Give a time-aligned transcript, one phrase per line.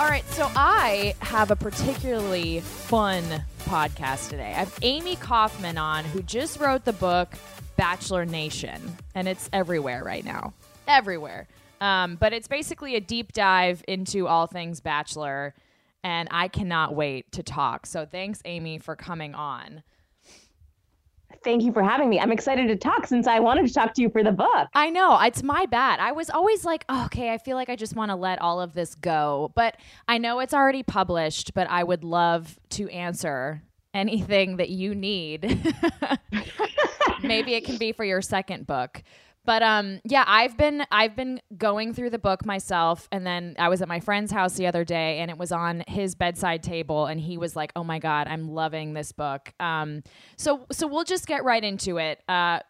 [0.00, 3.22] All right, so I have a particularly fun
[3.60, 4.48] podcast today.
[4.50, 7.32] I have Amy Kaufman on, who just wrote the book
[7.76, 10.52] Bachelor Nation, and it's everywhere right now.
[10.88, 11.46] Everywhere.
[11.80, 15.54] Um, but it's basically a deep dive into all things Bachelor,
[16.02, 17.86] and I cannot wait to talk.
[17.86, 19.84] So thanks, Amy, for coming on.
[21.44, 22.18] Thank you for having me.
[22.18, 24.68] I'm excited to talk since I wanted to talk to you for the book.
[24.72, 26.00] I know it's my bad.
[26.00, 28.62] I was always like, oh, okay, I feel like I just want to let all
[28.62, 29.52] of this go.
[29.54, 29.76] But
[30.08, 33.62] I know it's already published, but I would love to answer
[33.92, 35.42] anything that you need.
[37.22, 39.02] Maybe it can be for your second book.
[39.44, 43.68] But um yeah, I've been I've been going through the book myself and then I
[43.68, 47.06] was at my friend's house the other day and it was on his bedside table
[47.06, 50.02] and he was like, "Oh my god, I'm loving this book." Um
[50.36, 52.22] so so we'll just get right into it.
[52.28, 52.60] Uh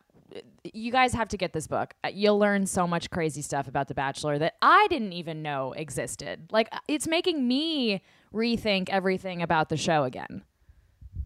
[0.73, 1.95] you guys have to get this book.
[2.03, 5.73] Uh, You'll learn so much crazy stuff about The Bachelor that I didn't even know
[5.73, 6.49] existed.
[6.51, 10.43] Like it's making me rethink everything about the show again.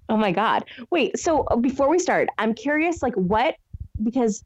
[0.08, 0.64] Oh my god.
[0.90, 3.56] Wait, so uh, before we start, I'm curious like what
[4.02, 4.44] because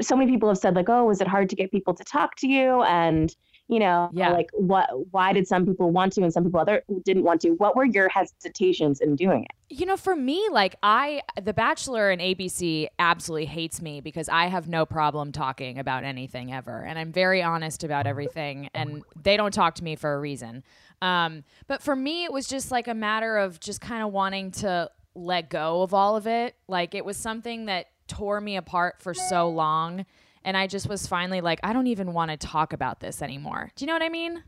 [0.00, 2.36] so many people have said like, "Oh, was it hard to get people to talk
[2.36, 3.34] to you?" and
[3.66, 4.30] you know, Yeah.
[4.30, 7.50] like what why did some people want to and some people other didn't want to?
[7.52, 9.52] What were your hesitations in doing it?
[9.74, 14.48] You know, for me, like I, The Bachelor and ABC absolutely hates me because I
[14.48, 19.38] have no problem talking about anything ever, and I'm very honest about everything, and they
[19.38, 20.62] don't talk to me for a reason.
[21.00, 24.50] Um, but for me, it was just like a matter of just kind of wanting
[24.52, 26.54] to let go of all of it.
[26.68, 30.06] Like it was something that tore me apart for so long.
[30.44, 33.70] And I just was finally like, I don't even want to talk about this anymore.
[33.76, 34.42] Do you know what I mean?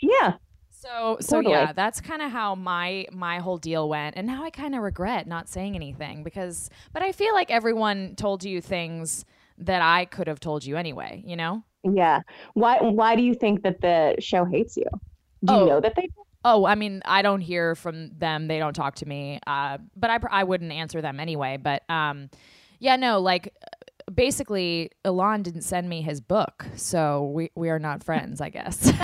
[0.00, 0.34] Yeah.
[0.70, 1.54] So so Totally.
[1.54, 4.80] yeah, that's kind of how my my whole deal went, and now I kind of
[4.80, 9.26] regret not saying anything because, but I feel like everyone told you things
[9.58, 11.22] that I could have told you anyway.
[11.26, 11.64] You know?
[11.82, 12.20] Yeah.
[12.54, 14.86] Why why do you think that the show hates you?
[15.44, 15.66] Do you Oh.
[15.66, 16.08] know that they
[16.42, 19.38] Oh, I mean, I don't hear from them; they don't talk to me.
[19.46, 21.58] Uh, but I I wouldn't answer them anyway.
[21.58, 22.30] But um,
[22.80, 23.54] yeah, no, like
[24.12, 28.92] basically, Elan didn't send me his book, so we we are not friends, I guess.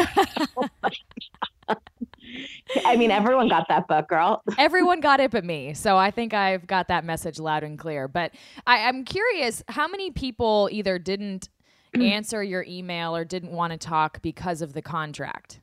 [2.85, 4.43] I mean, everyone got that book, girl.
[4.59, 5.75] Everyone got it but me.
[5.75, 8.09] So I think I've got that message loud and clear.
[8.09, 8.33] But
[8.67, 11.49] I, I'm curious how many people either didn't
[11.95, 15.61] answer your email or didn't want to talk because of the contract.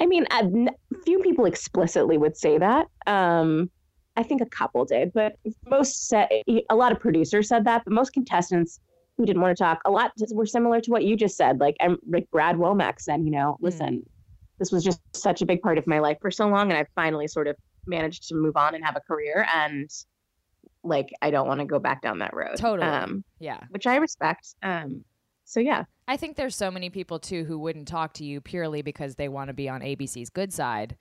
[0.00, 0.70] I mean, a n-
[1.04, 2.86] few people explicitly would say that.
[3.06, 3.70] Um,
[4.18, 6.28] I think a couple did, but most said
[6.68, 8.80] a lot of producers said that, but most contestants
[9.16, 11.60] who didn't want to talk a lot were similar to what you just said.
[11.60, 14.04] Like, I'm like Brad Womack said, you know, listen,
[14.58, 16.88] this was just such a big part of my life for so long, and I've
[16.96, 17.54] finally sort of
[17.86, 19.88] managed to move on and have a career, and
[20.82, 22.56] like I don't want to go back down that road.
[22.56, 22.88] Totally.
[22.88, 23.60] Um, Yeah.
[23.70, 24.56] which I respect.
[24.64, 25.04] Um,
[25.44, 25.84] so yeah.
[26.08, 29.28] I think there's so many people too who wouldn't talk to you purely because they
[29.28, 30.96] want to be on ABC's good side.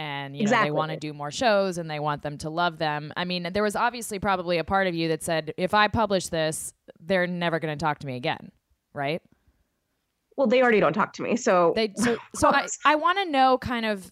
[0.00, 2.78] And you know they want to do more shows and they want them to love
[2.78, 3.12] them.
[3.18, 6.28] I mean, there was obviously probably a part of you that said, if I publish
[6.28, 8.50] this, they're never going to talk to me again,
[8.94, 9.20] right?
[10.38, 13.30] Well, they already don't talk to me, so They so so I, I want to
[13.30, 14.10] know kind of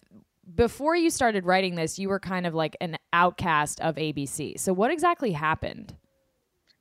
[0.55, 4.59] before you started writing this, you were kind of like an outcast of ABC.
[4.59, 5.95] So what exactly happened?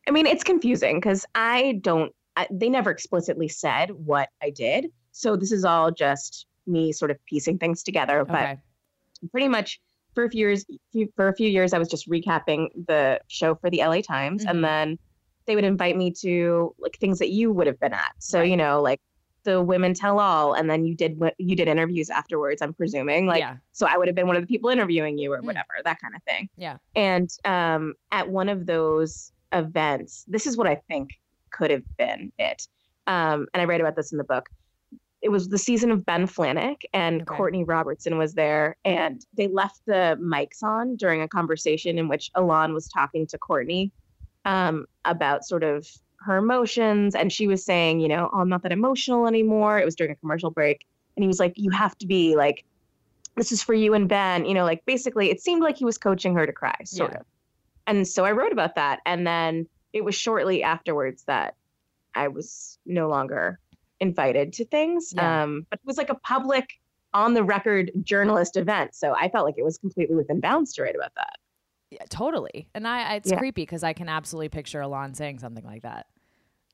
[0.07, 4.89] I mean, it's confusing because I don't, I, they never explicitly said what I did.
[5.13, 8.21] So this is all just me sort of piecing things together.
[8.21, 8.59] Okay.
[9.31, 9.81] Pretty much
[10.15, 10.65] for a few years,
[11.17, 14.45] for a few years, I was just recapping the show for the LA Times.
[14.45, 14.51] Mhm.
[14.51, 14.99] And then
[15.47, 18.13] they would invite me to like things that you would have been at.
[18.19, 18.51] So, Right.
[18.51, 19.01] you know, like
[19.45, 20.53] the women tell all.
[20.55, 23.27] And then you did, what you did interviews afterwards, I'm presuming.
[23.27, 23.57] Like, yeah.
[23.73, 25.45] so I would have been one of the people interviewing you or Mm.
[25.47, 26.49] whatever, that kind of thing.
[26.57, 26.77] Yeah.
[26.97, 31.11] And um, at one of those events, this is what I think
[31.51, 32.67] could have been it.
[33.07, 34.51] Um, and I write about this in the book.
[35.21, 37.37] It was the season of Ben Flajnik, and Okay.
[37.37, 38.77] Courtney Robertson was there.
[38.85, 43.39] And they left the mics on during a conversation in which Elan was talking to
[43.39, 43.91] Courtney
[44.45, 45.89] um, about sort of
[46.21, 47.15] her emotions.
[47.17, 49.79] And she was saying, you know, oh, I'm not that emotional anymore.
[49.79, 50.87] It was during a commercial break.
[51.17, 52.65] And he was like, you have to be like,
[53.37, 54.45] this is for you and Ben.
[54.45, 57.19] You know, like basically, it seemed like he was coaching her to cry, sort Yeah.
[57.21, 57.27] of.
[57.89, 59.01] And so I wrote about that.
[59.05, 61.55] And then it was shortly afterwards that
[62.15, 63.59] I was no longer
[64.01, 65.13] invited to things.
[65.15, 65.43] Yeah.
[65.45, 66.69] Um, but it was like a public,
[67.15, 68.95] on the record journalist event.
[68.95, 71.37] So I felt like it was completely within bounds to write about that.
[71.91, 72.69] Yeah, totally.
[72.75, 73.39] And I, it's Yeah.
[73.39, 76.07] creepy because I can absolutely picture Elan saying something like that.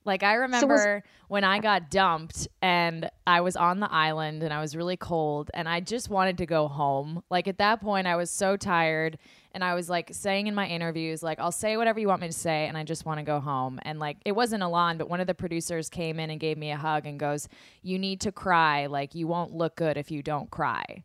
[0.05, 4.61] Like I remember when I got dumped and I was on the island and I
[4.61, 7.23] was really cold and I just wanted to go home.
[7.31, 9.19] Like at that point I was so tired
[9.53, 12.27] and I was like saying in my interviews like I'll say whatever you want me
[12.27, 13.81] to say and I just want to go home.
[13.83, 16.71] And like it wasn't Elan, but one of the producers came in and gave me
[16.71, 17.49] a hug and goes,
[17.83, 18.87] "You need to cry.
[18.87, 21.05] Like you won't look good if you don't cry."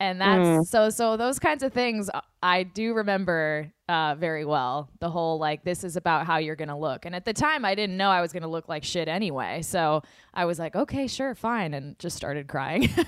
[0.00, 4.88] And that's so so those kinds of things uh, i do remember uh, very well
[5.00, 7.04] the whole like this is about how you're gonna look.
[7.04, 9.62] And at the time i didn't know i was gonna look like shit anyway.
[9.62, 10.02] So
[10.32, 12.88] i was like okay sure fine and just started crying.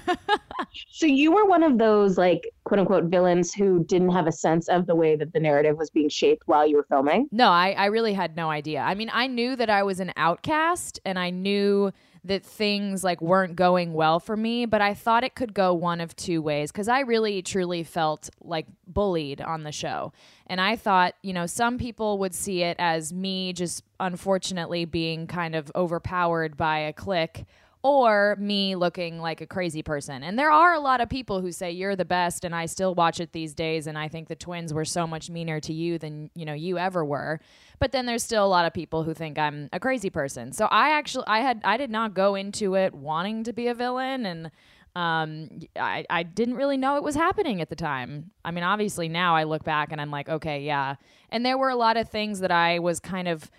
[0.90, 4.68] So you were one of those like quote unquote villains who didn't have a sense
[4.68, 7.28] of the way that the narrative was being shaped while you were filming.
[7.30, 8.80] no I, I really had no idea.
[8.80, 11.92] I mean i knew that i was an outcast and i knew
[12.24, 16.00] that things like weren't going well for me but i thought it could go one
[16.00, 20.12] of two ways because i really truly felt like bullied on the show.
[20.46, 25.26] And i thought you know some people would see it as me just unfortunately being
[25.26, 27.44] kind of overpowered by a clique
[27.82, 30.22] or me looking like a crazy person.
[30.22, 32.94] And there are a lot of people who say you're the best and I still
[32.94, 35.98] watch it these days and I think the twins were so much meaner to you
[35.98, 37.40] than, you know, you ever were.
[37.80, 40.52] But then there's still a lot of people who think I'm a crazy person.
[40.52, 43.74] So I actually I had I did not go into it wanting to be a
[43.74, 44.50] villain and
[44.94, 48.30] um I, I didn't really know it was happening at the time.
[48.44, 50.94] I mean, obviously now I look back and I'm like, okay, yeah.
[51.30, 53.50] And there were a lot of things that I was kind of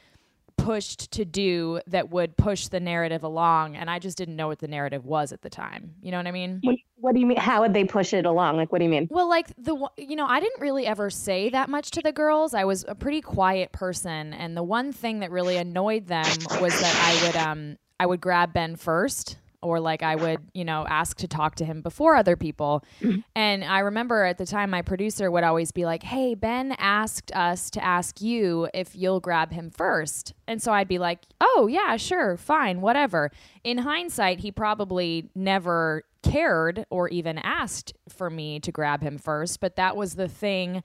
[0.57, 4.59] pushed to do that would push the narrative along and I just didn't know what
[4.59, 5.95] the narrative was at the time.
[6.01, 6.59] You know what I mean?
[6.63, 7.38] What, what do you mean?
[7.38, 8.55] How would they push it along?
[8.57, 9.07] Like, what do you mean?
[9.11, 12.53] Well, like the you know, I didn't really ever say that much to the girls.
[12.53, 16.25] I was a pretty quiet person, and the one thing that really annoyed them
[16.61, 20.65] was that I would um I would grab Ben first, or like I would you
[20.65, 22.83] know ask to talk to him before other people.
[23.01, 23.21] Mm-hmm.
[23.36, 27.31] And I remember at the time my producer would always be like, "Hey, Ben asked
[27.36, 30.33] us to ask you if you'll grab him first.
[30.48, 33.31] and so I'd be like, "Oh yeah, sure, fine, whatever."
[33.63, 39.60] In hindsight, he probably never cared or even asked for me to grab him first,
[39.60, 40.83] but that was the thing.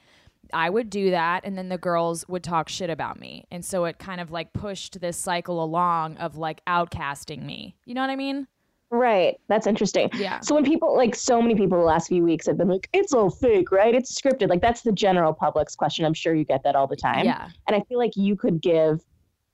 [0.53, 3.45] I would do that, and then the girls would talk shit about me.
[3.51, 7.77] And so it kind of like pushed this cycle along of like outcasting me.
[7.85, 8.47] You know what I mean?
[8.91, 9.37] Right.
[9.49, 10.09] That's interesting.
[10.15, 10.41] Yeah.
[10.41, 13.13] So when people like so many people the last few weeks have been like, it's
[13.13, 13.95] all fake, right?
[13.95, 14.49] It's scripted.
[14.49, 16.05] Like that's the general public's question.
[16.07, 17.25] I'm sure you get that all the time.
[17.27, 17.51] Yeah.
[17.67, 19.01] And I feel like you could give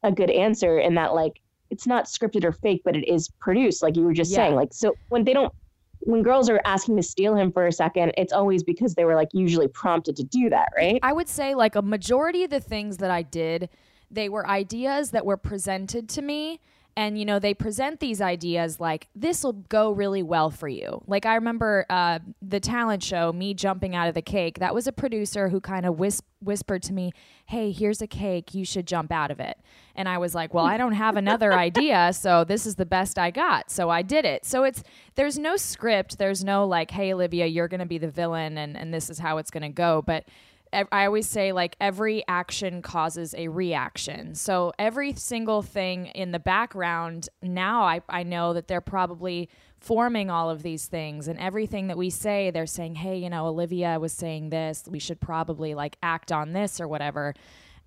[0.05, 1.41] a good answer in that like
[1.71, 4.37] it's not scripted or fake, but it is produced, like you were just Yeah.
[4.37, 4.55] saying.
[4.55, 5.53] Like so when they don't
[6.01, 9.15] when girls are asking to steal him for a second, it's always because they were
[9.15, 11.01] like usually prompted to do that, right?
[11.03, 13.69] I would say like a majority of the things that I did,
[14.11, 16.61] they were ideas that were presented to me.
[16.97, 21.03] And you know they present these ideas like this will go really well for you.
[21.09, 24.61] Like I remember uh, the talent show, me jumping out of the cake.
[24.61, 27.13] That was a producer who kind of whis- whispered to me,
[27.47, 28.55] "Hey, here's a cake.
[28.55, 29.59] You should jump out of it."
[29.97, 33.19] And I was like, "Well, I don't have another idea, so this is the best
[33.19, 34.45] I got." So I did it.
[34.45, 34.85] So it's
[35.17, 36.19] there's no script.
[36.19, 39.19] There's no like, "Hey, Olivia, you're going to be the villain, and and this is
[39.19, 40.27] how it's going to go." But
[40.91, 44.35] I always say like every action causes a reaction.
[44.35, 49.49] So every single thing in the background now I, I know that they're probably
[49.79, 51.29] forming all of these things.
[51.29, 54.85] And everything that we say they're saying hey you know Olivia was saying this.
[54.89, 57.35] We should probably like act on this or whatever.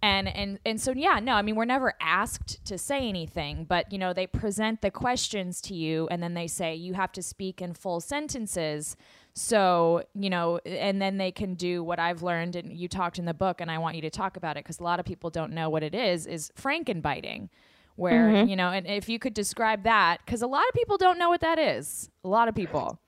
[0.01, 3.91] And and and so yeah no i mean we're never asked to say anything but
[3.91, 7.23] you know they present the questions to you and then they say you have to
[7.23, 8.95] speak in full sentences
[9.37, 13.25] so you know and then they can do what i've learned and you talked in
[13.25, 15.29] the book and i want you to talk about it because a lot of people
[15.29, 17.47] don't know what it is is frankenbiting
[17.97, 21.17] where you know and if you could describe that because a lot of people don't
[21.17, 22.09] know what that is.
[22.23, 22.99] A lot of people.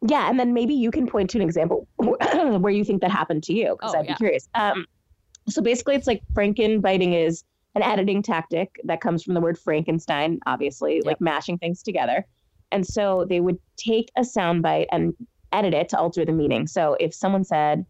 [0.00, 3.42] Yeah, and then maybe you can point to an example where you think that happened
[3.44, 4.48] to you, because Oh, I'd be curious.
[4.54, 4.86] Um,
[5.48, 7.42] so basically, it's like Frankenbiting is
[7.74, 12.24] an editing tactic that comes from the word Frankenstein, obviously, like mashing things together.
[12.70, 15.14] And so they would take a soundbite and
[15.52, 16.66] edit it to alter the meaning.
[16.66, 17.84] So if someone said,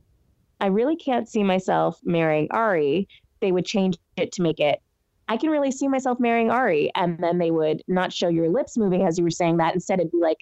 [0.61, 3.09] "I really can't see myself marrying Ari,"
[3.41, 4.81] they would change it to make it.
[5.29, 6.91] I can really see myself marrying Ari.
[6.95, 9.75] And then they would not show your lips moving as you were saying that.
[9.75, 10.39] Instead, it'd be like,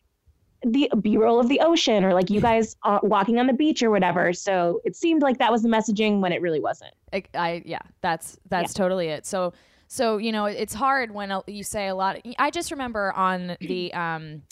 [0.64, 3.90] the b-roll of the ocean or like you guys are walking on the beach or
[3.90, 7.62] whatever so it seemed like that was the messaging when it really wasn't I, I
[7.64, 9.26] yeah, that's that's totally it.
[9.26, 9.52] So
[9.88, 12.18] so you know it's hard when you say a lot.
[12.38, 14.42] I just remember on the um,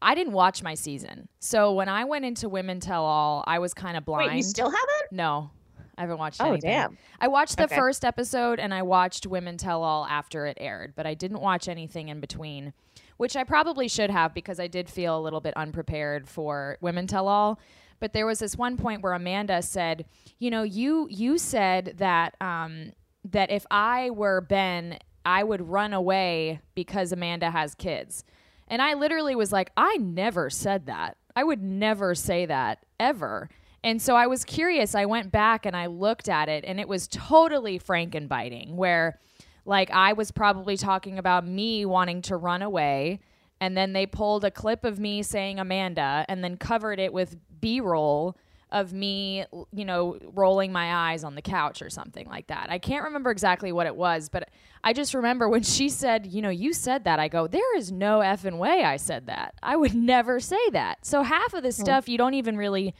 [0.00, 3.74] I didn't watch my season, so when I went into Women Tell All, I was
[3.74, 4.28] kind of blind.
[4.30, 5.50] Wait, you still haven't No,
[5.96, 6.44] I haven't watched it.
[6.44, 6.70] Oh, anything.
[6.70, 6.98] damn.
[7.20, 7.74] I watched the Okay.
[7.76, 11.66] first episode and I watched Women Tell All after it aired, but I didn't watch
[11.68, 12.72] anything in between,
[13.16, 17.06] which I probably should have because I did feel a little bit unprepared for Women
[17.08, 17.58] Tell All.
[18.00, 20.04] but there was this one point where Amanda said,
[20.38, 22.92] "You know, you you said that um,
[23.24, 28.22] that if I were Ben, I would run away because Amanda has kids."
[28.68, 31.16] And I literally was like, "I never said that.
[31.34, 33.48] I would never say that ever."
[33.82, 34.94] And so I was curious.
[34.94, 39.18] I went back and I looked at it, and it was totally Frankenbiting, where
[39.64, 43.20] like I was probably talking about me wanting to run away.
[43.60, 47.36] And then they pulled a clip of me saying Amanda and then covered it with
[47.60, 48.36] B roll
[48.70, 52.66] of me, you know, rolling my eyes on the couch or something like that.
[52.70, 54.50] I can't remember exactly what it was, but
[54.84, 57.90] I just remember when she said, you know, you said that, I go, there is
[57.90, 59.54] no effing way I said that.
[59.62, 61.04] I would never say that.
[61.06, 62.94] So half of this stuff you don't even really,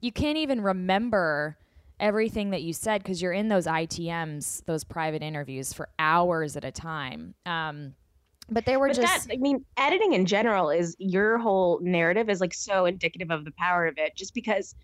[0.00, 1.56] you can't even remember
[2.00, 6.64] everything that you said because you're in those ITMs, those private interviews for hours at
[6.64, 7.34] a time.
[7.46, 7.94] Um,
[8.50, 12.28] but they were But just that, I mean, editing in general is your whole narrative
[12.28, 14.14] is like so indicative of the power of it.
[14.16, 14.74] Just because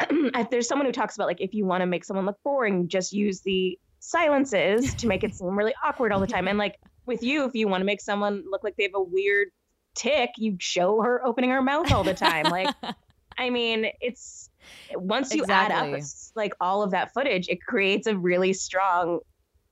[0.50, 3.12] there's someone who talks about like if you want to make someone look boring, just
[3.12, 6.48] use the silences to make it seem really awkward all the time.
[6.48, 9.02] And like with you, if you want to make someone look like they have a
[9.02, 9.48] weird
[9.94, 12.44] tick, you show her opening her mouth all the time.
[12.44, 12.74] Like,
[13.38, 14.50] I mean, it's
[14.94, 16.00] once you add up
[16.34, 19.20] like all of that footage, it creates a really strong.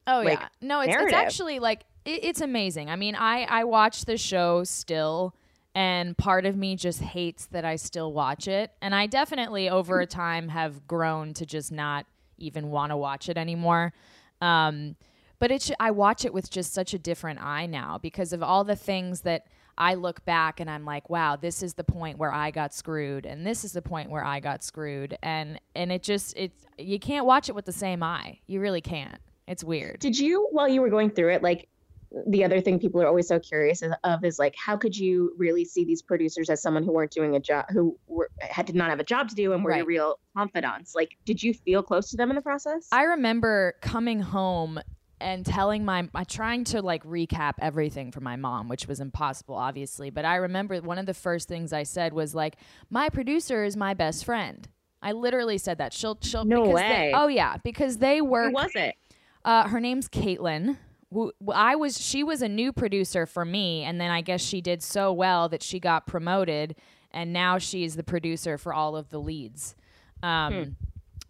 [0.07, 2.91] Oh like, yeah, no, it's, it's actually like it, it's amazing.
[2.91, 5.35] I mean, I I watch the show still,
[5.75, 10.01] and part of me just hates that I still watch it, and I definitely over
[10.01, 12.07] a time have grown to just not
[12.39, 13.93] even want to watch it anymore.
[14.41, 14.97] Um,
[15.39, 18.65] but it's I watch it with just such a different eye now because of all
[18.65, 19.47] the things that
[19.79, 23.27] I look back and I'm like, wow, this is the point where I got screwed,
[23.27, 26.99] and this is the point where I got screwed, and and it just it's you
[26.99, 28.41] can't watch it with the same eye.
[28.47, 29.19] You really can't.
[29.49, 29.99] It's weird.
[29.99, 31.69] Did you, while you were going through it, like
[32.27, 35.65] the other thing people are always so curious of is like, how could you really
[35.65, 38.91] see these producers as someone who weren't doing a job, who were, had did not
[38.91, 39.87] have a job to do and were your Right.
[39.87, 40.95] real confidants?
[40.95, 42.89] Like, did you feel close to them in the process?
[42.93, 44.81] I remember coming home
[45.21, 49.55] and telling my, I trying to like recap everything for my mom, which was impossible,
[49.55, 50.11] obviously.
[50.11, 52.57] But I remember one of the first things I said was like,
[52.91, 54.69] "My producer is my best friend."
[55.01, 55.93] I literally said that.
[55.93, 56.45] She'll, she'll.
[56.45, 56.89] No way.
[56.89, 58.97] They, oh yeah, because they were Who was it?
[59.45, 60.77] Uh, her name's Caitlin.
[61.13, 64.61] Who- I was she was a new producer for me, and then I guess she
[64.61, 66.75] did so well that she got promoted,
[67.11, 69.75] and now she's the producer for all of the leads.
[70.23, 70.53] Um,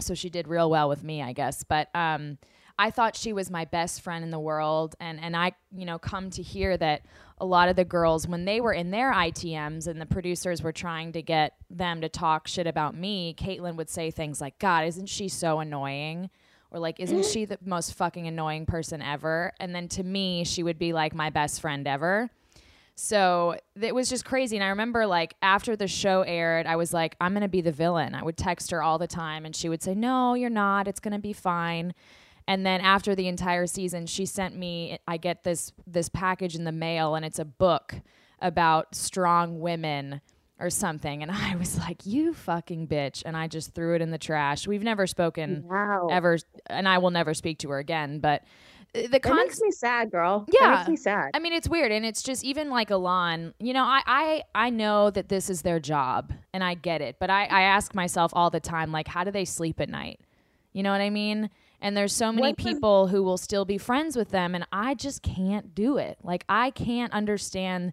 [0.00, 1.62] So she did real well with me, I guess.
[1.62, 2.38] But um,
[2.78, 5.98] I thought she was my best friend in the world, and and I you know
[5.98, 7.02] come to hear that
[7.38, 10.72] a lot of the girls when they were in their ITMs and the producers were
[10.72, 14.86] trying to get them to talk shit about me, Caitlin would say things like, "God,
[14.86, 16.30] isn't she so annoying?"
[16.72, 17.30] Or like isn't mm-hmm.
[17.30, 19.52] she the most fucking annoying person ever?
[19.60, 22.30] And then to me she would be like my best friend ever.
[22.94, 24.56] So it was just crazy.
[24.56, 27.72] And i remember like after the show aired i was like i'm gonna be the
[27.72, 28.14] villain.
[28.14, 30.88] I would text her all the time and she would say no you're not.
[30.88, 31.94] It's gonna be fine.
[32.48, 36.64] And then after the entire season she sent me i get this this package in
[36.64, 37.94] the mail and it's a book
[38.40, 40.20] about strong women
[40.62, 44.10] or something and i was like you fucking bitch and i just threw it in
[44.10, 46.08] the trash we've never spoken Wow.
[46.10, 46.38] ever
[46.68, 48.20] and I will never speak to her again.
[48.20, 48.42] But
[48.94, 50.46] uh, the That con- makes me sad, girl.
[50.52, 50.60] Yeah.
[50.60, 51.30] That makes me sad.
[51.34, 53.54] I mean, it's weird, and it's just even like Elan.
[53.58, 57.16] You know, I I I know that this is their job, and I get it.
[57.18, 60.20] But I I ask myself all the time, like, how do they sleep at night?
[60.72, 61.50] You know what I mean?
[61.80, 65.22] And there's so many people who will still be friends with them, and I just
[65.22, 66.18] can't do it.
[66.22, 67.92] Like, I can't understand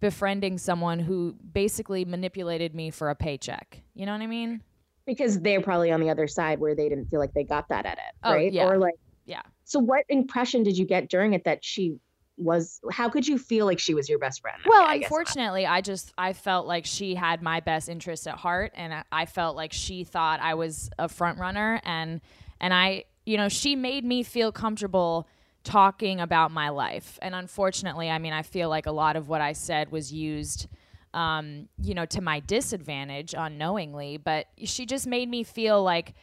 [0.00, 3.82] befriending someone who basically manipulated me for a paycheck.
[3.94, 4.62] You know what I mean?
[5.06, 7.86] because they're probably on the other side where they didn't feel like they got that
[7.86, 8.52] at it, Oh, right?
[8.52, 8.66] yeah.
[8.68, 8.92] Or like,
[9.24, 9.40] Yeah.
[9.64, 11.96] so what impression did you get during it that she
[12.36, 12.78] was?
[12.92, 14.58] How could you feel like she was your best friend?
[14.66, 18.72] Well, I unfortunately, I just I felt like she had my best interests at heart,
[18.74, 22.20] and I, I felt like she thought I was a front runner, and
[22.60, 25.26] and I, you know, she made me feel comfortable
[25.68, 29.42] talking about my life, and unfortunately, I mean, I feel like a lot of what
[29.42, 30.66] I said was used.
[31.14, 36.14] Um, you know, to my disadvantage unknowingly, but she just made me feel like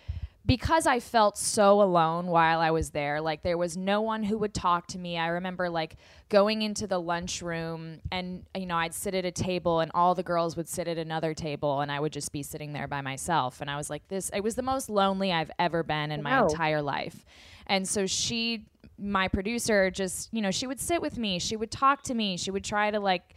[0.46, 4.38] because I felt so alone while I was there, like there was no one who
[4.38, 5.18] would talk to me.
[5.18, 5.96] I remember like
[6.30, 10.24] going into the lunchroom and you know, I'd sit at a table and all the
[10.24, 13.60] girls would sit at another table and I would just be sitting there by myself
[13.60, 16.44] and I was like this it was the most lonely I've ever been in my
[16.44, 17.26] entire life.
[17.68, 21.72] And so she my producer just, you know, she would sit with me, she would
[21.72, 23.36] talk to me, she would try to like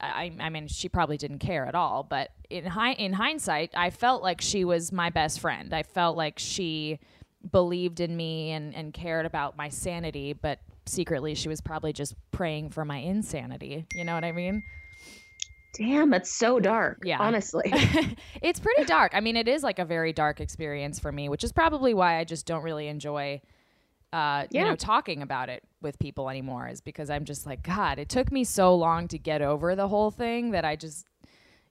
[0.00, 3.90] I, I mean, she probably didn't care at all, but in hi- in hindsight, I
[3.90, 5.74] felt like she was my best friend.
[5.74, 6.98] I felt like she
[7.52, 12.14] believed in me and, and cared about my sanity, but secretly she was probably just
[12.30, 13.86] praying for my insanity.
[13.94, 14.62] You know what I mean?
[15.74, 17.02] Damn, that's so dark.
[17.04, 17.18] Yeah.
[17.20, 17.70] Honestly.
[18.42, 19.12] it's pretty dark.
[19.14, 22.18] I mean, it is like a very dark experience for me, which is probably why
[22.18, 23.40] I just don't really enjoy
[24.12, 27.98] uh, you know, talking about it with people anymore is because I'm just like, God,
[27.98, 31.06] it took me so long to get over the whole thing that I just,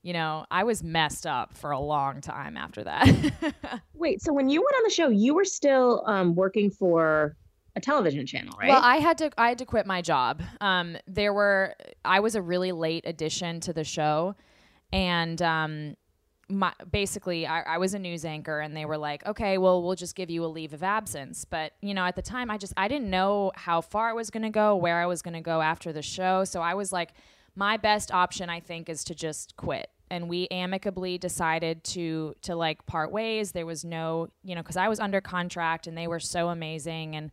[0.04, 3.74] you know, I was messed up for a long time after that.
[3.94, 7.36] Wait, so when you went on the show, you were still um, working for
[7.76, 8.70] a television channel, right?
[8.70, 10.42] Well, I had to I had to quit my job.
[10.62, 14.36] Um, there were I was a really late addition to the show,
[14.94, 15.96] and um,
[16.50, 19.96] my basically I, I was a news anchor, and they were like, okay, well, we'll
[19.96, 21.46] just give you a leave of absence.
[21.46, 24.30] But you know, at the time, I just I didn't know how far I was
[24.30, 26.92] going to go, where I was going to go after the show, so I was
[26.92, 27.14] like,
[27.56, 29.90] my best option, I think, is to just quit.
[30.12, 33.52] And we amicably decided to to like part ways.
[33.52, 37.16] There was no, you know, because I was under contract, and they were so amazing
[37.16, 37.32] and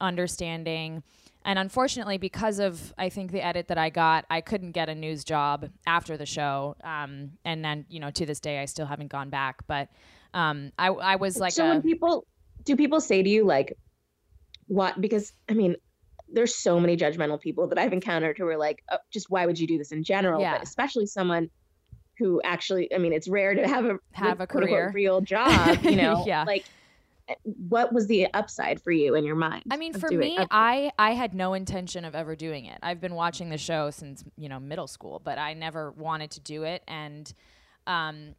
[0.00, 1.02] understanding.
[1.46, 4.94] And unfortunately, because of I think the edit that I got, I couldn't get a
[4.94, 6.76] news job after the show.
[6.84, 9.66] Um, and then you know to this day, I still haven't gone back.
[9.66, 9.88] But
[10.34, 12.26] um, I I was like, so a, when people
[12.64, 13.72] do people say to you like
[14.66, 15.76] what because I mean
[16.28, 19.58] there's so many judgmental people that I've encountered who are like oh, just why would
[19.58, 20.54] you do this in general Yeah.
[20.54, 21.48] but especially someone
[22.18, 24.90] who actually I mean it's rare to have a Have a quote, unquote, career.
[24.92, 26.42] real job you know Yeah.
[26.44, 26.64] like
[27.44, 31.12] what was the upside for you in your mind I mean, for me, I I
[31.12, 32.78] had no intention of ever doing it.
[32.82, 36.40] I've been watching the show since you know middle school, but I never wanted to
[36.40, 37.32] do it, and
[37.86, 38.34] um,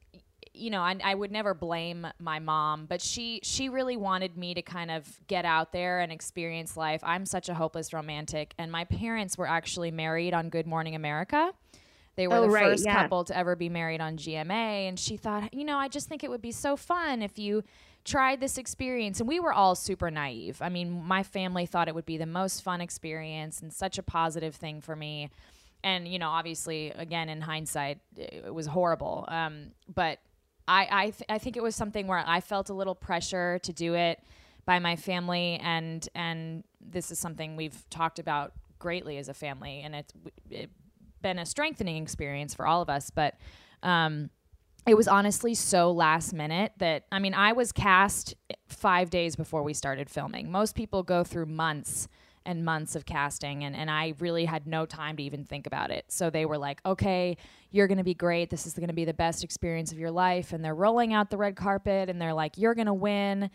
[0.53, 4.53] you know, I, I would never blame my mom, but she she really wanted me
[4.53, 7.01] to kind of get out there and experience life.
[7.03, 11.53] I'm such a hopeless romantic, and my parents were actually married on Good Morning America.
[12.15, 13.03] They were Oh, the right, first yeah.
[13.03, 14.89] couple to ever be married on GMA.
[14.89, 17.63] And she thought, you know, I just think it would be so fun if you
[18.07, 19.19] tried this experience.
[19.19, 20.61] And we were all super naive.
[20.61, 24.03] I mean, my family thought it would be the most fun experience and such a
[24.03, 25.29] positive thing for me.
[25.83, 29.25] And, you know, obviously, again, in hindsight, it was horrible.
[29.27, 30.19] Um, but
[30.67, 33.73] I, I, th- I think it was something where I felt a little pressure to
[33.73, 34.19] do it
[34.65, 35.59] by my family.
[35.61, 39.81] And, and this is something we've talked about greatly as a family.
[39.81, 40.13] And it's,
[40.49, 40.69] it,
[41.21, 43.09] been a strengthening experience for all of us.
[43.09, 43.35] But
[43.83, 44.29] um,
[44.87, 48.35] it was honestly so last minute that I mean, I was cast
[48.67, 50.51] five days before we started filming.
[50.51, 52.07] Most people go through months
[52.45, 55.91] and months of casting, and, and I really had no time to even think about
[55.91, 56.05] it.
[56.07, 57.35] So they were like, okay,
[57.71, 58.49] you're to be great.
[58.49, 60.53] This is to be the best experience of your life.
[60.53, 63.49] And they're rolling out the red carpet, and they're like, you're to win.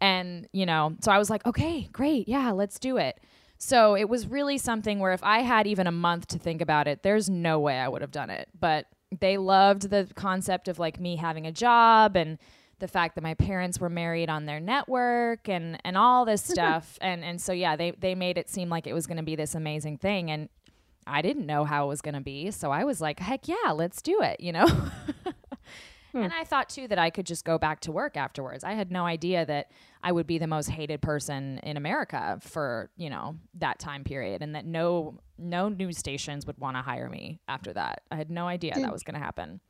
[0.00, 2.26] And, you know, so I was like, okay, great.
[2.26, 3.20] Yeah, let's do it.
[3.58, 6.88] So it was really something where if I had even a month to think about
[6.88, 8.48] it, there's no way I would have done it.
[8.58, 8.86] But
[9.20, 12.38] they loved the concept of like me having a job and
[12.80, 16.98] the fact that my parents were married on their network and and all this stuff.
[17.00, 19.36] and and so yeah, they they made it seem like it was going to be
[19.36, 20.48] this amazing thing and
[21.06, 22.50] I didn't know how it was going to be.
[22.50, 24.66] So I was like, heck yeah, let's do it, you know?
[26.14, 26.22] Hmm.
[26.22, 28.62] And I thought too that I could just go back to work afterwards.
[28.62, 29.72] I had no idea that
[30.04, 34.42] I would be the most hated person in America for, you know, that time period
[34.42, 38.02] and that no no news stations would want to hire me after that.
[38.12, 39.60] I had no idea that was going to happen.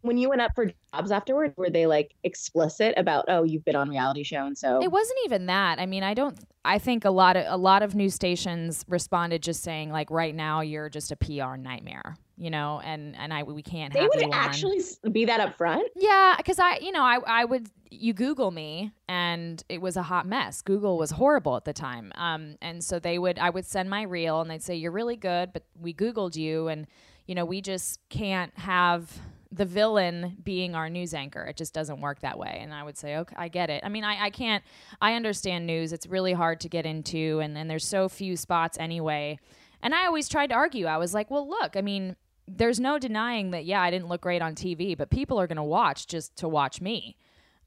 [0.00, 3.76] when you went up for jobs afterward were they like explicit about oh you've been
[3.76, 5.78] on reality show and so It wasn't even that.
[5.78, 9.42] I mean, I don't I think a lot of a lot of news stations responded
[9.42, 13.42] just saying like right now you're just a PR nightmare, you know, and and I
[13.42, 14.80] we can't they would you actually
[15.12, 15.82] be that upfront.
[15.94, 20.02] Yeah, because I, you know, I, I would you Google me, and it was a
[20.02, 20.62] hot mess.
[20.62, 24.02] Google was horrible at the time, um, and so they would, I would send my
[24.02, 26.86] reel, and they'd say you're really good, but we Googled you, and
[27.26, 29.20] you know, we just can't have
[29.52, 31.44] the villain being our news anchor.
[31.44, 32.60] It just doesn't work that way.
[32.62, 33.82] And I would say, okay, I get it.
[33.84, 34.62] I mean, I, I can't,
[35.02, 35.92] I understand news.
[35.92, 39.38] It's really hard to get into, and and there's so few spots anyway.
[39.82, 40.86] And I always tried to argue.
[40.86, 42.16] I was like, well, look, I mean,
[42.56, 45.56] there's no denying that yeah i didn't look great on tv but people are going
[45.56, 47.16] to watch just to watch me.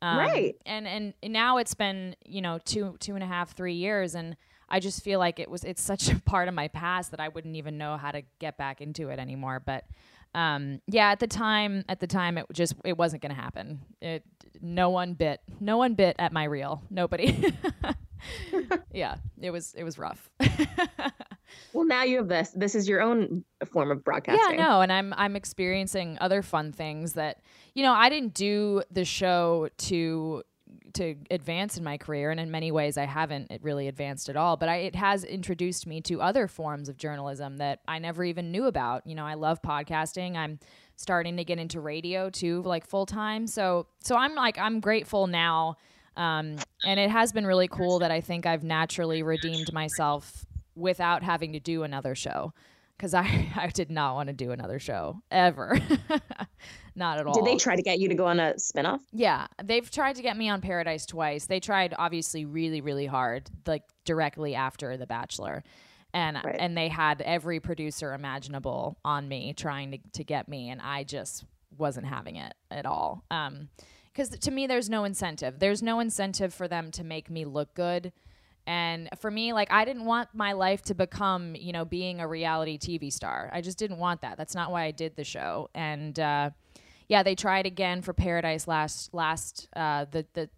[0.01, 0.55] Um, Right.
[0.65, 4.35] and and now it's been you know two two and a half three years and
[4.67, 7.29] i just feel like it was it's such a part of my past that i
[7.29, 9.85] wouldn't even know how to get back into it anymore but
[10.35, 13.79] um, yeah at the time at the time it just it wasn't going to happen.
[14.01, 14.23] It
[14.61, 16.81] no one bit no one bit at my reel.
[16.89, 17.53] Nobody
[18.93, 20.29] yeah it was it was rough
[21.73, 24.91] well now you have this this is your own form of broadcasting Yeah, no, and
[24.91, 27.41] I'm I'm experiencing other fun things that
[27.73, 30.43] you know I didn't do the show to
[30.93, 34.35] to advance in my career, and in many ways I haven't it really advanced at
[34.35, 34.57] all.
[34.57, 38.51] But I, it has introduced me to other forms of journalism that I never even
[38.51, 39.05] knew about.
[39.07, 40.35] You know, I love podcasting.
[40.35, 40.59] I'm
[40.95, 43.47] starting to get into radio too, like full time.
[43.47, 45.77] So so I'm like I'm grateful now.
[46.15, 50.45] Um, and it has been really cool that I think I've naturally redeemed myself
[50.75, 52.53] without having to do another show
[52.97, 55.79] because I, I did not want to do another show ever.
[56.95, 57.33] not at all.
[57.33, 58.99] Did they try to get you to go on a spinoff?
[59.11, 61.45] Yeah, they've tried to get me on Paradise twice.
[61.47, 65.63] They tried obviously really really hard, like directly after The Bachelor.
[66.15, 66.55] And Right.
[66.59, 71.03] and they had every producer imaginable on me trying to to get me and I
[71.03, 71.43] just
[71.75, 73.23] wasn't having it at all.
[73.31, 73.69] Um
[74.15, 75.59] cuz to me there's no incentive.
[75.59, 78.13] There's no incentive for them to make me look good.
[78.65, 82.27] And for me, like, I didn't want my life to become, you know, being a
[82.27, 83.49] reality TV star.
[83.51, 84.37] I just didn't want that.
[84.37, 85.69] That's not why I did the show.
[85.75, 86.51] And uh,
[87.09, 90.49] yeah, they tried again for Paradise last last uh, the the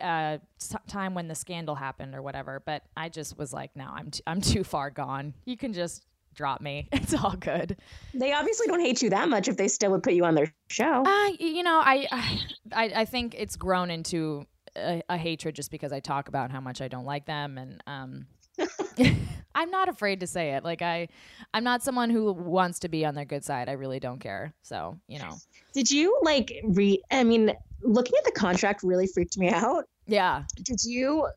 [0.00, 0.38] uh,
[0.86, 2.62] time when the scandal happened or whatever.
[2.64, 5.34] But I just was like, no, I'm t- I'm too far gone.
[5.44, 6.88] You can just drop me.
[6.92, 7.76] It's all good.
[8.14, 10.52] They obviously don't hate you that much if they still would put you on their
[10.68, 11.04] show.
[11.04, 12.06] Uh, you know, I,
[12.72, 16.60] I, I think it's grown into a, a hatred just because I talk about how
[16.60, 18.26] much I don't like them, and um,
[19.54, 20.64] I'm not afraid to say it.
[20.64, 21.08] Like I,
[21.52, 23.68] I'm not someone who wants to be on their good side.
[23.68, 24.52] I really don't care.
[24.62, 25.36] So you know,
[25.74, 27.00] Did you like read?
[27.10, 29.84] I mean, looking at the contract really freaked me out.
[30.06, 30.44] yeah.
[30.62, 31.28] Did you?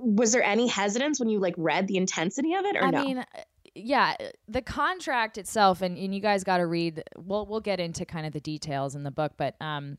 [0.00, 3.04] Was there any hesitance when you like read the intensity of it, or I no?
[3.04, 3.24] mean,
[3.78, 4.16] yeah,
[4.48, 7.02] the contract itself, and, and you guys got to read.
[7.16, 9.98] We'll we'll get into kind of the details in the book, but um,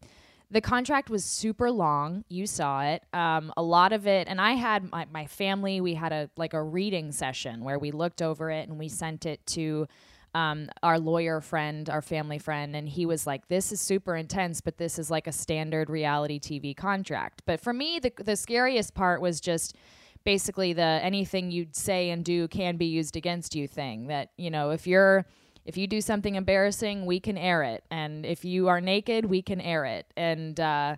[0.51, 2.23] the contract was super long.
[2.27, 3.03] You saw it.
[3.13, 5.81] Um, a lot of it, and I had my, my family.
[5.81, 9.25] We had a like a reading session where we looked over it and we sent
[9.25, 9.87] it to.
[10.35, 14.61] Um, our lawyer friend, our family friend, and he was like, "This is super intense,
[14.61, 18.93] but this is like a standard reality TV contract." But for me, the the scariest
[18.93, 19.75] part was just
[20.23, 24.49] basically the anything you'd say and do can be used against you thing that you
[24.49, 25.25] know if you're
[25.65, 27.84] if you do something embarrassing we can air it.
[27.91, 30.05] And if you are naked we can air it.
[30.17, 30.95] And uh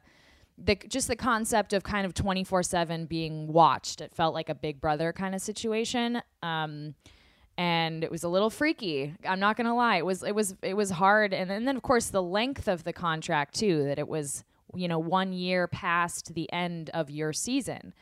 [0.57, 4.79] the just the concept of kind of 24/7 being watched it felt like a big
[4.79, 6.21] brother kind of situation.
[6.41, 6.95] Um
[7.57, 9.97] and it was a little freaky i'm not to lie.
[9.97, 11.34] It was it was it was hard.
[11.34, 14.88] And, and then of course the length of the contract too that it was you
[14.88, 17.93] know 1 year past the end of your season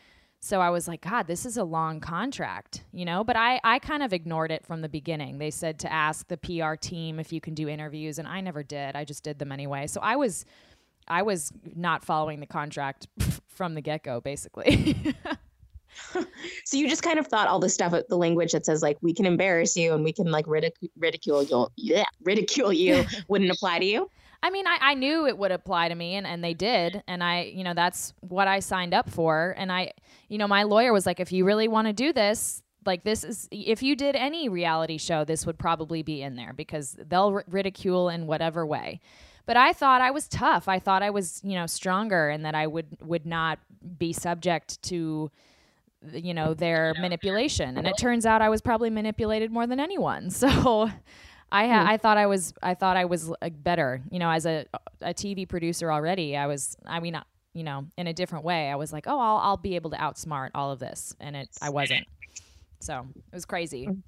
[0.41, 3.23] so I was like, God, this is a long contract, you know?
[3.23, 5.37] But I, I kind of ignored it from the beginning.
[5.37, 8.63] They said to ask the PR team if you can do interviews, and I never
[8.63, 8.95] did.
[8.95, 9.87] I just did them anyway.
[9.87, 10.45] So I was
[11.07, 13.07] I was not following the contract
[13.47, 14.95] from the get go, basically.
[16.65, 19.13] so you just kind of thought all the stuff, the language that says like we
[19.13, 23.79] can embarrass you and we can like ridic- ridicule you, yeah, ridicule you, wouldn't apply
[23.79, 24.09] to you.
[24.41, 27.03] I mean, I, I knew it would apply to me, and, and they did.
[27.07, 29.53] And I, you know, that's what I signed up for.
[29.57, 29.91] And I,
[30.29, 33.23] you know, my lawyer was like, if you really want to do this, like this
[33.23, 37.33] is, if you did any reality show, this would probably be in there because they'll
[37.33, 39.01] ri- ridicule in whatever way.
[39.45, 40.67] But I thought I was tough.
[40.67, 43.57] I thought I was, you know, stronger, and that I would would not
[43.97, 45.31] be subject to,
[46.13, 47.75] you know, their manipulation.
[47.75, 50.29] And it turns out I was probably manipulated more than anyone.
[50.39, 50.91] So.
[51.51, 54.45] I ha- I thought I was I thought I was like better, you know, as
[54.45, 54.65] a
[55.01, 56.35] a TV producer already.
[56.37, 58.69] I was I mean, uh, you know, in a different way.
[58.69, 61.49] I was like, "Oh, I'll I'll be able to outsmart all of this." And it
[61.61, 62.07] I wasn't.
[62.81, 63.89] So, it was crazy.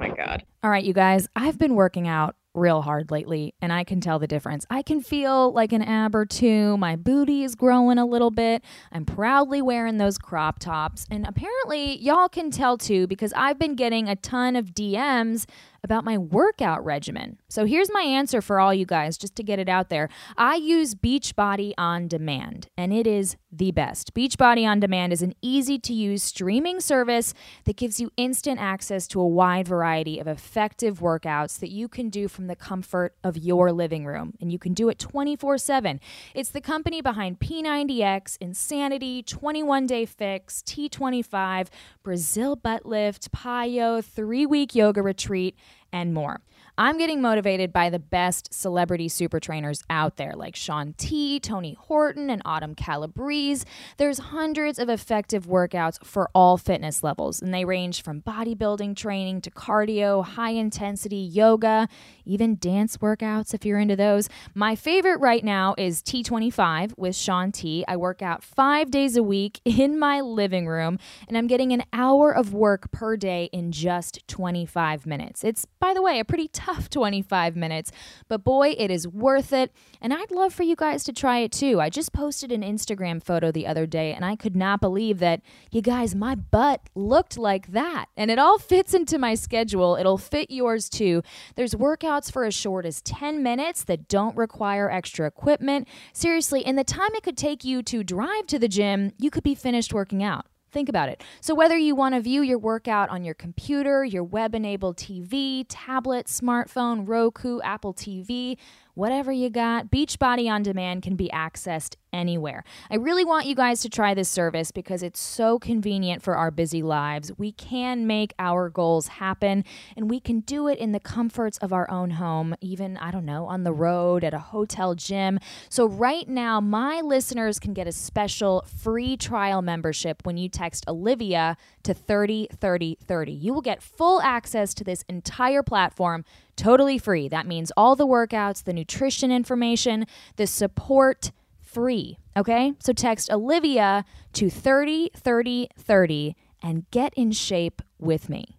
[0.00, 0.44] my God.
[0.64, 4.18] All right, you guys, I've been working out real hard lately and I can tell
[4.18, 4.66] the difference.
[4.68, 6.76] I can feel like an ab or two.
[6.78, 8.64] My booty is growing a little bit.
[8.90, 11.06] I'm proudly wearing those crop tops.
[11.10, 15.46] And apparently, y'all can tell too because I've been getting a ton of DMs
[15.82, 17.38] about my workout regimen.
[17.48, 20.08] So here's my answer for all you guys just to get it out there.
[20.36, 24.14] I use Beachbody on demand and it is the best.
[24.14, 29.08] Beachbody on demand is an easy to use streaming service that gives you instant access
[29.08, 33.36] to a wide variety of effective workouts that you can do from the comfort of
[33.36, 35.98] your living room and you can do it 24/7.
[36.34, 41.68] It's the company behind P90X, Insanity, 21 Day Fix, T25,
[42.02, 45.56] Brazil Butt Lift, PiYo, 3-week yoga retreat
[45.92, 46.40] and more.
[46.82, 51.74] I'm getting motivated by the best celebrity super trainers out there, like Shaun T, Tony
[51.78, 53.66] Horton, and Autumn Calabrese.
[53.98, 59.42] There's hundreds of effective workouts for all fitness levels, and they range from bodybuilding training
[59.42, 61.86] to cardio, high intensity yoga,
[62.24, 64.30] even dance workouts if you're into those.
[64.54, 67.84] My favorite right now is T25 with Shaun T.
[67.88, 71.84] I work out five days a week in my living room, and I'm getting an
[71.92, 75.44] hour of work per day in just 25 minutes.
[75.44, 77.92] It's, by the way, a pretty tough 25 minutes,
[78.28, 79.72] but boy, it is worth it.
[80.00, 81.80] And I'd love for you guys to try it too.
[81.80, 85.42] I just posted an Instagram photo the other day, and I could not believe that,
[85.70, 88.06] you guys, my butt looked like that.
[88.16, 89.96] And it all fits into my schedule.
[89.96, 91.22] It'll fit yours too.
[91.56, 95.88] There's workouts for as short as 10 minutes that don't require extra equipment.
[96.12, 99.42] Seriously, in the time it could take you to drive to the gym, you could
[99.42, 100.46] be finished working out.
[100.72, 101.22] Think about it.
[101.40, 105.64] So, whether you want to view your workout on your computer, your web enabled TV,
[105.68, 108.56] tablet, smartphone, Roku, Apple TV,
[108.94, 112.64] whatever you got, Beachbody On Demand can be accessed anywhere.
[112.90, 116.50] I really want you guys to try this service because it's so convenient for our
[116.50, 117.30] busy lives.
[117.38, 119.64] We can make our goals happen
[119.96, 123.24] and we can do it in the comforts of our own home, even, I don't
[123.24, 125.38] know, on the road, at a hotel gym.
[125.68, 130.84] So, right now, my listeners can get a special free trial membership when you text
[130.88, 133.32] Olivia to 303030.
[133.32, 136.24] You will get full access to this entire platform
[136.60, 137.26] totally free.
[137.28, 140.04] That means all the workouts, the nutrition information,
[140.36, 142.18] the support free.
[142.36, 142.74] Okay?
[142.80, 148.58] So text Olivia to 303030 and get in shape with me.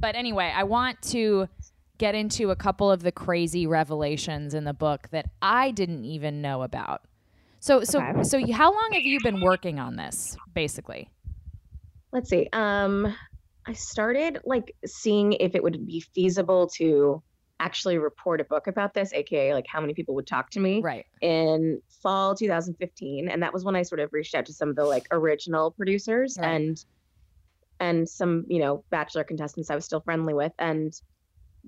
[0.00, 1.48] But anyway, I want to
[1.98, 6.40] get into a couple of the crazy revelations in the book that I didn't even
[6.40, 7.02] know about.
[7.60, 8.22] So so Okay.
[8.22, 11.10] so how long have you been working on this basically?
[12.12, 12.48] Let's see.
[12.52, 13.12] Um,
[13.68, 17.22] I started like seeing if it would be feasible to
[17.60, 20.80] actually report a book about this, aka like how many people would talk to me
[20.80, 21.04] Right.
[21.20, 24.76] in fall 2015, and that was when I sort of reached out to some of
[24.76, 26.48] the like original producers Right.
[26.48, 26.84] and
[27.78, 30.92] and some you know bachelor contestants I was still friendly with, and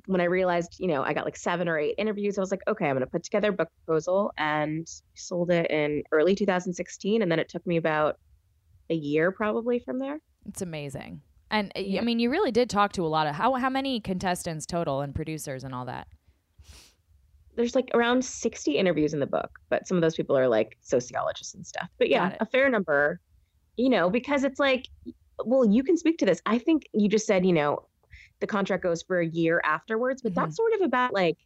[0.07, 2.63] when I realized you know I got like seven or eight interviews, I was like,
[2.67, 7.31] okay, I'm gonna put together a book proposal, and sold it in early 2016, and
[7.31, 8.17] then it took me about
[8.89, 10.19] a year probably from there.
[10.47, 11.21] It's amazing.
[11.51, 12.01] And uh, Yeah.
[12.01, 15.01] I mean, you really did talk to a lot of how how many contestants total
[15.01, 16.07] and producers and all that.
[17.57, 20.79] there's like around 60 interviews in the book, but some of those people are like
[20.81, 21.89] sociologists and stuff.
[21.99, 23.21] But yeah, a fair number,
[23.77, 24.89] you know, because it's like,
[25.45, 26.41] well, you can speak to this.
[26.47, 27.87] I think you just said, you know,
[28.41, 30.37] the contract goes for a year afterwards, but Mhm.
[30.37, 31.37] that's sort of about like,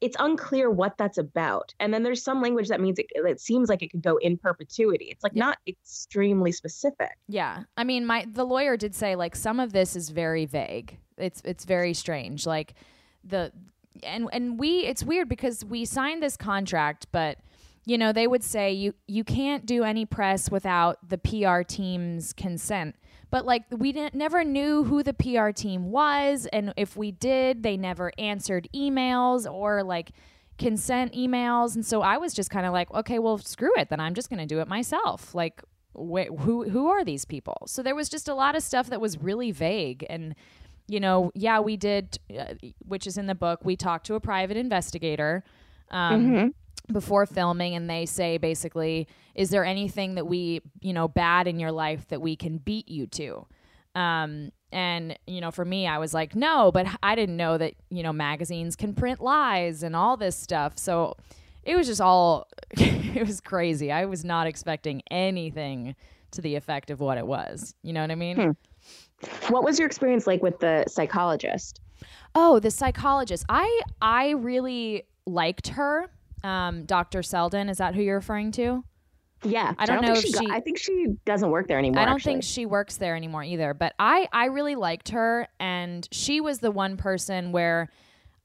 [0.00, 1.72] it's unclear what that's about.
[1.80, 4.36] And then there's some language that means it, it seems like it could go in
[4.36, 5.06] perpetuity.
[5.06, 5.46] It's like Yeah.
[5.46, 7.12] not extremely specific.
[7.28, 7.62] Yeah.
[7.76, 10.98] I mean, my the lawyer did say like some of this is very vague.
[11.16, 12.46] It's it's very strange.
[12.46, 12.74] Like
[13.22, 13.52] the
[14.02, 17.38] and and we it's weird because we signed this contract, but
[17.86, 22.32] you know, they would say you you can't do any press without the PR team's
[22.32, 22.96] consent.
[23.34, 27.64] But like we didn't never knew who the PR team was and if we did,
[27.64, 30.12] they never answered emails or like
[30.56, 33.98] consent emails and so I was just kind of like, okay, well, screw it, then
[33.98, 35.34] I'm just going to do it myself.
[35.34, 37.56] Like wait, who who are these people?
[37.66, 40.36] So there was just a lot of stuff that was really vague and
[40.86, 42.54] you know, yeah, we did uh,
[42.86, 43.64] which is in the book.
[43.64, 45.42] We talked to a private investigator
[45.90, 46.54] um Mhm.
[46.92, 51.58] Before filming and they say basically is there anything that we you know bad in
[51.58, 53.46] your life that we can beat you to
[53.94, 57.74] um and you know for me i was like no but i didn't know that
[57.88, 61.16] you know magazines can print lies and all this stuff so
[61.62, 65.94] it was just all it was crazy i was not expecting anything
[66.32, 68.50] to the effect of what it was you know what i mean Hmm.
[69.48, 71.80] What was your experience like with the psychologist?
[72.34, 73.44] Oh, the psychologist.
[73.48, 76.10] I I really liked her.
[76.44, 77.22] Um, Dr.
[77.22, 78.84] Selden, is that who you're referring to?
[79.42, 82.00] Yeah, I don't know think if got- she- I think she doesn't work there anymore.
[82.00, 82.34] I don't actually.
[82.34, 86.60] think she works there anymore either, but I I really liked her and she was
[86.60, 87.90] the one person where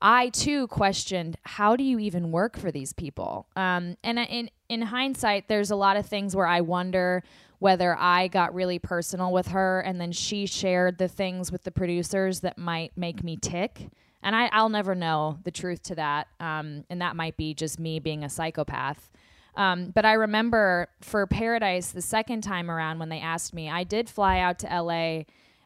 [0.02, 3.48] I too questioned how do you even work for these people?
[3.56, 7.24] Um, and in in hindsight, there's a lot of things where I wonder
[7.60, 11.72] whether I got really personal with her and then she shared the things with the
[11.72, 13.88] producers that might make me tick.
[14.22, 16.28] And I, I'll never know the truth to that.
[16.40, 19.10] Um, and that might be just me being a psychopath.
[19.56, 23.84] Um, but I remember for Paradise, the second time around when they asked me, I
[23.84, 25.24] did fly out to LA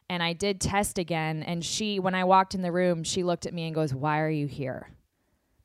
[0.08, 1.42] and I did test again.
[1.42, 4.20] And she, when I walked in the room, she looked at me and goes, Why
[4.20, 4.88] are you here?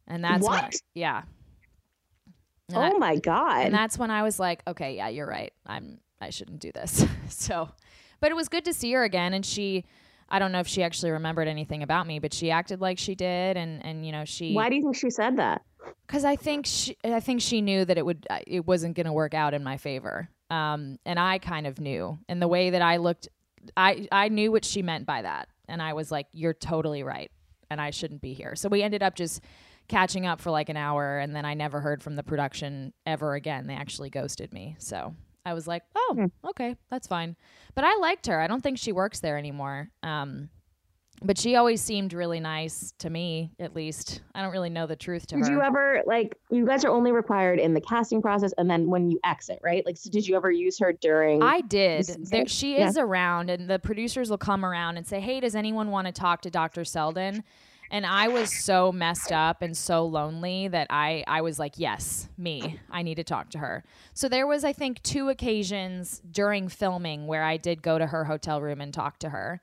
[0.08, 1.23] And that's when- yeah.
[2.69, 3.65] And I- Oh my god.
[3.65, 5.54] and that's when I was like, okay, yeah, you're right.
[5.65, 7.06] I'm I shouldn't do this.
[7.30, 7.69] so,
[8.19, 9.86] but it was good to see her again and she
[10.32, 13.15] I don't know if she actually remembered anything about me, but she acted like she
[13.15, 15.62] did and and you know, she Why do you think she said that?
[16.08, 19.13] cuz I think she I think she knew that it would it wasn't going to
[19.13, 20.30] work out in my favor.
[20.50, 22.20] Um and I kind of knew.
[22.28, 23.28] And the way that I looked
[23.76, 25.50] I I knew what she meant by that.
[25.68, 27.32] And I was like, you're totally right
[27.70, 28.56] and I shouldn't be here.
[28.56, 29.42] So we ended up just
[29.88, 33.34] catching up for like an hour and then I never heard from the production ever
[33.34, 33.68] again.
[33.68, 34.76] They actually ghosted me.
[34.80, 36.47] So I was like, "Oh, Hmm.
[36.49, 37.36] okay, that's fine."
[37.75, 38.39] But I liked her.
[38.39, 39.89] I don't think she works there anymore.
[40.04, 40.49] Um
[41.21, 44.21] but she always seemed really nice to me, at least.
[44.34, 45.49] I don't really know the truth to Did her.
[45.49, 48.88] Did you ever like you guys are only required in the casting process and then
[48.88, 49.86] when you exit, right?
[49.86, 52.06] Like so did you ever use her during I did.
[52.49, 56.08] she is around, and the producers will come around and say, "Hey, does anyone want
[56.08, 56.86] to talk to Dr.
[56.86, 57.43] Selden?"
[57.91, 62.30] And I was so messed up and so lonely that I I was like, yes,
[62.38, 62.80] me.
[62.91, 63.84] I need to talk to her.
[64.13, 68.25] So there was I think two occasions during filming where I did go to her
[68.25, 69.62] hotel room and talk to her.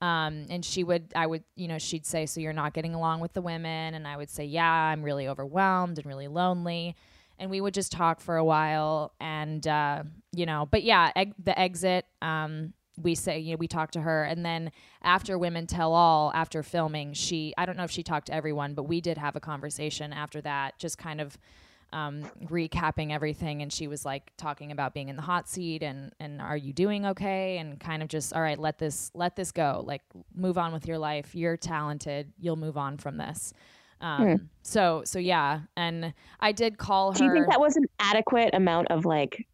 [0.00, 3.20] Um, and she would, I would, you know, she'd say, So you're not getting along
[3.20, 3.94] with the women?
[3.94, 6.94] And I would say, Yeah, I'm really overwhelmed and really lonely.
[7.40, 9.12] And we would just talk for a while.
[9.20, 11.10] And, uh, you know, but yeah,
[11.42, 14.24] the exit, um, we say, you know, we talked to her.
[14.24, 18.26] And then after Women Tell All, after filming, she, I don't know if she talked
[18.26, 21.38] to everyone, but we did have a conversation after that, just kind of
[21.92, 26.12] um, recapping everything, and she was like talking about being in the hot seat and
[26.20, 27.58] and are you doing okay?
[27.58, 30.02] And kind of just all right, let this let this go, like
[30.34, 31.34] move on with your life.
[31.34, 32.32] You're talented.
[32.38, 33.54] You'll move on from this.
[34.00, 34.48] Um, mm.
[34.62, 37.18] So so yeah, and I did call her.
[37.18, 39.46] Do you think that was an adequate amount of like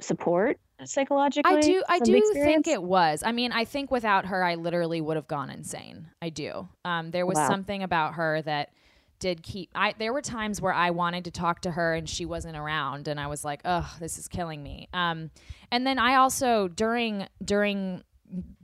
[0.00, 0.58] support?
[0.84, 2.46] Psychologically i do i do experience?
[2.46, 6.06] think it was i mean i think without her i literally would have gone insane
[6.22, 7.48] i do um, there was wow.
[7.48, 8.70] something about her that
[9.18, 12.24] did keep I there were times where I wanted to talk to her and she
[12.24, 15.30] wasn't around and I was like, "Oh, this is killing me." Um
[15.70, 18.04] and then I also during during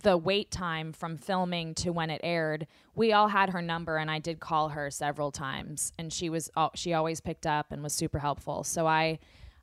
[0.03, 4.11] the wait time from filming to when it aired, we all had her number and
[4.11, 7.95] I did call her several times and she was she always picked up and was
[7.95, 8.65] super helpful.
[8.65, 9.19] So I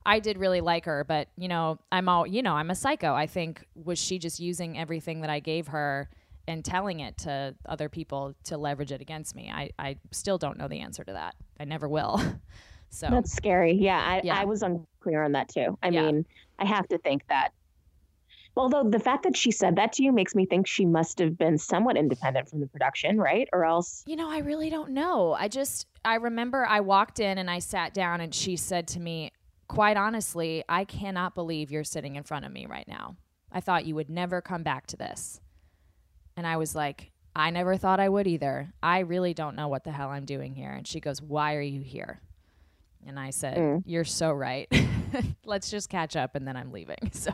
[0.06, 3.14] I did really like her, but you know, I'm all, you know, I'm a psycho.
[3.14, 6.10] I think was she just using everything that I gave her
[6.48, 9.52] and telling it to other people to leverage it against me.
[9.54, 11.36] I, I still don't know the answer to that.
[11.60, 12.20] I never will.
[12.90, 13.74] so that's scary.
[13.74, 14.40] Yeah I, yeah.
[14.40, 15.78] I was unclear on that too.
[15.84, 16.06] I yeah.
[16.06, 16.26] mean,
[16.58, 17.52] I have to think that
[18.58, 21.38] although the fact that she said that to you makes me think she must have
[21.38, 23.48] been somewhat independent from the production, right?
[23.54, 25.34] Or else You know, I really don't know.
[25.34, 29.00] I just I remember I walked in and I sat down and she said to
[29.00, 29.32] me,
[29.72, 33.16] "Quite honestly, I cannot believe you're sitting in front of me right now.
[33.52, 35.42] I thought you would never come back to this."
[36.38, 38.74] And I was like, I never thought I would either.
[38.84, 40.72] I really don't know what the hell I'm doing here.
[40.72, 42.20] And she goes, Why are you here?
[43.08, 43.84] And I said, mm.
[43.86, 44.72] You're so right.
[45.46, 46.98] Let's just catch up and then I'm leaving.
[47.12, 47.32] So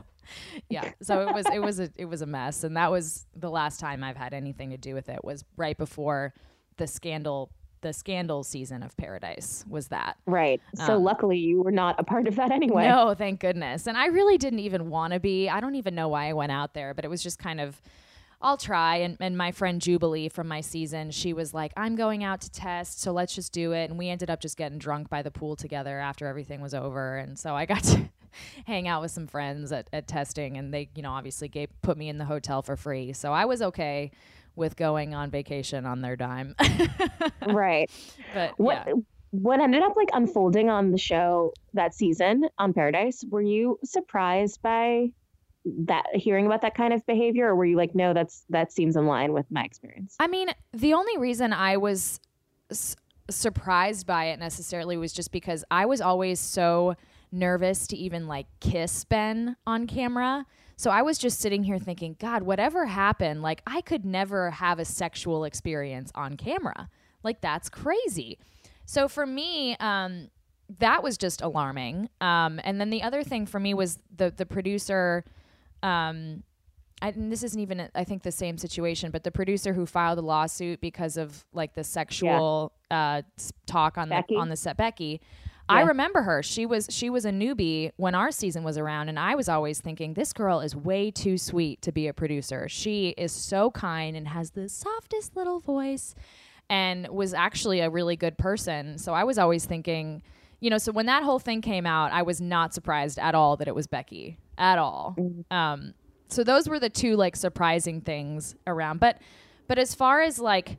[0.69, 0.91] yeah.
[1.01, 2.65] So it was it was a it was a mess.
[2.65, 5.77] And that was the last time I've had anything to do with it was right
[5.77, 6.33] before
[6.75, 7.49] the scandal
[7.81, 10.17] the scandal season of Paradise was that.
[10.25, 10.61] Right.
[10.75, 12.87] So um, luckily you were not a part of that anyway.
[12.87, 13.87] No, thank goodness.
[13.87, 15.49] And I really didn't even want to be.
[15.49, 17.81] I don't even know why I went out there, but it was just kind of
[18.41, 18.97] I'll try.
[18.97, 22.51] And, and my friend Jubilee from my season, she was like, I'm going out to
[22.51, 23.89] test, so let's just do it.
[23.89, 27.17] And we ended up just getting drunk by the pool together after everything was over.
[27.17, 28.09] And so I got to
[28.65, 31.97] hang out with some friends at, at testing, and they, you know, obviously gave, put
[31.97, 33.11] me in the hotel for free.
[33.13, 34.11] So I was okay
[34.57, 36.55] with going on vacation on their dime.
[37.47, 37.89] right.
[38.33, 38.93] But what, yeah.
[39.31, 44.61] what ended up like unfolding on the show that season on Paradise, were you surprised
[44.61, 45.11] by
[45.85, 48.95] that hearing about that kind of behavior or were you like no that's that seems
[48.95, 52.21] in line with my experience i mean the only reason i was
[52.71, 52.95] s-
[53.29, 56.95] surprised by it necessarily was just because i was always so
[57.33, 60.45] nervous to even like kiss ben on camera
[60.77, 64.79] so i was just sitting here thinking god whatever happened like i could never have
[64.79, 66.89] a sexual experience on camera
[67.23, 68.39] like that's crazy
[68.85, 70.29] so for me um
[70.79, 74.45] that was just alarming um and then the other thing for me was the the
[74.45, 75.25] producer
[75.83, 76.43] um,
[77.01, 80.17] I, and this isn't even I think the same situation, but the producer who filed
[80.17, 83.17] the lawsuit because of like the sexual yeah.
[83.17, 84.35] uh, talk on Becky.
[84.35, 85.21] the on the set, Becky.
[85.69, 86.41] I remember her.
[86.43, 89.79] She was she was a newbie when our season was around, and I was always
[89.79, 92.69] thinking this girl is way too sweet to be a producer.
[92.69, 96.15] She is so kind and has the softest little voice,
[96.69, 98.97] and was actually a really good person.
[98.97, 100.21] So I was always thinking,
[100.59, 103.57] you know, so when that whole thing came out, I was not surprised at all
[103.57, 105.15] that it was Becky at all.
[105.17, 105.53] Mm-hmm.
[105.55, 105.93] Um,
[106.29, 108.99] so those were the two like surprising things around.
[108.99, 109.19] But
[109.67, 110.77] but as far as like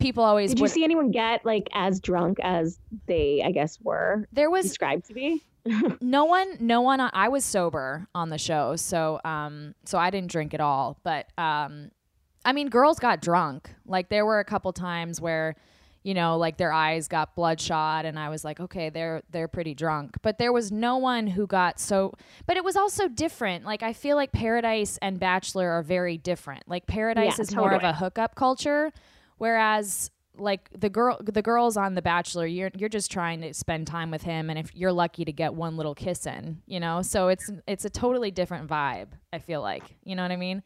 [0.00, 4.26] people always did you see anyone get like as drunk as they I guess were
[4.32, 5.44] there was described to be.
[6.00, 10.30] no one no one I was sober on the show so um so I didn't
[10.30, 11.90] drink at all but um
[12.44, 15.54] I mean girls got drunk like there were a couple times where
[16.02, 19.74] you know, like their eyes got bloodshot and I was like, okay, they're they're pretty
[19.74, 20.16] drunk.
[20.22, 22.14] But there was no one who got so
[22.46, 23.64] but it was also different.
[23.64, 26.64] Like I feel like Paradise and Bachelor are very different.
[26.66, 27.68] Like Paradise yeah, is totally.
[27.68, 28.92] more of a hookup culture
[29.40, 33.86] whereas like the girl the girls on the bachelor you're you're just trying to spend
[33.86, 37.02] time with him and if you're lucky to get one little kiss in you know
[37.02, 40.62] so it's it's a totally different vibe i feel like you know what i mean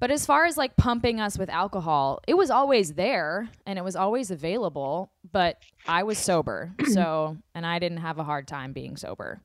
[0.00, 3.82] but as far as like pumping us with alcohol, it was always there and it
[3.82, 6.74] was always available, but I was sober.
[6.92, 9.40] so, and I didn't have a hard time being sober.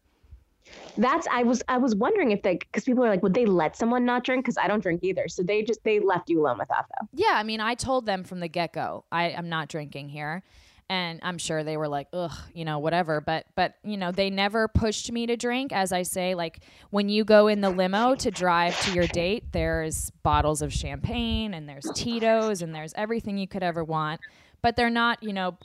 [0.98, 3.76] That's I was I was wondering if they because people are like, would they let
[3.76, 4.46] someone not drink?
[4.46, 5.28] Because I don't drink either.
[5.28, 7.08] So they just they left you alone with that though.
[7.14, 10.44] Yeah, I mean, I told them from the get go, I I'm not drinking here.
[10.92, 13.22] And I'm sure they were like, ugh, you know, whatever.
[13.22, 15.72] But, but, you know, they never pushed me to drink.
[15.72, 19.52] As I say, like when you go in the limo to drive to your date,
[19.52, 24.20] there's bottles of champagne and there's Tito's and there's everything you could ever want.
[24.64, 25.60] But they're not, you know,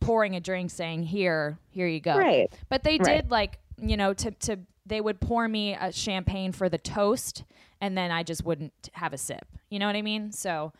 [0.00, 2.16] pouring a drink saying, here, here you go.
[2.16, 2.50] Right.
[2.70, 3.20] But they Right.
[3.20, 7.44] did like, you know, to, to, they would pour me a champagne for the toast
[7.80, 9.46] and then I just wouldn't have a sip.
[9.70, 10.32] You know what I mean?
[10.32, 10.72] So,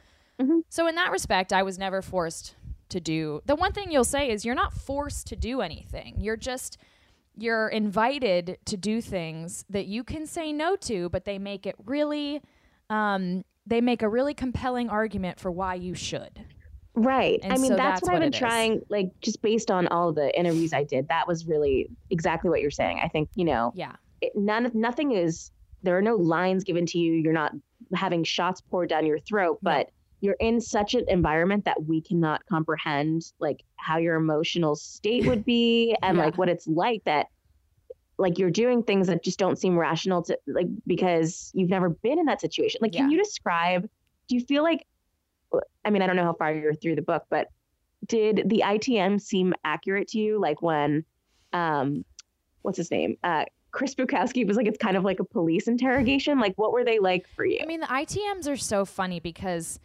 [0.68, 2.55] so in that respect, I was never forced
[2.90, 3.40] to do.
[3.46, 6.16] The one thing you'll say is you're not forced to do anything.
[6.18, 6.78] You're just
[7.36, 11.76] you're invited to do things that you can say no to, but they make it
[11.86, 12.42] really
[12.90, 16.44] um, they make a really compelling argument for why you should.
[16.95, 17.38] Right.
[17.43, 20.12] And I mean, so that's, that's what I've been trying, like, just based on all
[20.12, 23.01] the interviews I did, that was really exactly what you're saying.
[23.03, 23.93] I think, you know, Yeah.
[24.20, 25.51] it, none nothing is,
[25.82, 27.14] there are no lines given to you.
[27.14, 27.53] You're not
[27.95, 29.70] having shots poured down your throat, No.
[29.70, 35.24] but you're in such an environment that we cannot comprehend, like, how your emotional state
[35.26, 36.24] would be and, Yeah.
[36.24, 37.28] like, what it's like that,
[38.18, 42.18] like, you're doing things that just don't seem rational to, like, because you've never been
[42.18, 42.80] in that situation.
[42.82, 43.88] Like, can you describe,
[44.28, 44.84] do you feel like,
[45.84, 47.48] I mean, I don't know how far you're through the book, but
[48.07, 50.40] did the ITM seem accurate to you?
[50.40, 51.05] Like when,
[51.53, 52.05] um,
[52.62, 53.16] what's his name?
[53.22, 56.38] Uh, Chris Bukowski was like, it's kind of like a police interrogation.
[56.38, 57.61] Like, what were they like for you?
[57.62, 59.78] I mean, the ITMs are so funny because,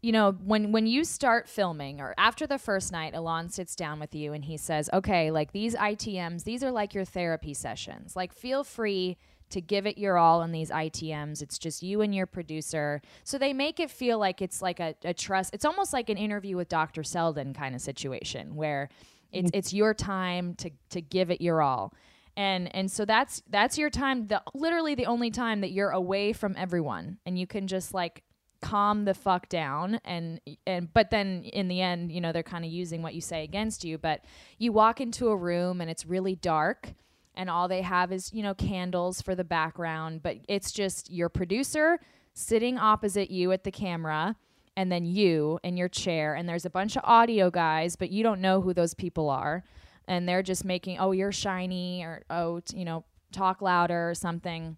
[0.00, 3.98] you know, when when you start filming or after the first night, Elan sits down
[3.98, 8.16] with you and he says, "Okay, like these ITMs, these are like your therapy sessions.
[8.16, 9.16] Like, feel free."
[9.52, 11.40] To give it your all in these ITMs.
[11.40, 13.00] It's just you and your producer.
[13.24, 15.54] So they make it feel like it's like a, a trust.
[15.54, 17.02] It's almost like an interview with Dr.
[17.02, 18.88] Selden kind of situation where
[19.32, 19.56] it's mm.
[19.56, 21.94] it's your time to to give it your all
[22.36, 26.32] and and so that's that's your time the literally the only time that you're away
[26.32, 28.22] from everyone and you can just like
[28.60, 32.64] calm the fuck down and and but then in the end you know they're kind
[32.64, 34.24] of using what you say against you but
[34.56, 36.94] you walk into a room and it's really dark
[37.34, 41.28] and all they have is you know candles for the background but it's just your
[41.28, 41.98] producer
[42.34, 44.36] sitting opposite you at the camera
[44.76, 48.22] and then you in your chair and there's a bunch of audio guys but you
[48.22, 49.64] don't know who those people are
[50.08, 54.14] and they're just making oh you're shiny or oh t- you know talk louder or
[54.14, 54.76] something.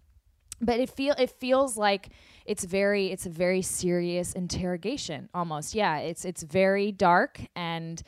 [0.61, 2.09] But it feel it feels like
[2.45, 5.75] it's very it's a very serious interrogation almost.
[5.75, 8.01] Yeah it's it's very dark and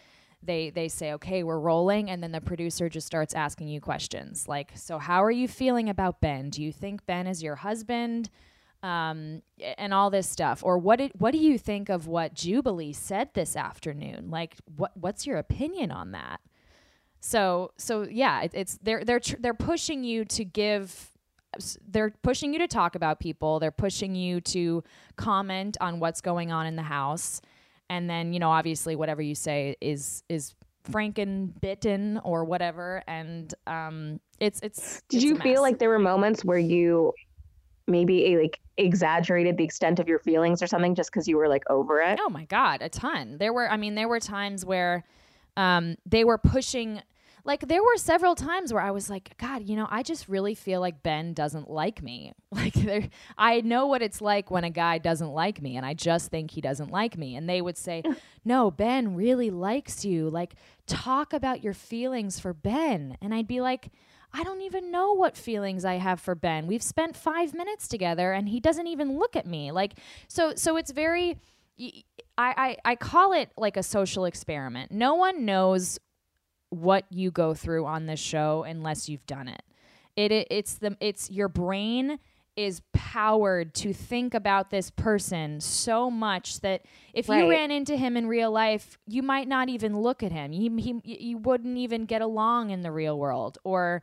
[0.48, 4.48] they they say okay we're rolling and then the producer just starts asking you questions
[4.48, 6.50] like so how are you feeling about ben?
[6.50, 8.30] Do you think ben is your husband?
[8.84, 9.42] Um,
[9.80, 10.64] and all this stuff.
[10.64, 14.30] Or what did, what do you think of what jubilee said this afternoon?
[14.30, 16.40] Like what what's your opinion on that?
[17.20, 21.12] So so yeah, it, it's they're they're tr- they're pushing you to give
[21.88, 23.60] they're pushing you to talk about people.
[23.60, 24.84] They're pushing you to
[25.16, 27.42] comment on what's going on in the house.
[27.90, 30.54] And then, you know, obviously whatever you say is is
[30.90, 36.46] frankenbitten or whatever and um it's it's Did it's you feel like there were moments
[36.46, 37.14] where you
[37.88, 41.48] maybe eh, like exaggerated the extent of your feelings or something just because you were
[41.48, 42.20] like over it?
[42.22, 43.38] Oh my god, a ton.
[43.38, 45.04] There were I mean there were times where
[45.58, 47.02] um they were pushing
[47.48, 50.54] like there were several times where I was like, God, you know, I just really
[50.54, 52.34] feel like Ben doesn't like me.
[52.52, 55.94] Like there I know what it's like when a guy doesn't like me and I
[55.94, 57.36] just think he doesn't like me.
[57.36, 58.04] And they would say,
[58.46, 60.30] No, Ben really likes you.
[60.30, 63.18] Like talk about your feelings for Ben.
[63.22, 63.90] And I'd be like,
[64.34, 66.68] I don't even know what feelings I have for Ben.
[66.68, 69.72] We've spent 5 minutes together and he doesn't even look at me.
[69.72, 69.94] Like
[70.28, 71.38] so so it's very
[71.78, 72.04] y-
[72.38, 74.92] I, I, I call it like a social experiment.
[74.92, 76.00] No one knows
[76.70, 79.64] what you go through on this show unless you've done it.
[80.16, 82.20] It, it it's the it's your brain
[82.56, 86.82] is powered to think about this person so much that
[87.14, 90.52] if you ran into him in real life, you might not even look at him.
[90.52, 94.02] He, he you wouldn't even get along in the real world or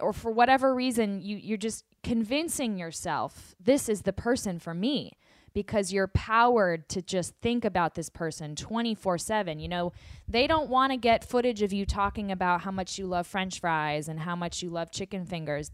[0.00, 5.12] or for whatever reason you you're just convincing yourself this is the person for me
[5.52, 9.92] because you're powered to just think about this person 24/7 you know
[10.28, 13.60] they don't want to get footage of you talking about how much you love french
[13.60, 15.70] fries and how much you love chicken fingers.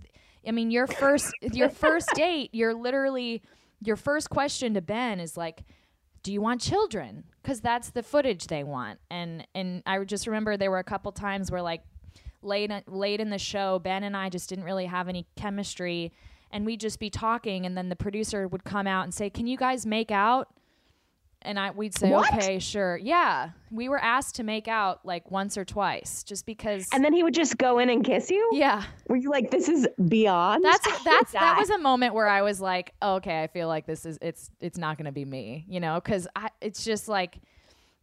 [0.47, 3.43] I mean your first your first date you're literally
[3.83, 5.65] your first question to Ben is like
[6.23, 7.23] do you want children?
[7.41, 8.99] Because that's the footage they want.
[9.11, 11.83] And and i just remember there were a couple times where like
[12.43, 16.13] late late in the show ben and i just didn't really have any chemistry
[16.51, 19.47] and we'd just be talking and then the producer would come out and say can
[19.47, 20.49] you guys make out
[21.43, 22.33] and I we'd say, What?
[22.35, 23.51] okay, sure, yeah.
[23.71, 26.87] We were asked to make out like once or twice, just because.
[26.93, 28.51] And then he would just go in and kiss you.
[28.53, 30.65] yeah, Were you like, this is beyond?
[30.65, 31.59] that's that's that die.
[31.61, 34.79] was a moment where I was like, okay, I feel like this is it's it's
[34.79, 36.27] not gonna be me, you know, because
[36.61, 37.39] it's just like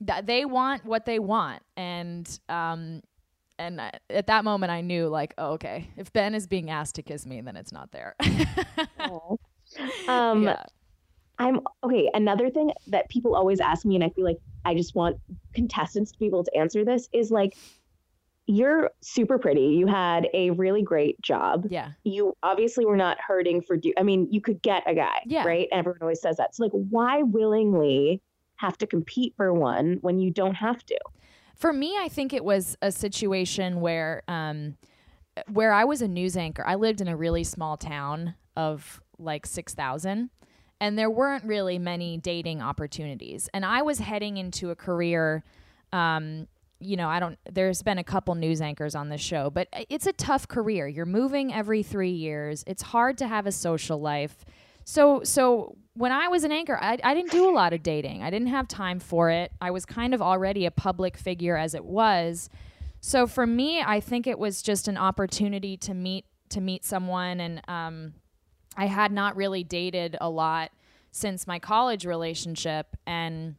[0.07, 3.01] th- they want what they want, and um,
[3.59, 6.95] and I, at that moment I knew like, oh, okay, if Ben is being asked
[6.95, 8.15] to kiss me, then it's not there.
[10.07, 10.63] Um, yeah.
[11.39, 12.09] I'm okay.
[12.13, 15.17] Another thing that people always ask me, and I feel like I just want
[15.55, 17.57] contestants to be able to answer this is like,
[18.45, 19.67] you're super pretty.
[19.67, 21.65] You had a really great job.
[21.69, 23.93] yeah, You obviously were not hurting for do.
[23.97, 25.43] I mean, you could get a guy, Yeah.
[25.45, 25.67] right?
[25.71, 26.53] Everyone always says that.
[26.53, 28.21] So like, why willingly
[28.57, 30.99] have to compete for one when you don't have to?
[31.63, 34.75] For me, I think it was a situation where um,
[35.47, 36.61] where I was a news anchor.
[36.67, 40.29] I lived in a really small town of like 6,000
[40.81, 43.47] and there weren't really many dating opportunities.
[43.53, 45.45] And I was heading into a career
[45.93, 46.49] um,
[46.81, 50.05] you know, I don't there's been a couple news anchors on this show, but it's
[50.05, 50.85] a tough career.
[50.85, 52.65] You're moving every 3 years.
[52.67, 54.43] It's hard to have a social life.
[54.85, 58.23] So so when I was an anchor, I, I didn't do a lot of dating.
[58.23, 59.51] I didn't have time for it.
[59.61, 62.49] I was kind of already a public figure as it was.
[62.99, 67.39] So for me, I think it was just an opportunity to meet to meet someone,
[67.39, 68.13] and um,
[68.77, 70.71] I had not really dated a lot
[71.11, 73.55] since my college relationship, and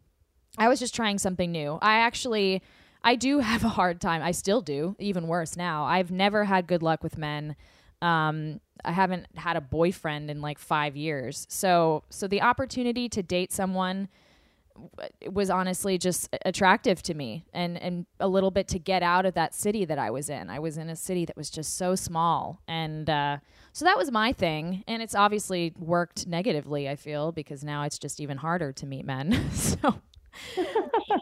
[0.59, 1.79] I was just trying something new.
[1.83, 2.63] I actually,
[3.03, 4.23] I do have a hard time.
[4.23, 5.85] I still do, even worse now.
[5.85, 7.57] I've never had good luck with men.
[8.05, 11.47] Um, I haven't had a boyfriend in like five years.
[11.49, 14.09] So, so the opportunity to date someone
[15.31, 19.35] was honestly just attractive to me and and a little bit to get out of
[19.35, 20.51] that city that I was in.
[20.51, 23.39] I was in a city that was just so small and uh,
[23.73, 28.01] so that was my thing and it's obviously worked negatively I feel because now it's
[28.01, 29.49] just even harder to meet men.
[29.53, 29.95] so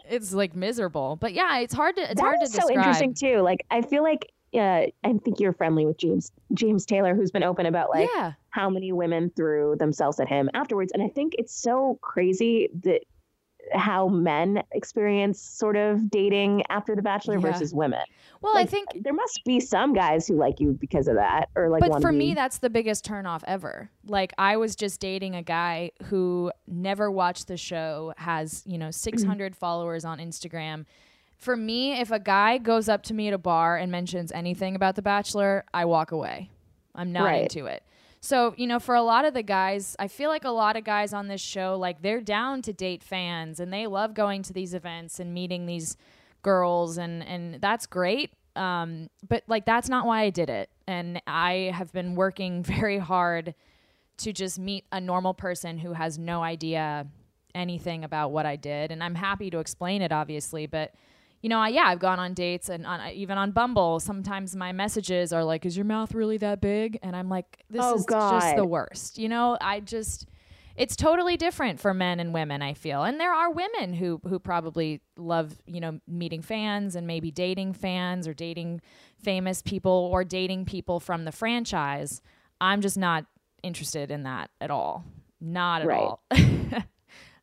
[0.09, 1.15] it's like miserable.
[1.15, 2.77] But yeah, it's hard to it's hard to That so describe.
[2.77, 3.41] interesting too.
[3.41, 7.43] Like I feel like uh, I think you're friendly with James James Taylor, who's been
[7.43, 8.33] open about like yeah.
[8.49, 10.91] how many women threw themselves at him afterwards.
[10.93, 13.01] And I think it's so crazy that
[13.71, 17.51] how men experience sort of dating after The Bachelor Yeah.
[17.51, 18.01] versus women.
[18.41, 21.69] Well, I think there must be some guys who like you because of that, or
[21.69, 21.79] like.
[21.79, 25.41] but for be- me that's the biggest turnoff ever like i was just dating a
[25.41, 30.85] guy who never watched the show has you know 600 followers on instagram
[31.43, 34.75] for me if a guy goes up to me at a bar and mentions anything
[34.75, 36.49] about the bachelor i walk away.
[36.95, 37.43] I'm not Right.
[37.43, 37.83] into it.
[38.21, 40.83] So you know for a lot of the guys i feel like a lot of
[40.85, 44.53] guys on this show like they're down to date fans and they love going to
[44.53, 45.97] these events and meeting these
[46.41, 48.31] girls and and that's great.
[48.55, 50.69] Um but like that's not why i did it.
[50.87, 53.55] And i have been working very hard
[54.17, 57.07] to just meet a normal person who has no idea
[57.55, 58.91] anything about what i did.
[58.91, 60.93] And i'm happy to explain it obviously but
[61.43, 64.71] you know I, yeah i've gone on dates and on, even on bumble sometimes my
[64.71, 66.97] messages are like is your mouth really that big?
[67.03, 69.57] And i'm like this Oh, is just the worst you know?
[69.61, 70.27] I just
[70.75, 73.03] it's totally different for men and women i feel.
[73.03, 77.73] And there are women who who probably love you know meeting fans and maybe dating
[77.73, 78.81] fans or dating
[79.21, 82.21] famous people or dating people from the franchise.
[82.59, 83.25] I'm just not
[83.61, 85.03] interested in that at all.
[85.39, 85.99] Not at Right.
[85.99, 86.23] all.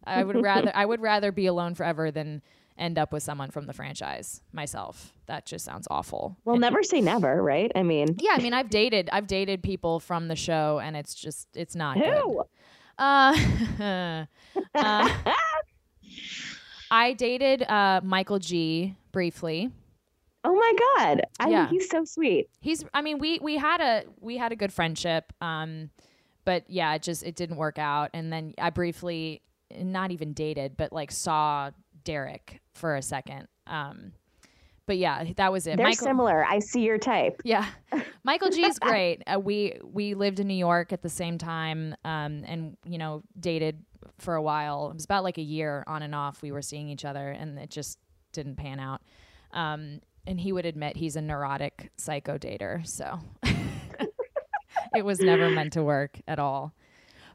[0.04, 2.42] I would rather i would rather be alone forever than
[2.80, 7.00] end up with someone from the franchise myself that just sounds awful Well, never say
[7.00, 7.70] never, right?
[7.74, 11.14] I mean, yeah i mean i've dated i've dated people from the show and it's
[11.14, 12.42] just it's not good who?
[12.98, 13.36] uh,
[14.74, 15.08] uh,
[16.90, 19.70] I dated uh, Michael G briefly.
[20.42, 21.22] Oh my God!
[21.38, 21.68] I Yeah.
[21.68, 22.48] think he's so sweet.
[22.60, 25.90] He's I mean we we had a we had a good friendship um
[26.44, 29.42] but yeah it just it didn't work out and then I briefly
[29.78, 31.70] not even dated but like saw
[32.04, 33.48] Derek for a second.
[33.66, 34.12] Um
[34.90, 35.76] but yeah, that was it.
[35.76, 36.44] They're Michael, similar.
[36.44, 37.40] I see your type.
[37.44, 37.64] Yeah,
[38.24, 39.22] Michael G is great.
[39.24, 43.22] Uh, we we lived in New York at the same time, um, and you know
[43.38, 43.84] dated
[44.18, 44.90] for a while.
[44.90, 46.42] It was about like a year on and off.
[46.42, 48.00] We were seeing each other, and it just
[48.32, 49.00] didn't pan out.
[49.52, 53.20] Um, and he would admit he's a neurotic psycho dater, so
[54.94, 56.74] it was never meant to work at all.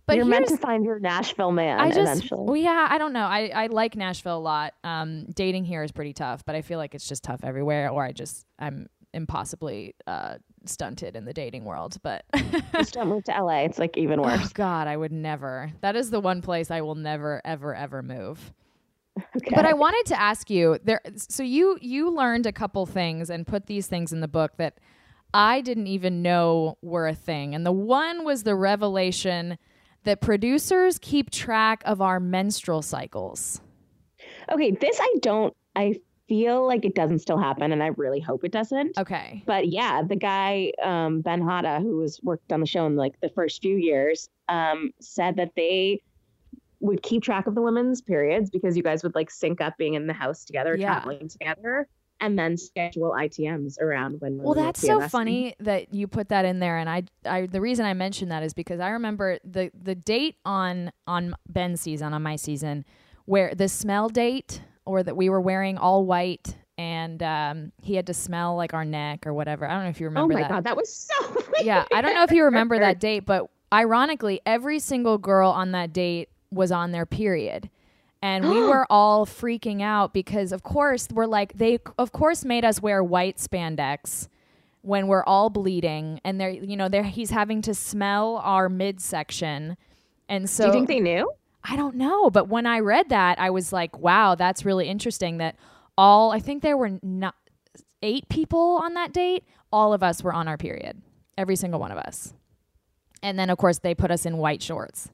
[0.07, 2.43] But You're meant to find your Nashville man I just, eventually.
[2.45, 3.25] well, yeah, I don't know.
[3.25, 4.73] I, I like Nashville a lot.
[4.83, 8.03] Um, dating here is pretty tough, but I feel like it's just tough everywhere, or
[8.03, 10.35] I just I'm impossibly uh,
[10.65, 11.97] stunted in the dating world.
[12.03, 12.25] But
[12.75, 13.61] Just don't move to LA.
[13.63, 14.53] It's like even oh worse.
[14.53, 15.71] God, I would never.
[15.81, 18.53] That is the one place I will never, ever, ever move.
[19.17, 19.55] Okay.
[19.55, 21.01] But I wanted to ask you there.
[21.15, 24.77] So you you learned a couple things and put these things in the book that
[25.33, 27.55] I didn't even know were a thing.
[27.55, 29.57] And the one was the revelation
[30.05, 33.61] that producers keep track of our menstrual cycles.
[34.51, 35.53] Okay, this I don't.
[35.75, 38.97] I feel like it doesn't still happen, and I really hope it doesn't.
[38.97, 39.43] Okay.
[39.45, 43.19] But yeah, the guy um, Ben Hatta, who was worked on the show in like
[43.21, 46.01] the first few years, um, said that they
[46.79, 49.93] would keep track of the women's periods because you guys would like sync up being
[49.95, 50.87] in the house together, Yeah.
[50.99, 51.87] traveling together,
[52.19, 54.37] and then schedule ITMs around when.
[54.37, 57.85] Well, that's so funny that you put that in there, and I, I, the reason
[57.85, 62.21] I mentioned that is because I remember the the date on on Ben's season, on
[62.21, 62.85] my season,
[63.25, 68.07] where the smell date, or that we were wearing all white, and um, he had
[68.07, 69.67] to smell like our neck or whatever.
[69.67, 70.33] I don't know if you remember.
[70.33, 70.49] Oh my that.
[70.49, 71.43] god, that was so.
[71.61, 75.71] yeah, I don't know if you remember that date, but ironically, every single girl on
[75.71, 77.69] that date was on their period.
[78.25, 82.65] And we were all freaking out because, of course, we're like, they, of course, made
[82.65, 84.27] us wear white spandex
[84.81, 86.19] when we're all bleeding.
[86.23, 89.77] And they're, you know, they're, he's having to smell our midsection.
[90.27, 91.31] And so Do you think they knew?
[91.63, 95.37] I don't know, but when I read that, I was like, wow, that's really interesting
[95.37, 95.55] that
[95.97, 97.33] all I think there were not
[98.03, 101.01] eight people on that date, all of us were on our period.
[101.37, 102.33] Every single one of us.
[103.23, 105.09] And then of course they put us in white shorts.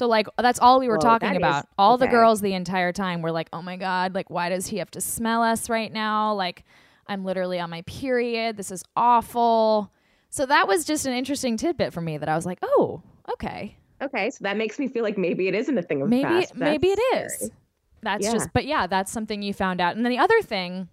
[0.00, 1.68] So like that's all we were Whoa, talking that is- about.
[1.76, 4.78] All the girls the entire time were like, "Oh my god, like why does he
[4.78, 6.32] have to smell us right now?
[6.32, 6.64] Like
[7.06, 8.56] I'm literally on my period.
[8.56, 9.92] This is awful."
[10.30, 13.76] So that was just an interesting tidbit for me that I was like, "Oh, okay."
[14.00, 16.24] Okay, so that makes me feel like maybe it isn't a thing of the maybe
[16.46, 16.56] past.
[16.56, 17.50] maybe it That's scary.
[18.02, 18.32] that's Yeah.
[18.32, 20.88] just but yeah that's something you found out and then the other thing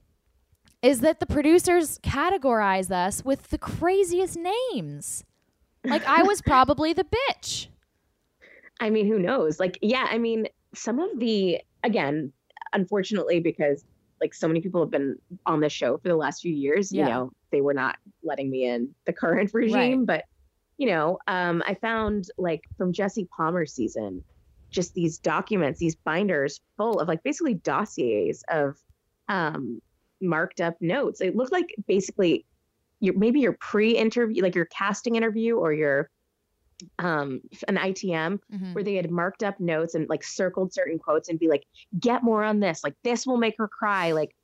[0.81, 5.23] is that the producers categorize us with the craziest names
[5.85, 7.67] like i was probably the bitch
[8.79, 9.59] I mean, who knows?
[9.59, 12.31] Like, yeah, I mean, some of the again,
[12.73, 13.83] unfortunately, because
[14.21, 17.03] like so many people have been on this show for the last few years, Yeah.
[17.03, 20.05] you know, they were not letting me in the current regime.
[20.05, 20.25] But
[20.77, 24.23] you know, um, I found like from Jesse Palmer's season,
[24.69, 28.77] just these documents, these binders full of like basically dossiers of
[29.29, 29.81] um
[30.21, 31.21] marked up notes.
[31.21, 32.45] It looked like basically
[32.99, 36.09] your maybe your pre-interview, like your casting interview or your
[36.99, 38.73] um an ITM Mhm.
[38.75, 41.63] where they had marked up notes and like circled certain quotes and be like,
[41.99, 42.83] get more on this.
[42.83, 44.11] Like this will make her cry.
[44.11, 44.35] Like,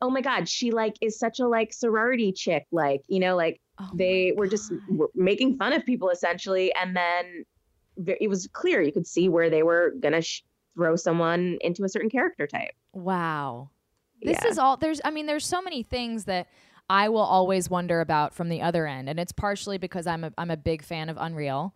[0.00, 2.64] oh my God, she like is such a like sorority chick.
[2.72, 6.72] Like, you know, like Oh they were just were making fun of people essentially.
[6.74, 7.44] And then
[8.18, 10.42] it was clear you could see where they were gonna sh-
[10.74, 12.72] throw someone into a certain character type.
[12.94, 13.68] wow
[14.22, 14.50] this Yeah.
[14.50, 16.46] is all there's i mean there's so many things that
[16.92, 20.32] i will always wonder about from the other end and it's partially because i'm a,
[20.36, 21.74] I'm a big fan of unreal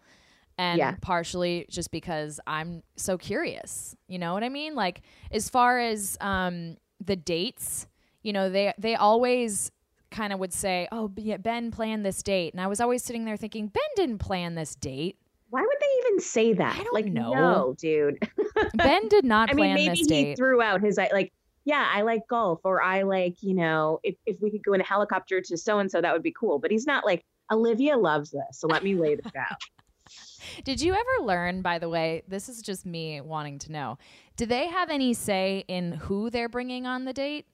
[0.58, 0.94] and Yeah.
[1.00, 5.00] partially just because i'm so curious you know what i mean like
[5.32, 7.86] as far as um the dates
[8.22, 9.70] you know they they always
[10.10, 13.36] kind of would say oh ben planned this date and i was always sitting there
[13.36, 15.16] thinking ben didn't plan this date
[15.50, 16.74] Why would they even say that?
[16.78, 17.32] I don't like, know.
[17.32, 18.18] no, dude.
[18.74, 21.32] ben did not I mean, plan maybe this he date threw out his like,
[21.66, 24.80] yeah, I like golf, or I like, you know, if, if we could go in
[24.80, 26.60] a helicopter to so and so, that would be cool.
[26.60, 29.60] But he's not like Olivia loves this, so let me lay this out.
[30.64, 33.98] Did you ever learn, by the way, this is just me wanting to know,
[34.36, 37.46] do they have any say in who they're bringing on the date?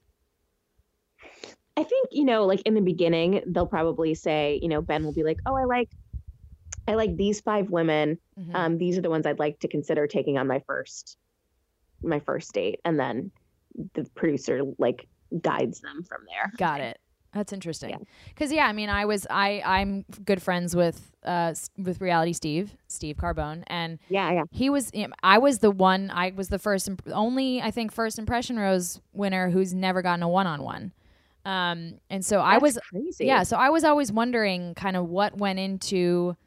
[1.75, 5.13] I think you know, like in the beginning, they'll probably say, you know, Ben will
[5.13, 5.89] be like, oh, I like,
[6.87, 8.19] I like these five women.
[8.39, 8.53] Mhm.
[8.53, 11.17] Um, these are the ones I'd like to consider taking on my first,
[12.03, 13.31] my first date, and then
[13.93, 15.07] the producer like
[15.41, 16.51] guides them from there.
[16.57, 16.99] Got it.
[17.33, 18.05] That's interesting.
[18.29, 18.67] Because yeah.
[18.67, 23.63] I mean, I was I I'm good friends with uh with Reality Steve Steve Carbone,
[23.67, 24.43] and Yeah, yeah.
[24.51, 24.91] he was
[25.23, 29.01] I was the one I was the first imp- only I think first impression rose
[29.13, 30.91] winner who's never gotten a one on one.
[31.45, 33.25] Um, and so I was crazy.
[33.25, 36.37] Yeah, so I was always wondering kind of what went into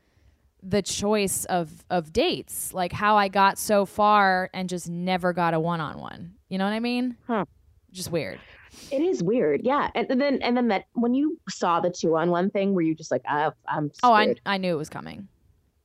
[0.68, 5.54] the choice of of dates, like how I got so far and just never got
[5.54, 6.34] a one on one.
[6.48, 7.16] You know what I mean?
[7.26, 7.44] Huh.
[7.92, 8.40] Just weird.
[8.90, 9.90] It is weird, yeah.
[9.94, 12.82] And, and then and then that when you saw the two on one thing, were
[12.82, 14.34] you just like, oh, I'm Oh, I.
[14.44, 15.28] I knew it was coming,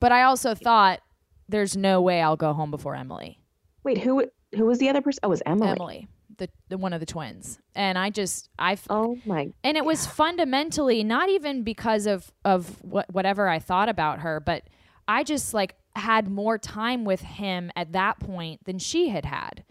[0.00, 1.00] but I also thought
[1.48, 3.38] there's no way I'll go home before Emily.
[3.84, 5.20] wait, who who was the other person?
[5.22, 5.68] Oh, it was Emily.
[5.70, 6.08] Emily,
[6.38, 10.06] the, the one of the twins, and I just I Oh my, and it was
[10.06, 14.64] fundamentally not even because of of what whatever I thought about her, but
[15.06, 19.64] I just like had more time with him at that point than she had had,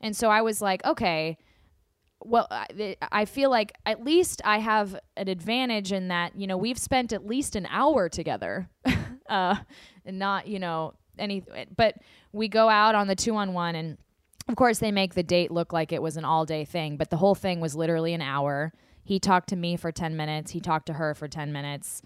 [0.00, 1.38] and so I was like, okay,
[2.20, 6.56] well, I, I feel like at least I have an advantage in that you know
[6.56, 8.68] we've spent at least an hour together,
[9.28, 9.56] uh,
[10.04, 11.42] and not you know any,
[11.76, 11.96] but
[12.32, 13.98] we go out on the two on one and
[14.48, 17.10] of course they make the date look like it was an all day thing but
[17.10, 18.72] the whole thing was literally an hour
[19.04, 22.02] he talked to me for 10 minutes he talked to her for 10 minutes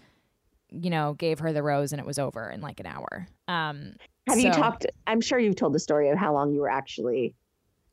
[0.69, 3.93] you know gave her the rose and it was over in like an hour um
[4.27, 4.85] have you talked?
[5.07, 7.33] I'm sure you've told the story of how long you were actually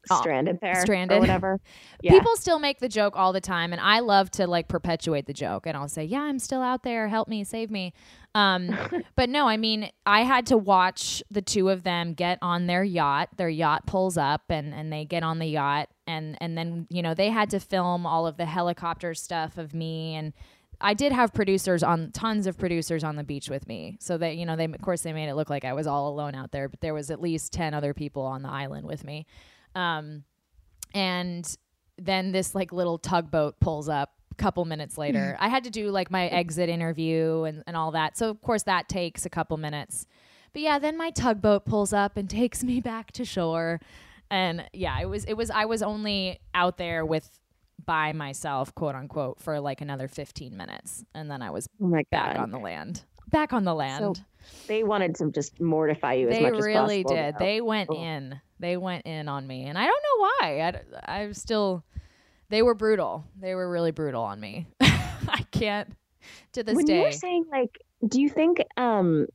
[0.06, 1.18] stranded there, stranded.
[1.18, 1.60] or whatever.
[2.00, 2.12] Yeah.
[2.12, 5.32] People still make the joke all the time, and I love to like perpetuate the
[5.32, 5.66] joke.
[5.66, 7.08] And I'll say, "Yeah, I'm still out there.
[7.08, 7.92] Help me, save me."
[8.36, 8.76] Um,
[9.16, 12.84] but no, I mean, I had to watch the two of them get on their
[12.84, 13.30] yacht.
[13.36, 17.02] Their yacht pulls up, and and they get on the yacht, and and then you
[17.02, 20.32] know they had to film all of the helicopter stuff of me and.
[20.80, 23.96] I did have producers on tons of producers on the beach with me.
[24.00, 26.08] So that you know they of course they made it look like I was all
[26.08, 29.02] alone out there, but there was at least 10 other people on the island with
[29.02, 29.26] me.
[29.74, 30.24] Um,
[30.94, 31.56] and
[31.98, 35.36] then this like little tugboat pulls up a couple minutes later.
[35.40, 38.16] I had to do like my exit interview and, and all that.
[38.16, 40.06] So of course that takes a couple minutes.
[40.52, 43.80] But yeah, then my tugboat pulls up and takes me back to shore.
[44.30, 47.28] And yeah, it was it was I was only out there with
[47.84, 51.04] by myself, quote unquote, for like another 15 minutes.
[51.14, 53.04] And then I was oh back on the land.
[53.30, 54.24] Back on the land.
[54.66, 57.34] they wanted to just mortify you as they much as really did.
[57.34, 57.44] though.
[57.44, 57.96] They went Ugh.
[57.96, 58.40] in.
[58.60, 60.60] They went in on me, and I don't know why.
[61.06, 61.84] I, I'm still.
[62.50, 63.24] They were brutal.
[63.38, 64.66] They were really brutal on me.
[64.80, 65.90] I can't
[66.52, 66.96] to this when day.
[66.96, 69.26] you were saying like, do you think um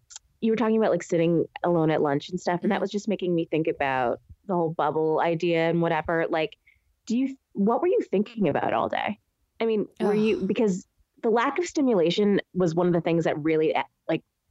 [0.42, 2.70] you were talking about like sitting alone at lunch and stuff, and Mm-hmm.
[2.72, 6.26] that was just making me think about the whole bubble idea and whatever.
[6.30, 6.58] Like,
[7.06, 9.20] do you what were you thinking about all day?
[9.60, 10.86] I mean, were you because
[11.22, 13.74] the lack of stimulation was one of the things that really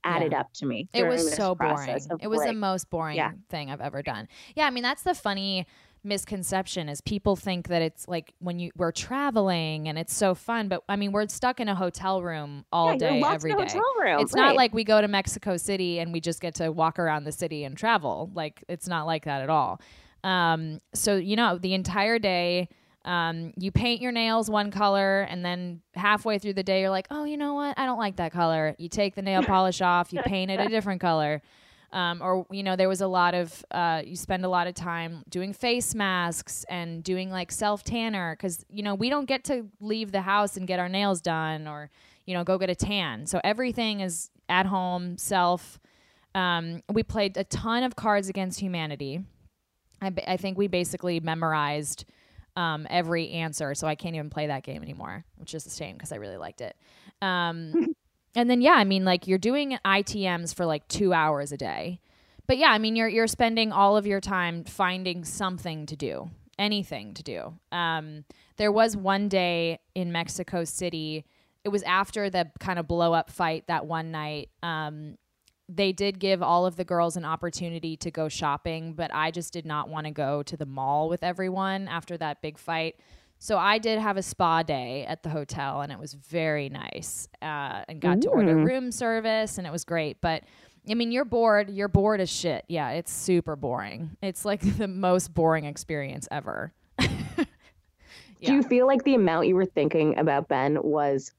[0.04, 0.88] like added up to me.
[0.92, 1.98] it was so boring.
[2.20, 3.32] It was the most boring yeah.
[3.48, 4.28] thing I've ever done.
[4.54, 5.66] Yeah, I mean that's the funny
[6.04, 10.68] misconception is people think that it's like when you we're traveling and it's so fun,
[10.68, 13.80] but I mean we're stuck in a hotel room all yeah, day every day.
[14.00, 14.20] room.
[14.20, 14.40] It's right.
[14.40, 17.32] not like we go to Mexico City and we just get to walk around the
[17.32, 18.30] city and travel.
[18.34, 19.80] Like it's not like that at all.
[20.24, 22.68] Um, so you know, the entire day,
[23.04, 27.08] um, you paint your nails one color, and then halfway through the day, you're like,
[27.10, 27.78] oh, you know what?
[27.78, 28.76] I don't like that color.
[28.78, 31.42] You take the nail polish off, you paint it a different color.
[31.92, 34.74] Um, or you know, there was a lot of uh, you spend a lot of
[34.74, 39.44] time doing face masks and doing like self tanner because you know we don't get
[39.44, 41.90] to leave the house and get our nails done or
[42.24, 43.26] you know go get a tan.
[43.26, 45.80] So everything is at home, self.
[46.34, 49.20] Um, we played a ton of Cards Against Humanity.
[50.00, 52.06] I, ba- I think we basically memorized
[52.56, 55.96] um, every answer, so I can't even play that game anymore, which is a shame
[55.96, 56.76] because I really liked it.
[57.20, 57.94] Um,
[58.34, 62.00] and then yeah, I mean, like you're doing ITMs for like two hours a day,
[62.46, 66.30] but yeah, I mean, you're you're spending all of your time finding something to do,
[66.58, 67.54] anything to do.
[67.70, 68.24] Um,
[68.56, 71.24] there was one day in Mexico City.
[71.64, 74.50] It was after the kind of blow up fight that one night.
[74.62, 75.16] Um,
[75.74, 79.52] they did give all of the girls an opportunity to go shopping, but I just
[79.52, 82.96] did not want to go to the mall with everyone after that big fight.
[83.38, 87.28] So I did have a spa day at the hotel, and it was very nice.
[87.40, 90.20] Uh, and got to order room service, and it was great.
[90.20, 90.44] But
[90.88, 91.70] I mean, you're bored.
[91.70, 92.64] You're bored as shit.
[92.68, 94.16] Yeah, it's super boring.
[94.22, 96.72] It's like the most boring experience ever.
[96.98, 101.32] Do you feel like the amount you were thinking about Ben was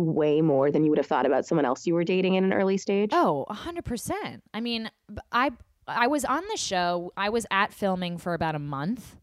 [0.00, 2.52] way more than you would have thought about someone else you were dating in an
[2.52, 3.10] early stage?
[3.12, 4.40] Oh, 100%.
[4.54, 4.90] I mean,
[5.32, 5.50] I
[5.88, 7.12] I was on the show.
[7.16, 9.16] I was at filming for about a month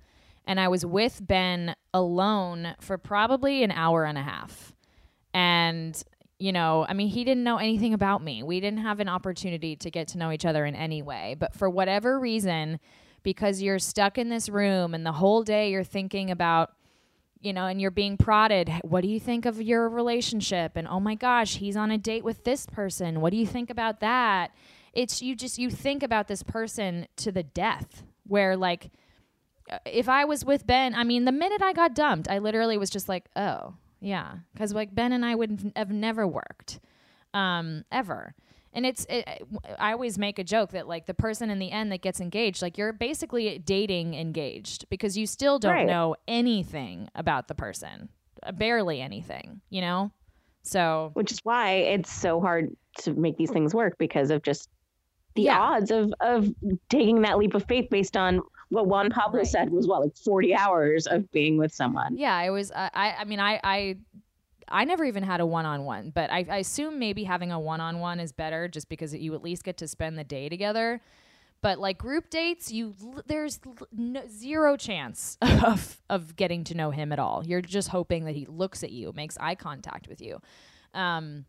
[0.46, 4.74] and I was with Ben alone for probably an hour and a half.
[5.34, 6.02] And
[6.40, 8.44] you know, I mean, he didn't know anything about me.
[8.44, 11.38] We didn't have an opportunity to get to know each other in any way.
[11.40, 12.80] But for whatever reason,
[13.22, 16.74] because you're stuck in this room and the whole day you're thinking about
[17.44, 18.72] you know, and you're being prodded.
[18.84, 20.74] What do you think of your relationship?
[20.76, 23.22] And oh my gosh, he's on a date with this person.
[23.22, 24.52] What do you think about that?
[24.94, 28.04] It's you just you think about this person to the death.
[28.26, 28.92] Where like,
[29.70, 32.78] uh, if I was with Ben, I mean, the minute I got dumped, I literally
[32.78, 36.80] was just like, oh yeah, because like Ben and I would have never worked,
[37.34, 38.36] um, ever.
[38.74, 39.28] And it's, it,
[39.80, 42.62] I always make a joke that like the person in the end that gets engaged,
[42.62, 45.88] like you're basically dating engaged because you still don't Right.
[45.88, 48.10] know anything about the person,
[48.42, 50.12] uh, barely anything, you know?
[50.64, 54.70] So Which is why it's so hard to make these things work because of just
[55.36, 55.60] the Yeah.
[55.60, 56.50] odds of of
[56.90, 59.48] taking that leap of faith based on what Juan Pablo Right.
[59.48, 62.16] said was what like 40 hours of being with someone.
[62.18, 63.96] yeah, I was, I, I, I mean, I, I,
[64.74, 68.32] I never even had a one-on-one, but I, I assume maybe having a one-on-one is
[68.32, 71.00] better just because you at least get to spend the day together.
[71.62, 72.94] But like group dates, you
[73.26, 73.62] there's
[73.94, 77.44] no, zero chance of of getting to know him at all.
[77.46, 80.42] You're just hoping that he looks at you, makes eye contact with you,
[80.94, 81.46] um,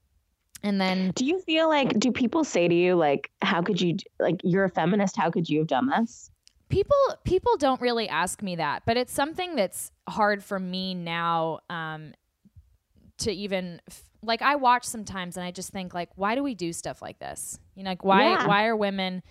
[0.63, 3.97] and then Do you feel like do people say to you like how could you
[4.21, 6.31] like you're a feminist how could you have done this?
[6.71, 11.61] people people don't really ask me that but it's something that's hard for me now
[11.69, 12.15] um
[13.19, 16.55] to even f- like i watch sometimes and i just think like why do we
[16.55, 18.47] do stuff like this you know like why Yeah.
[18.47, 19.23] why are women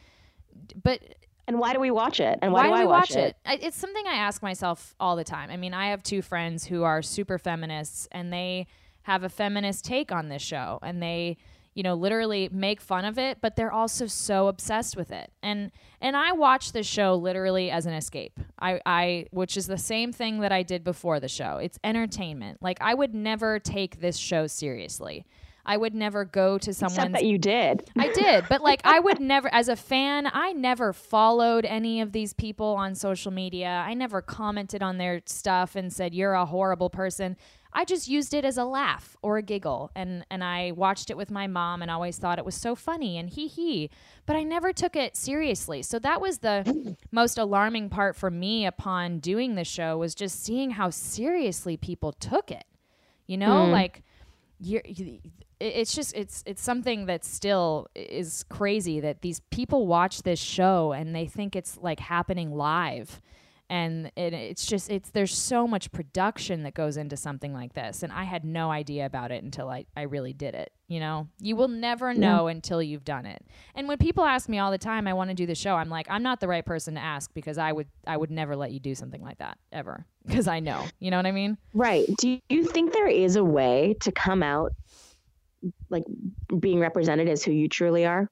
[0.81, 0.99] but
[1.47, 2.39] And why do we watch it?
[2.41, 3.35] And why, why do, do I we watch, watch it?
[3.45, 5.49] I- It's something I ask myself all the time.
[5.49, 8.67] I mean, I have two friends who are super feminists, and they
[9.01, 11.35] have a feminist take on this show, and they,
[11.73, 15.31] you know, literally make fun of it, but they're also so obsessed with it.
[15.41, 15.71] And
[16.01, 18.39] and I watch this show literally as an escape.
[18.59, 21.57] I, I which is the same thing that I did before the show.
[21.57, 22.59] It's entertainment.
[22.61, 25.25] Like I would never take this show seriously.
[25.65, 27.89] I would never go to Except someone's that you did.
[27.97, 32.11] I did, but like I would never, as a fan, I never followed any of
[32.11, 33.83] these people on social media.
[33.87, 37.37] I never commented on their stuff and said you're a horrible person.
[37.73, 41.17] I just used it as a laugh or a giggle, and and I watched it
[41.17, 43.89] with my mom and always thought it was so funny and hee hee.
[44.25, 45.81] But I never took it seriously.
[45.81, 50.43] So that was the most alarming part for me upon doing the show was just
[50.43, 52.65] seeing how seriously people took it.
[53.27, 53.71] You know, hmm.
[53.71, 54.03] like
[54.59, 55.19] you're you,
[55.59, 60.91] it's just it's it's something that still is crazy that these people watch this show
[60.91, 63.21] and they think it's like happening live
[63.73, 68.03] and it, it's just it's there's so much production that goes into something like this
[68.03, 71.27] and i had no idea about it until i, I really did it you know
[71.39, 73.43] you will never know until you've done it
[73.73, 75.89] and when people ask me all the time i want to do the show i'm
[75.89, 78.71] like i'm not the right person to ask because i would i would never let
[78.71, 82.05] you do something like that ever because i know you know what i mean Right.
[82.17, 84.73] Do you think there is a way to come out
[85.89, 86.03] like
[86.59, 88.29] being represented as who you truly are?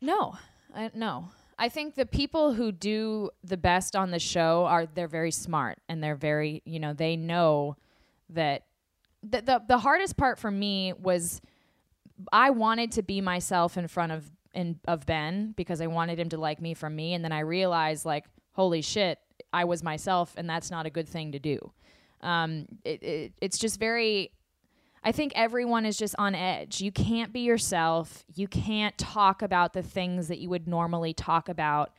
[0.00, 0.36] No,
[0.74, 1.30] I, no.
[1.58, 5.78] I think the people who do the best on the show are they're very smart
[5.88, 7.76] and they're very you know they know
[8.30, 8.64] that
[9.22, 11.40] the the, the hardest part for me was
[12.32, 16.28] I wanted to be myself in front of in of Ben because I wanted him
[16.30, 19.18] to like me for me and then I realized like holy shit
[19.52, 21.72] I was myself and that's not a good thing to do.
[22.20, 24.32] Um, it, it it's just very
[25.06, 26.80] I think everyone is just on edge.
[26.80, 28.24] You can't be yourself.
[28.34, 31.92] You can't talk about the things that you would normally talk about.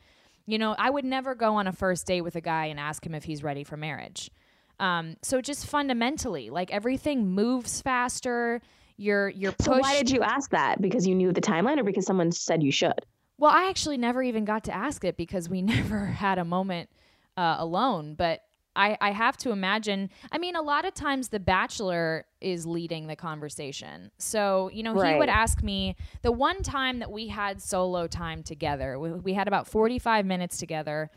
[0.44, 3.06] You know, I would never go on a first date with a guy and ask
[3.06, 4.30] him if he's ready for marriage.
[4.78, 8.60] Um, so just fundamentally, like everything moves faster.
[8.98, 9.64] You're you're pushed.
[9.64, 10.82] So why did you ask that?
[10.82, 13.06] Because you knew the timeline or because someone said you should?
[13.38, 16.90] Well, I actually never even got to ask it because we never had a moment
[17.38, 18.16] uh, alone.
[18.16, 18.42] But
[18.76, 20.10] I, I have to imagine.
[20.30, 24.10] I mean, a lot of times The Bachelor is leading the conversation.
[24.18, 28.42] So, you know, he would ask me the one time that we had solo time
[28.42, 31.10] together, we, we had about 45 minutes together.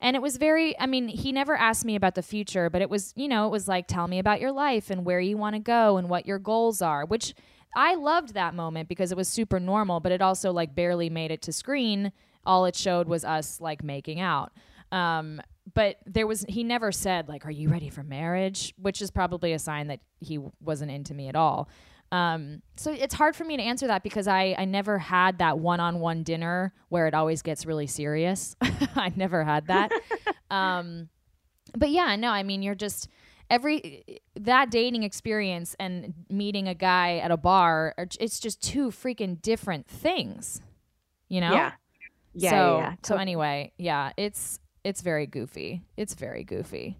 [0.00, 2.90] And it was very, I mean, he never asked me about the future, but it
[2.90, 5.54] was, you know, it was like, tell me about your life and where you want
[5.54, 7.32] to go and what your goals are, which
[7.76, 11.30] I loved that moment because it was super normal, but it also like barely made
[11.30, 12.12] it to screen.
[12.44, 14.52] All it showed was us like making out.
[14.92, 15.40] Um,
[15.72, 18.74] but there was, he never said, like, are you ready for marriage?
[18.76, 21.68] Which is probably a sign that he wasn't into me at all.
[22.12, 25.58] Um, so it's hard for me to answer that because I, I never had that
[25.58, 28.54] one on one dinner where it always gets really serious.
[28.62, 29.90] I never had that.
[30.50, 31.08] um,
[31.76, 33.08] but yeah, no, I mean, you're just
[33.50, 38.90] every that dating experience and meeting a guy at a bar, are, it's just two
[38.90, 40.60] freaking different things,
[41.28, 41.52] you know?
[41.52, 41.72] Yeah.
[42.36, 42.50] Yeah.
[42.50, 42.94] so, yeah, yeah.
[43.02, 45.82] so anyway, yeah, it's it's very goofy.
[45.96, 46.98] It's very goofy.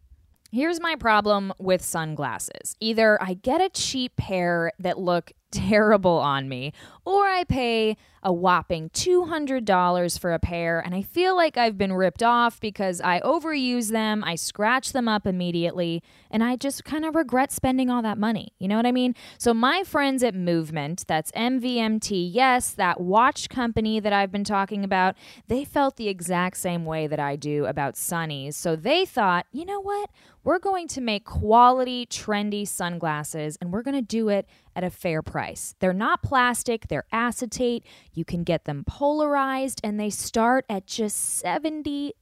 [0.51, 2.76] Here's my problem with sunglasses.
[2.80, 6.73] Either I get a cheap pair that look terrible on me,
[7.05, 11.93] or I pay a whopping $200 for a pair and I feel like I've been
[11.93, 17.05] ripped off because I overuse them, I scratch them up immediately, and I just kind
[17.05, 18.55] of regret spending all that money.
[18.59, 19.15] You know what I mean?
[19.37, 24.85] So, my friends at Movement, that's MVMT, yes, that watch company that I've been talking
[24.85, 25.15] about,
[25.49, 28.55] they felt the exact same way that I do about sunnies.
[28.55, 30.09] So, they thought, you know what?
[30.45, 34.47] We're going to make quality, trendy sunglasses and we're going to do it
[34.77, 35.75] at a fair price.
[35.81, 37.85] They're not plastic, they're acetate.
[38.12, 42.12] You can get them polarized and they start at just $70.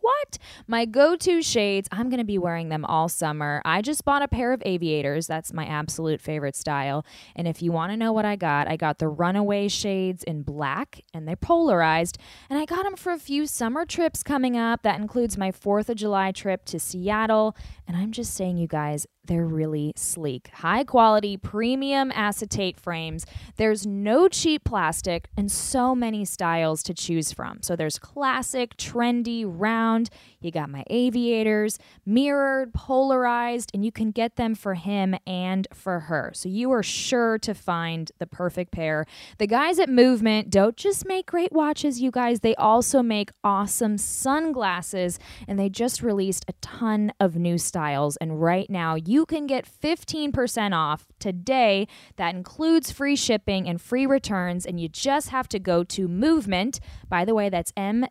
[0.00, 0.38] What?
[0.66, 3.62] My go to shades, I'm going to be wearing them all summer.
[3.64, 5.26] I just bought a pair of aviators.
[5.26, 7.04] That's my absolute favorite style.
[7.36, 10.42] And if you want to know what I got, I got the runaway shades in
[10.42, 12.18] black and they're polarized.
[12.48, 14.82] And I got them for a few summer trips coming up.
[14.82, 17.56] That includes my 4th of July trip to Seattle.
[17.86, 20.50] And I'm just saying, you guys, they're really sleek.
[20.54, 23.24] High quality, premium acetate frames.
[23.56, 27.62] There's no cheap plastic and so many styles to choose from.
[27.62, 30.10] So there's classic, trendy, round.
[30.40, 36.00] You got my aviators, mirrored, polarized, and you can get them for him and for
[36.00, 36.32] her.
[36.34, 39.06] So you are sure to find the perfect pair.
[39.38, 43.96] The guys at Movement don't just make great watches, you guys, they also make awesome
[43.96, 45.18] sunglasses,
[45.48, 48.16] and they just released a ton of new styles.
[48.18, 51.86] And right now, you you can get 15% off today.
[52.16, 56.80] That includes free shipping and free returns, and you just have to go to Movement.
[57.08, 58.02] By the way, that's mvmt.com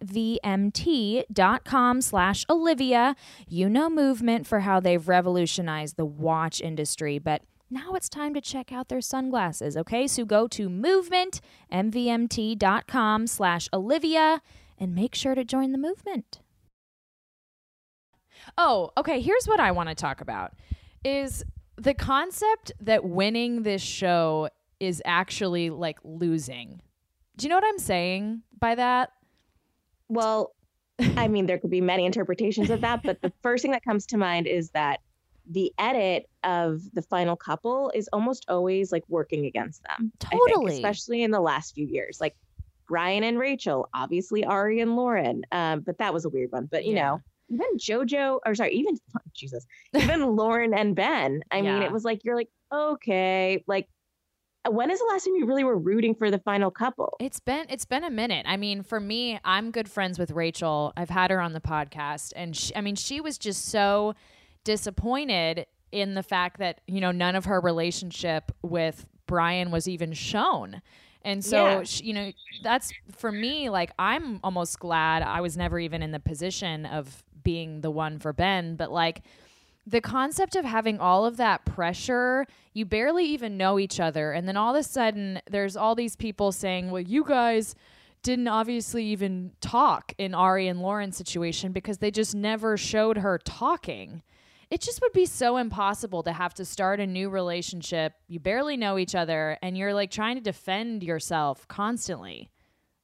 [2.02, 3.18] slash Olivia.
[3.50, 8.40] You know Movement for how they've revolutionized the watch industry, but now it's time to
[8.40, 10.08] check out their sunglasses, okay?
[10.08, 14.42] So go to movement, mvmt.com slash Olivia,
[14.78, 16.40] and make sure to join the movement.
[18.58, 20.54] Oh, okay, here's what I want to talk about
[21.04, 21.44] is
[21.78, 24.50] the concept that winning this show
[24.80, 26.82] is actually like losing.
[27.38, 29.12] Do you know what I'm saying by that?
[30.10, 30.54] Well,
[31.18, 34.06] I mean, there could be many interpretations of that, but the first thing that comes
[34.08, 35.00] to mind is that
[35.50, 40.12] the edit of the final couple is almost always like working against them.
[40.26, 40.76] I think, Totally.
[40.76, 42.20] especially in the last few years.
[42.22, 42.36] Like
[42.88, 45.44] Brian and Rachel, obviously Ari and Lauren.
[45.52, 46.68] Um, but that was a weird one.
[46.72, 47.02] But you Yeah.
[47.10, 47.22] know,
[47.54, 51.44] even JoJo, or sorry, even oh, Jesus, even Lauren and Ben.
[51.52, 53.88] I mean, it was like you're like, okay, like
[54.70, 57.18] when is the last time you really were rooting for the final couple?
[57.20, 58.46] It's been it's been a minute.
[58.48, 60.94] I mean, for me, I'm good friends with Rachel.
[60.96, 64.16] I've had her on the podcast and she, I mean, she was just so
[64.64, 70.14] disappointed in the fact that, you know, none of her relationship with Bryan was even
[70.14, 70.82] shown.
[71.26, 71.84] And so, Yeah.
[71.84, 72.32] she, you know,
[72.64, 77.24] that's for me like I'm almost glad I was never even in the position of
[77.44, 79.22] being the one for Ben, but like
[79.86, 84.32] the concept of having all of that pressure, you barely even know each other.
[84.32, 87.76] And then all of a sudden, there's all these people saying, well, you guys
[88.22, 93.38] didn't obviously even talk in Ari and Lauren's situation because they just never showed her
[93.38, 94.24] talking.
[94.70, 98.14] It just would be so impossible to have to start a new relationship.
[98.28, 102.50] You barely know each other and you're like trying to defend yourself constantly.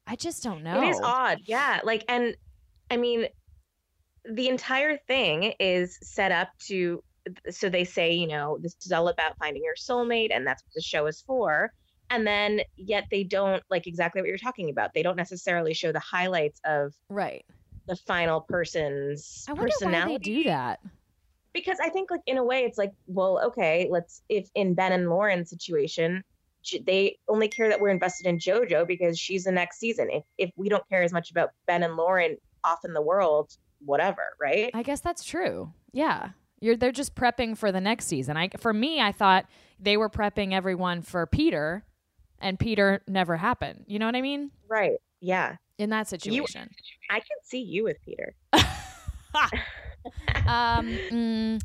[0.08, 0.82] I just don't know.
[0.82, 1.40] It is odd.
[1.46, 1.82] Yeah.
[1.84, 2.36] Like, and
[2.90, 3.28] I mean,
[4.26, 7.04] the entire thing is set up to,
[7.50, 10.74] so they say, you know, this is all about finding your soulmate, and that's what
[10.76, 11.72] the show is for.
[12.10, 14.92] And then, yet they don't like exactly what you're talking about.
[14.94, 17.46] They don't necessarily show the highlights of Right.
[17.88, 20.12] the final person's I wonder personality.
[20.14, 20.80] why they do that.
[21.54, 24.92] because I think like in a way it's like, well, okay, let's if in Ben
[24.92, 26.24] and Lauren's situation,
[26.86, 30.10] they only care that we're invested in JoJo because she's the next season.
[30.12, 33.50] If if we don't care as much about Ben and Lauren off in the world,
[33.80, 34.72] whatever, right?
[34.74, 35.74] I guess that's true.
[35.92, 36.30] Yeah.
[36.62, 38.36] You're they're just prepping for the next season.
[38.36, 39.46] I for me, I thought
[39.80, 41.86] they were prepping everyone for Peter
[42.42, 43.86] and Peter never happened.
[43.88, 44.52] You know what I mean?
[44.68, 44.98] Right.
[45.22, 45.56] Yeah.
[45.78, 46.70] In that situation.
[47.10, 48.36] I can see you with Peter.
[50.48, 51.62] um mm,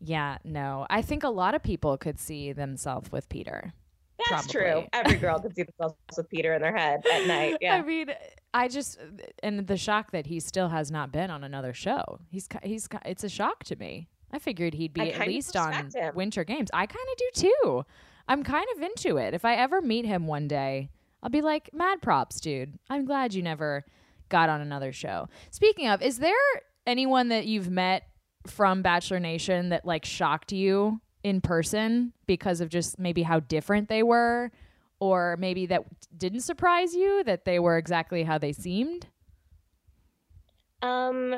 [0.00, 0.86] yeah, no.
[0.88, 3.72] I think a lot of people could see themselves with Peter.
[4.30, 4.84] That's true.
[4.92, 7.58] Every girl can see themselves with Peter in their head at night.
[7.60, 7.76] Yeah.
[7.76, 8.08] I mean,
[8.54, 8.98] I just
[9.42, 12.20] and the shock that he still has not been on another show.
[12.30, 14.08] He's he's it's a shock to me.
[14.32, 15.90] I figured he'd be at least on him.
[16.14, 16.68] Winter Games.
[16.72, 17.84] I kind of do too.
[18.28, 19.34] I'm kind of into it.
[19.34, 20.90] If I ever meet him one day,
[21.22, 22.78] I'll be like, "Mad props, dude.
[22.90, 23.84] I'm glad you never
[24.28, 26.34] got on another show." Speaking of, is there
[26.86, 28.04] anyone that you've met
[28.46, 33.88] from Bachelor Nation that like shocked you in person because of just maybe how different
[33.88, 34.52] they were
[35.00, 35.82] or maybe that
[36.16, 39.08] didn't surprise you that they were exactly how they seemed?
[40.82, 41.34] Um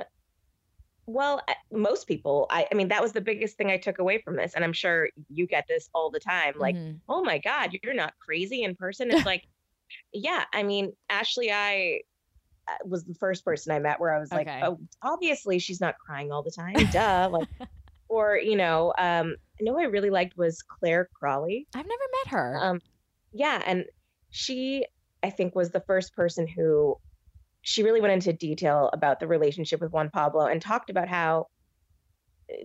[1.06, 1.40] well,
[1.72, 4.52] most people, I, I mean, that was the biggest thing I took away from this.
[4.54, 6.52] And I'm sure you get this all the time.
[6.58, 7.00] Like, Mhm.
[7.08, 9.10] oh my God, you're not crazy in person.
[9.10, 9.44] It's like,
[10.12, 12.00] yeah, I mean, Ashley, I
[12.68, 14.60] uh, was the first person I met where I was like, Okay.
[14.62, 16.74] oh, obviously she's not crying all the time.
[16.92, 17.30] Duh.
[17.32, 17.48] Like,
[18.10, 21.66] or, you know, um, I know I really liked was Clare Crawley.
[21.74, 21.88] I've never
[22.24, 22.58] met her.
[22.60, 22.80] Um,
[23.32, 23.84] yeah, and
[24.30, 24.86] she,
[25.22, 26.96] I think, was the first person who
[27.62, 31.46] she really went into detail about the relationship with Juan Pablo and talked about how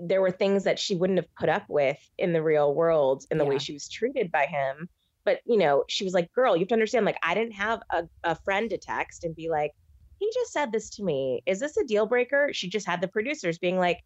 [0.02, 3.38] there were things that she wouldn't have put up with in the real world in
[3.38, 4.88] the way she was treated by him.
[5.26, 7.06] But you know, she was like, "Girl, you have to understand.
[7.06, 9.72] Like, I didn't have a, a friend to text and be like."
[10.20, 11.42] He just said this to me.
[11.46, 12.50] Is this a deal breaker?
[12.54, 14.00] She just had the producers being like,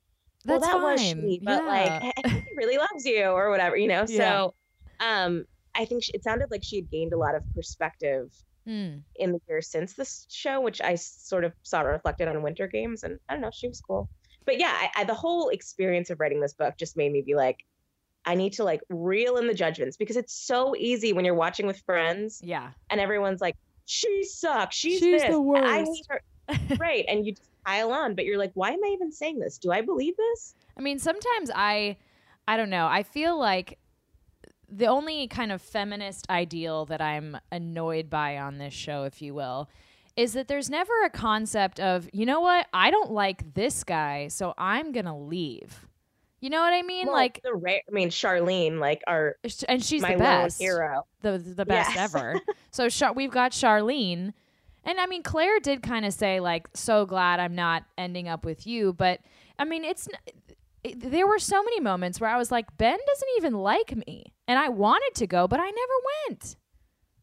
[0.48, 1.22] well, that was fine.
[1.22, 2.12] sweet, but Yeah.
[2.26, 4.06] like, he really loves you or whatever, you know?
[4.08, 4.18] Yeah.
[4.18, 4.54] So,
[5.00, 5.46] um,
[5.76, 8.32] I think she, it sounded like she had gained a lot of perspective
[8.66, 8.98] Hmm.
[9.16, 13.04] in the years since this show, which I sort of saw reflected on Winter Games.
[13.04, 14.10] And I don't know, she was cool.
[14.46, 17.34] But yeah, I, I, the whole experience of writing this book just made me be
[17.36, 17.64] like,
[18.26, 21.66] I need to like reel in the judgments because it's so easy when you're watching
[21.66, 22.72] with friends Yeah.
[22.90, 24.76] and everyone's like, she sucks.
[24.76, 25.30] She's, She's this.
[25.32, 26.22] the I worst." hate her.
[26.78, 27.06] right.
[27.08, 29.58] And you just pile on, but you're like, why am I even saying this?
[29.58, 30.56] Do I believe this?
[30.78, 31.98] I mean, sometimes I,
[32.48, 32.88] I don't know.
[32.88, 33.78] I feel like
[34.70, 39.34] the only kind of feminist ideal that I'm annoyed by on this show, if you
[39.34, 39.70] will,
[40.16, 44.28] is that there's never a concept of, you know what, I don't like this guy,
[44.30, 45.86] so I'm gonna leave.
[46.42, 47.08] You know what I mean?
[47.08, 47.82] Well, like, the rare.
[47.88, 49.38] I mean, Sharleen, like our
[49.68, 51.06] and she's my the best, hero.
[51.22, 52.14] the the best Yes.
[52.16, 52.40] ever.
[52.72, 54.34] So Char- we've got Sharleen,
[54.88, 58.46] and I mean Clare did kind of say like, "So glad I'm not ending up
[58.46, 59.20] with you," but
[59.60, 60.08] I mean it's.
[60.84, 64.32] It, there were so many moments where I was like, Ben doesn't even like me,
[64.48, 66.56] and I wanted to go, but I never went,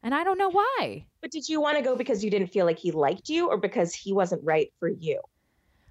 [0.03, 1.07] and I don't know why.
[1.23, 3.57] But did you want to go because you didn't feel like he liked you, or
[3.57, 5.21] because he wasn't right for you?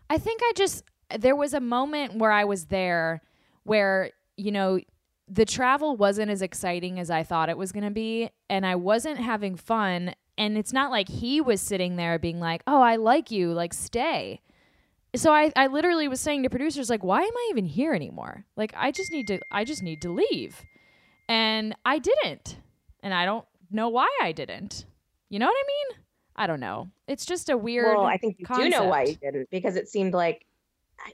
[0.10, 0.84] I think I just
[1.18, 3.22] there was a moment where I was there
[3.64, 4.80] where, you know,
[5.28, 8.76] the travel wasn't as exciting as I thought it was going to be and I
[8.76, 12.96] wasn't having fun and it's not like he was sitting there being like, "Oh, I
[12.96, 14.42] like you, like stay."
[15.16, 18.46] So I I literally was saying to producers like, "Why am I even here anymore?
[18.56, 20.64] Like I just need to I just need to leave."
[21.30, 22.58] And I didn't.
[23.02, 24.86] And I don't know why I didn't.
[25.30, 26.04] You know what I mean?
[26.36, 26.90] I don't know.
[27.08, 29.22] It's just a weird Well, I think you do know why you concept.
[29.22, 30.46] didn't because it seemed like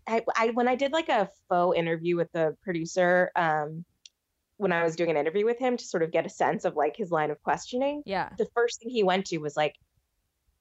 [0.07, 3.83] I, I, I when I did like a faux interview with the producer, um,
[4.59, 6.75] when I was doing an interview with him to sort of get a sense of
[6.75, 8.29] like his line of questioning, Yeah.
[8.37, 9.73] the first thing he went to was like,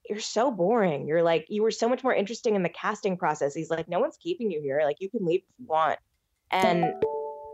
[0.09, 1.09] "You're so boring.
[1.09, 3.99] You're like you were so much more interesting in the casting process." He's like, "No
[3.99, 4.81] one's keeping you here.
[4.85, 5.99] Like you can leave if you want."
[6.53, 6.95] And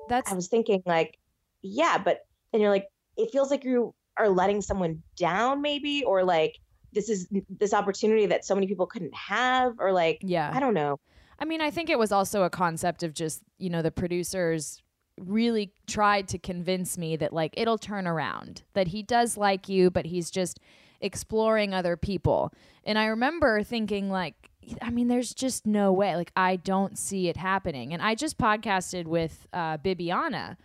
[0.08, 1.18] That's I was thinking like,
[1.62, 2.20] yeah, but
[2.52, 2.86] then you're like,
[3.16, 6.56] it feels like you are letting someone down, maybe, or like
[6.92, 10.52] this is this opportunity that so many people couldn't have, or like yeah.
[10.54, 11.00] I don't know.
[11.38, 14.80] I mean, I think it was also a concept of just, you know, the producers
[15.18, 19.90] really tried to convince me that like it'll turn around, that he does like you,
[19.90, 20.58] but he's just
[21.00, 22.52] exploring other people.
[22.84, 24.34] And I remember thinking like
[24.80, 26.16] I mean, there's just no way.
[26.16, 27.92] Like I don't see it happening.
[27.92, 30.56] And I just podcasted with uh Bibiana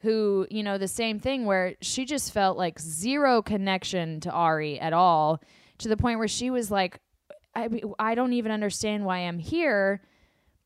[0.00, 4.78] who, you know, the same thing where she just felt like zero connection to Ari
[4.78, 5.40] at all
[5.78, 7.00] to the point where she was like
[7.54, 7.68] I
[7.98, 10.02] I don't even understand why I'm here,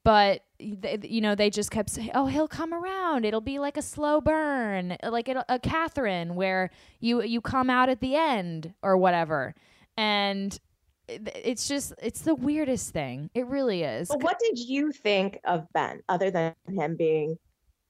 [0.04, 3.24] but th- you know they just kept saying, "Oh, he'll come around.
[3.24, 6.70] It'll be like a slow burn, uh, like it, a Catherine, where
[7.00, 9.54] you you come out at the end or whatever."
[9.96, 10.58] And
[11.08, 13.30] it's just it's the weirdest thing.
[13.34, 14.08] It really is.
[14.08, 17.36] But what did you think of Ben, other than him being?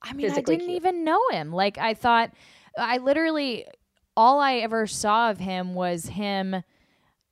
[0.03, 0.71] I mean, I didn't cute.
[0.71, 1.53] even know him.
[1.53, 2.33] Like I thought,
[2.77, 3.67] I literally
[4.17, 6.63] all I ever saw of him was him.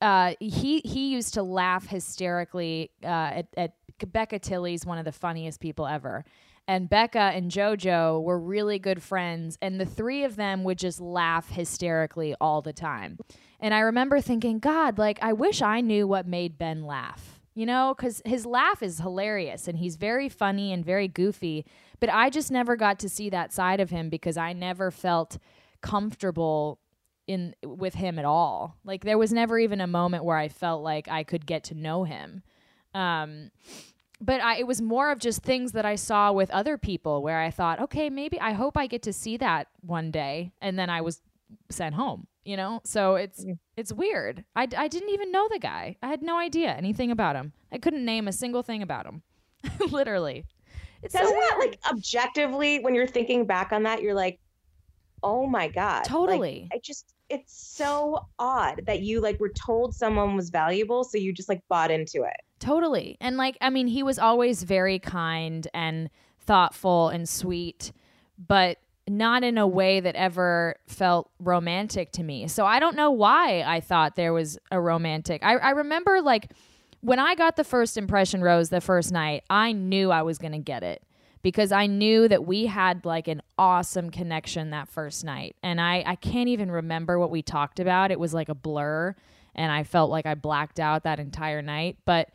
[0.01, 3.73] Uh, he he used to laugh hysterically uh, at, at
[4.07, 6.25] Becca Tilley's one of the funniest people ever.
[6.67, 11.01] And Becca and JoJo were really good friends, and the three of them would just
[11.01, 13.17] laugh hysterically all the time.
[13.59, 17.65] And I remember thinking, God, like, I wish I knew what made Ben laugh, you
[17.65, 21.65] know, because his laugh is hilarious and he's very funny and very goofy.
[21.99, 25.39] But I just never got to see that side of him because I never felt
[25.81, 26.79] comfortable
[27.29, 28.75] in with him at all.
[28.83, 31.75] Like there was never even a moment where I felt like I could get to
[31.75, 32.41] know him.
[32.95, 33.51] Um,
[34.19, 37.39] but I, it was more of just things that I saw with other people where
[37.39, 40.89] I thought, okay, maybe I hope I get to see that one day, and then
[40.89, 41.21] I was
[41.69, 42.27] sent home.
[42.43, 43.45] You know, so it's
[43.77, 44.43] it's weird.
[44.55, 45.97] I, I didn't even know the guy.
[46.01, 47.53] I had no idea anything about him.
[47.71, 49.21] I couldn't name a single thing about him.
[49.91, 50.45] Literally,
[51.03, 54.39] it's Doesn't that like objectively, when you're thinking back on that, you're like,
[55.21, 56.69] oh my god, Like, Totally.
[56.73, 61.31] I just it's so odd that you like were told someone was valuable, so you
[61.31, 62.41] just like bought into it.
[62.59, 63.17] Totally.
[63.21, 66.09] And like, I mean, he was always very kind and
[66.39, 67.91] thoughtful and sweet,
[68.37, 68.77] but
[69.07, 72.47] not in a way that ever felt romantic to me.
[72.47, 75.43] So I don't know why I thought there was a romantic.
[75.43, 76.51] I, I remember like
[77.01, 80.51] when I got the first impression rose the first night, I knew I was going
[80.51, 81.01] to get it
[81.41, 85.55] because I knew that we had like an awesome connection that first night.
[85.63, 88.11] And I, I can't even remember what we talked about.
[88.11, 89.15] It was like a blur
[89.55, 91.97] and I felt like I blacked out that entire night.
[92.05, 92.29] But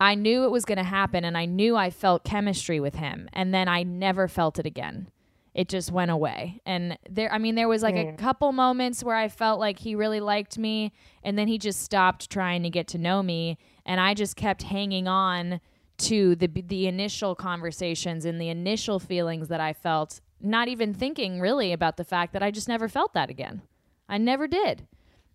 [0.00, 3.28] I knew it was going to happen and I knew I felt chemistry with him.
[3.32, 5.10] And then I never felt it again.
[5.54, 6.60] It just went away.
[6.64, 8.16] And there, I mean, there was like a hmm.
[8.16, 10.92] couple moments where I felt like he really liked me.
[11.24, 13.58] And then he just stopped trying to get to know me.
[13.84, 15.60] And I just kept hanging on
[15.98, 21.40] to the the initial conversations and the initial feelings that I felt, not even thinking
[21.40, 23.62] really about the fact that I just never felt that again.
[24.08, 24.86] I never did.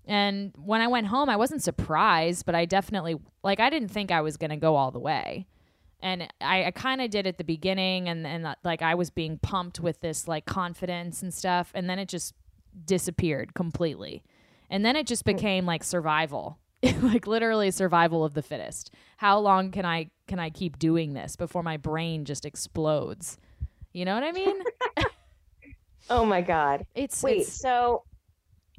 [0.06, 4.12] And when I went home, I wasn't surprised, but I definitely like I didn't think
[4.12, 5.48] I was going to go all the way.
[6.02, 9.10] And I, I kind of did at the beginning, and and uh, like I was
[9.10, 12.34] being pumped with this like confidence and stuff, and then it just
[12.86, 14.24] disappeared completely.
[14.70, 16.58] And then it just became like survival,
[17.02, 18.92] like literally survival of the fittest.
[19.18, 23.38] How long can I can I keep doing this before my brain just explodes?
[23.94, 24.56] You know what I mean?
[26.10, 26.86] Oh my god.
[26.96, 28.04] It's Wait, it's, so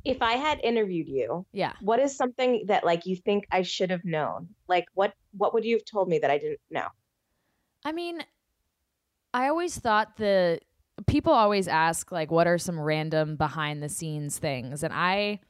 [0.05, 1.72] if I had interviewed you, yeah.
[1.81, 4.48] what is something that like you think I should have known?
[4.68, 6.89] Like what what would you have told me that I didn't know?
[7.85, 8.22] I mean,
[9.32, 10.60] I always thought the
[11.06, 15.40] people always ask like what are some random behind the scenes things and I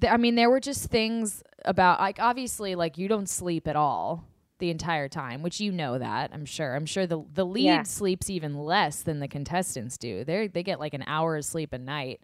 [0.00, 3.76] th- I mean there were just things about like obviously like you don't sleep at
[3.76, 4.24] all
[4.60, 6.74] the entire time, which you know that, I'm sure.
[6.74, 7.82] I'm sure the the lead Yeah.
[7.82, 10.24] sleeps even less than the contestants do.
[10.24, 12.20] They they get like an hour of sleep a night.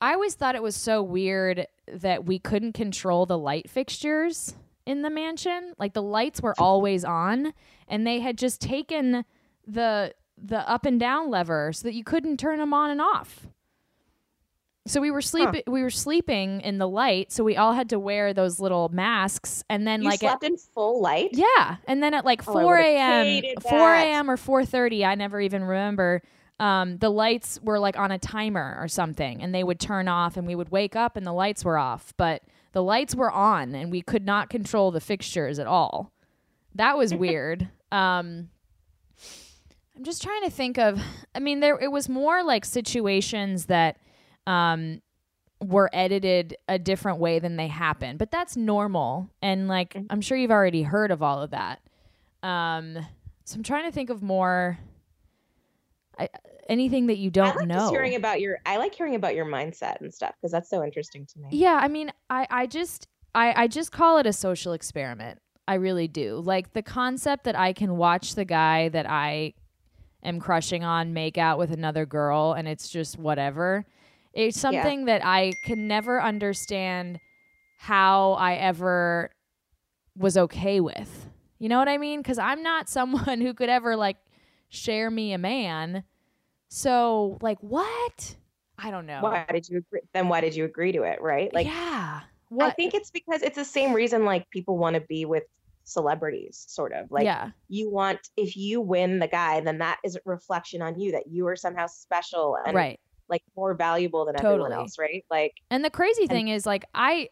[0.00, 4.54] I always thought it was so weird that we couldn't control the light fixtures
[4.86, 5.74] in the mansion.
[5.78, 7.52] Like the lights were always on
[7.86, 9.24] and they had just taken
[9.66, 13.46] the the up and down lever so that you couldn't turn them on and off.
[14.86, 17.98] So we were sleeping we were sleeping in the light, so we all had to
[17.98, 21.30] wear those little masks and then You like at, slept in full light.
[21.32, 24.30] yeah, and then at like Oh, four a.m., four a.m.
[24.30, 26.22] or four thirty, I never even remember.
[26.58, 30.36] Um, the lights were like on a timer or something, and they would turn off,
[30.36, 32.42] and we would wake up, and the lights were off, but
[32.72, 36.10] the lights were on, and we could not control the fixtures at all.
[36.74, 37.68] That was weird.
[37.92, 38.48] Um,
[39.96, 41.00] I'm just trying to think of.
[41.34, 43.98] I mean, there it was more like situations that
[44.46, 45.00] um,
[45.62, 48.16] were edited a different way than they happen.
[48.16, 49.28] but that's normal.
[49.42, 51.80] And like, I'm sure you've already heard of all of that.
[52.42, 52.98] Um,
[53.44, 54.78] so I'm trying to think of more.
[56.18, 56.28] I,
[56.68, 57.90] anything that you don't I like know.
[57.90, 58.58] hearing about your.
[58.64, 61.48] I like hearing about your mindset and stuff because that's so interesting to me.
[61.50, 65.40] Yeah, I mean, I, I just I, I just call it a social experiment.
[65.68, 66.40] I really do.
[66.44, 69.54] Like the concept that I can watch the guy that I
[70.22, 73.86] am crushing on make out with another girl and it's just whatever.
[74.32, 77.18] It's something that I can never understand
[77.78, 79.30] how I ever
[80.16, 81.28] was okay with.
[81.58, 82.22] You know what I mean?
[82.22, 84.18] Cuz I'm not someone who could ever like
[84.68, 86.04] share me a man.
[86.68, 88.36] So, like what?
[88.78, 89.20] I don't know.
[89.20, 90.00] Why did you agree?
[90.14, 91.20] Then why did you agree to it?
[91.20, 91.52] Right?
[91.52, 92.20] Like yeah.
[92.60, 95.44] I think it's because it's the same reason like people want to be with
[95.84, 97.10] celebrities, sort of.
[97.10, 97.50] Like yeah.
[97.68, 101.24] you want if you win the guy, then that is a reflection on you that
[101.28, 103.00] you are somehow special and right.
[103.30, 105.24] Like more valuable than everyone else, right?
[105.30, 107.28] Like And the crazy thing is like I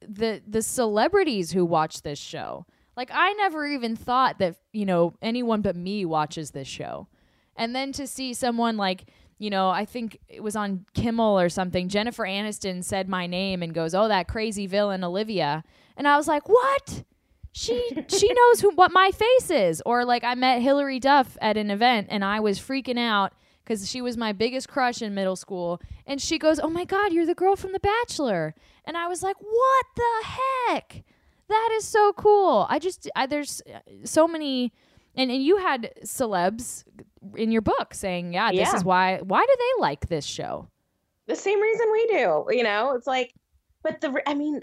[0.00, 2.66] the the celebrities who watch this show.
[2.96, 7.08] Like I never even thought that, you know, anyone but me watches this show.
[7.56, 9.04] And then to see someone like,
[9.38, 13.62] you know, I think it was on Kimmel or something, Jennifer Aniston said my name
[13.62, 15.64] and goes, "Oh, that crazy villain Olivia."
[15.96, 17.04] And I was like, "What?"
[17.52, 19.82] She she knows who what my face is.
[19.84, 23.32] Or like I met Hilary Duff at an event and I was freaking out
[23.64, 25.80] because she was my biggest crush in middle school.
[26.06, 28.54] And she goes, Oh my God, you're the girl from The Bachelor.
[28.84, 31.02] And I was like, What the heck?
[31.48, 32.66] That is so cool.
[32.70, 34.72] I just, I, there's uh, so many.
[35.14, 36.84] And, and you had celebs
[37.36, 38.76] in your book saying, yeah, this Yeah.
[38.76, 39.18] is why.
[39.18, 40.68] Why do they like this show?
[41.28, 42.94] the same reason we do, you know?
[42.94, 43.32] It's like
[43.82, 44.60] but the I mean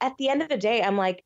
[0.00, 1.22] at the end of the day, I'm like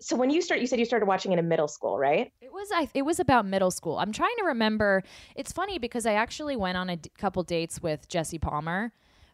[0.00, 2.32] so when you start you said you started watching it in middle school, right?
[2.40, 3.98] It was I it was about middle school.
[3.98, 5.02] I'm trying to remember.
[5.36, 8.92] It's funny because I actually went on a d- couple dates with Jesse Palmer,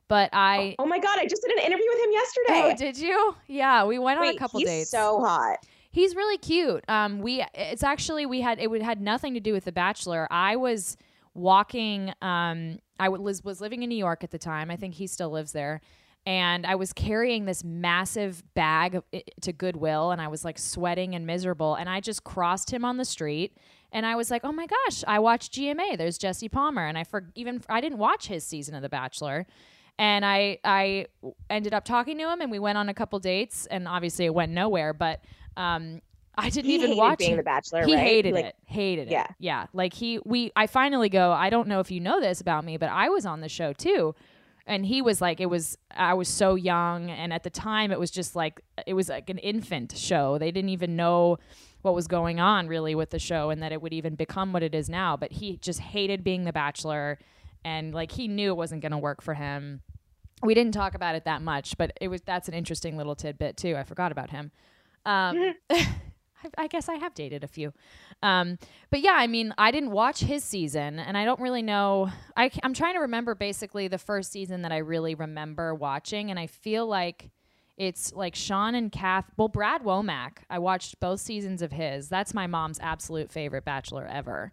[0.09, 2.73] but I Oh my god, I just did an interview with him yesterday.
[2.73, 3.37] Oh, did you?
[3.47, 4.91] Yeah, we went on a couple he's dates.
[4.91, 5.59] so hot.
[5.91, 6.85] He's really cute.
[6.89, 10.27] Um, we it's actually we had it would had nothing to do with The Bachelor.
[10.31, 10.97] I was
[11.35, 12.13] walking.
[12.23, 14.71] Um, I was was living in New York at the time.
[14.71, 15.81] I think he still lives there.
[16.27, 19.01] And I was carrying this massive bag
[19.43, 21.77] to Goodwill, and I was like sweating and miserable.
[21.77, 23.57] And I just crossed him on the street,
[23.93, 25.97] and I was like, "Oh my gosh, I watched GMA.
[25.97, 29.47] There's Jesse Palmer." And I for even I didn't watch his season of The Bachelor,
[30.01, 31.07] and I I
[31.49, 34.35] ended up talking to him, and we went on a couple dates, and obviously it
[34.35, 34.93] went nowhere.
[34.93, 35.21] But
[35.57, 36.03] um,
[36.37, 37.37] I didn't He even watch being it.
[37.37, 38.03] the bachelor, He right?
[38.03, 38.57] hated Like, it.
[38.65, 39.27] Hated Yeah.
[39.27, 39.31] it.
[39.39, 39.67] Yeah.
[39.73, 42.79] Like he we I finally go, I don't know if you know this about me,
[42.79, 44.17] but I was on the show too.
[44.67, 48.01] And he was like it was I was so young and at the time it
[48.01, 50.39] was just like it was like an infant show.
[50.39, 51.39] They didn't even know
[51.83, 54.63] what was going on really with the show and that it would even become what
[54.63, 57.19] it is now, but he just hated being the bachelor
[57.65, 59.83] and like he knew it wasn't going to work for him.
[60.43, 63.57] We didn't talk about it that much, but it was that's an interesting little tidbit
[63.57, 63.77] too.
[63.77, 64.51] I forgot about him.
[65.05, 65.55] Um,
[66.57, 67.73] I, guess I have dated a few.
[68.23, 68.59] Um,
[68.91, 72.11] but yeah, I mean, I didn't watch his season, and I don't really know.
[72.37, 76.39] I, am trying to remember basically the first season that I really remember watching, and
[76.39, 77.31] I feel like
[77.77, 79.31] it's like Sean and Kath.
[79.37, 80.39] Well, Brad Womack.
[80.49, 82.09] I watched both seasons of his.
[82.09, 84.53] That's my mom's absolute favorite Bachelor ever.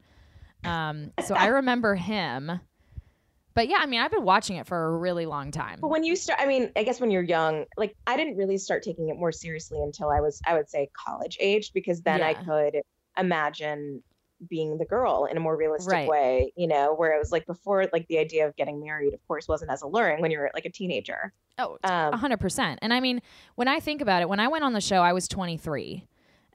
[0.63, 2.59] Um, so I remember him.
[3.55, 5.79] But yeah, I mean, I've been watching it for a really long time.
[5.81, 8.57] But when you start, I mean, I guess when you're young, like I didn't really
[8.57, 12.23] start taking it more seriously until I was, I would say, college age, because then
[12.23, 12.81] I could
[13.17, 14.01] imagine
[14.49, 16.07] being the girl in a more realistic Right.
[16.07, 19.25] way, you know, where it was like before, like the idea of getting married, of
[19.27, 21.31] course, wasn't as alluring when you were like a teenager.
[21.59, 22.79] Oh, Um, a hundred percent.
[22.81, 23.21] And I mean,
[23.55, 26.05] when I think about it, when I went on the show, I was 23,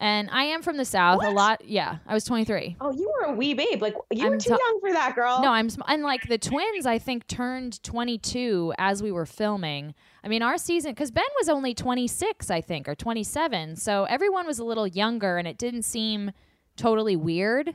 [0.00, 1.64] And I am from the South a lot.
[1.64, 2.76] Yeah, I was 23.
[2.80, 3.82] Oh, you were a wee babe.
[3.82, 5.40] Like you were I'm too t- young for that, girl.
[5.42, 6.86] No, I'm sm- and like the twins.
[6.86, 9.94] I think turned 22 as we were filming.
[10.22, 13.74] I mean, our season because Ben was only 26, I think, or 27.
[13.76, 16.30] So everyone was a little younger, and it didn't seem
[16.76, 17.74] totally weird.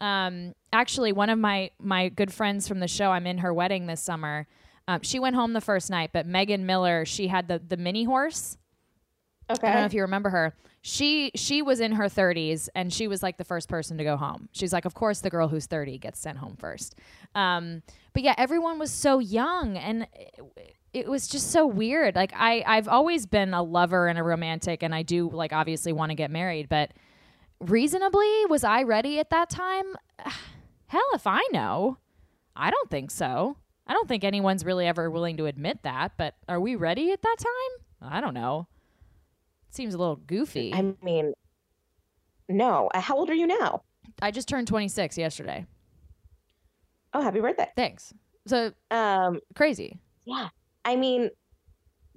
[0.00, 3.86] Um, actually, one of my my good friends from the show, I'm in her wedding
[3.86, 4.46] this summer.
[4.86, 8.04] Um, she went home the first night, but Megan Miller, she had the the mini
[8.04, 8.56] horse.
[9.50, 9.66] okay.
[9.66, 10.54] I don't know if you remember her.
[10.88, 14.16] She she was in her 30s and she was like the first person to go
[14.16, 14.48] home.
[14.52, 16.94] She's like, of course, the girl who's 30 gets sent home first.
[17.34, 17.82] Um,
[18.12, 22.14] but yeah, everyone was so young and it, it was just so weird.
[22.14, 25.92] Like I I've always been a lover and a romantic, and I do like obviously
[25.92, 26.92] want to get married, but
[27.58, 29.86] reasonably, was I ready at that time?
[30.86, 31.98] Hell, if I know,
[32.54, 33.56] I don't think so.
[33.88, 36.12] I don't think anyone's really ever willing to admit that.
[36.16, 38.12] But are we ready at that time?
[38.12, 38.68] I don't know.
[39.76, 40.72] Seems a little goofy.
[40.72, 41.34] I mean,
[42.48, 42.88] no.
[42.94, 43.82] Uh, How old are you now?
[44.22, 45.66] I just turned 26 yesterday.
[47.12, 47.68] Oh, happy birthday.
[47.76, 48.14] Thanks.
[48.46, 49.98] So Um, crazy.
[50.24, 50.48] yeah.
[50.86, 51.28] I mean,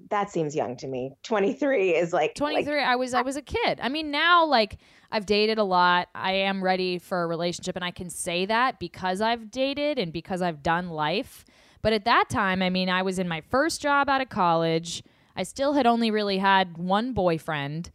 [0.09, 1.11] that seems young to me.
[1.23, 3.79] 23 is like 23 I was I was a kid.
[3.81, 4.77] I mean now like
[5.11, 6.07] I've dated a lot.
[6.15, 10.13] I am ready for a relationship and I can say that because I've dated and
[10.13, 11.43] because I've done life.
[11.81, 15.03] But at that time, I mean, I was in my first job out of college.
[15.39, 17.91] I still had only really had one boyfriend.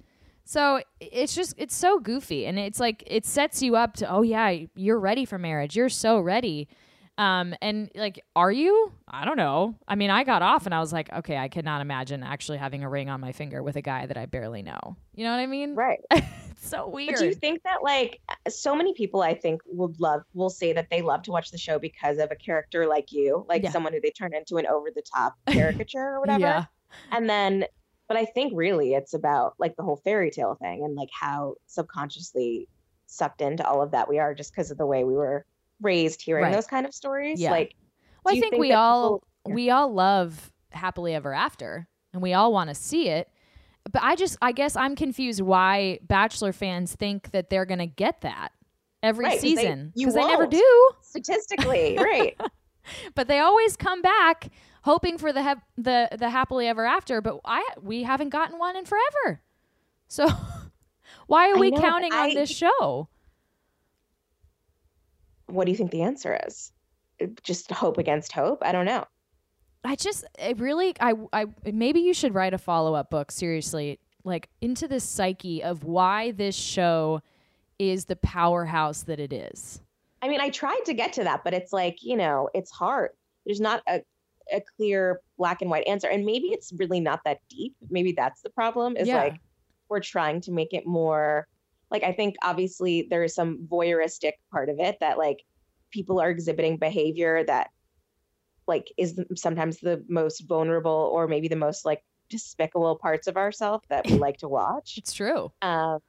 [0.46, 4.22] So it's just it's so goofy and it's like it sets you up to oh
[4.22, 5.76] yeah, you're ready for marriage.
[5.76, 6.68] You're so ready.
[7.18, 8.92] Um, and like, are you?
[9.06, 9.74] I don't know.
[9.86, 12.82] I mean, I got off and I was like, okay, I cannot imagine actually having
[12.82, 14.96] a ring on my finger with a guy that I barely know.
[15.14, 15.74] You know what I mean?
[15.74, 16.00] right.
[16.56, 17.10] So weird.
[17.16, 20.72] But do you think that like so many people I think would love will say
[20.72, 23.70] that they love to watch the show because of a character like you, like Yeah.
[23.70, 26.40] someone who they turn into an over the top caricature or whatever.
[26.40, 26.64] Yeah.
[27.10, 27.64] And then
[28.06, 31.54] but I think really it's about like the whole fairy tale thing and like how
[31.66, 32.68] subconsciously
[33.06, 35.46] sucked into all of that we are just because of the way we were
[35.80, 36.52] raised hearing Right.
[36.52, 37.40] those kind of stories.
[37.40, 37.50] Yeah.
[37.50, 37.74] Like
[38.24, 42.32] Well, I think, think we all people- we all love happily ever after, and we
[42.32, 43.28] all want to see it.
[43.92, 48.22] But I just, I guess, I'm confused why Bachelor fans think that they're gonna get
[48.22, 48.52] that
[49.02, 50.90] every Right, they- season because they never do.
[51.02, 52.38] statistically, right.
[53.14, 54.48] But they always come back
[54.84, 57.20] hoping for the the the happily ever after.
[57.20, 59.40] But I we haven't gotten one in forever.
[60.06, 60.28] So
[61.26, 63.08] why are we know, counting on I- this show?
[65.46, 66.72] what do you think the answer is?
[67.22, 68.62] Uh, just hope against hope?
[68.62, 69.04] I don't know.
[69.84, 74.48] I just it really I I maybe you should write a follow-up book seriously like
[74.62, 77.20] into the psyche of why this show
[77.78, 79.82] is the powerhouse that it is.
[80.22, 83.10] I mean, I tried to get to that, but it's like, you know, it's hard.
[83.44, 84.00] There's not a,
[84.52, 86.08] a clear black and white answer.
[86.08, 87.74] And maybe it's really not that deep.
[87.90, 89.16] Maybe that's the problem is Yeah.
[89.22, 89.36] like
[89.88, 91.46] we're trying to make it more
[91.90, 95.42] like I think obviously there is some voyeuristic part of it that like
[95.90, 97.68] people are exhibiting behavior that
[98.66, 103.84] like is sometimes the most vulnerable or maybe the most like despicable parts of ourselves
[103.90, 104.94] that we like to watch.
[104.98, 105.52] It's true.
[105.62, 106.00] Um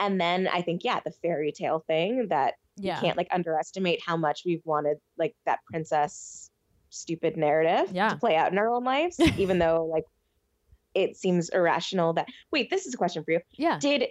[0.00, 2.96] and then I think yeah, the fairy tale thing that Yeah.
[2.96, 6.50] you can't like underestimate how much we've wanted like that princess
[6.90, 8.08] stupid narrative Yeah.
[8.10, 10.04] to play out in our own lives even though like
[10.94, 13.78] it seems irrational that wait this is a question for you Yeah.
[13.80, 14.04] did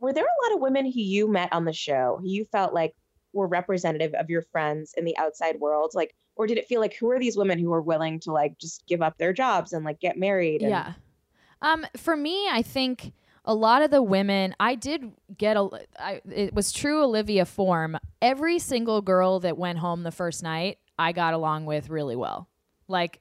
[0.00, 2.72] were there a lot of women who you met on the show who you felt
[2.74, 2.94] like
[3.32, 6.94] were representative of your friends in the outside world like or did it feel like
[6.96, 9.84] who are these women who are willing to like just give up their jobs and
[9.84, 10.92] like get married and, Yeah.
[11.60, 13.12] Um, for me, I think
[13.44, 15.68] a lot of the women I did get a.
[15.96, 17.96] I, it was true Olivia form.
[18.20, 22.48] Every single girl that went home the first night, I got along with really well.
[22.88, 23.20] Like,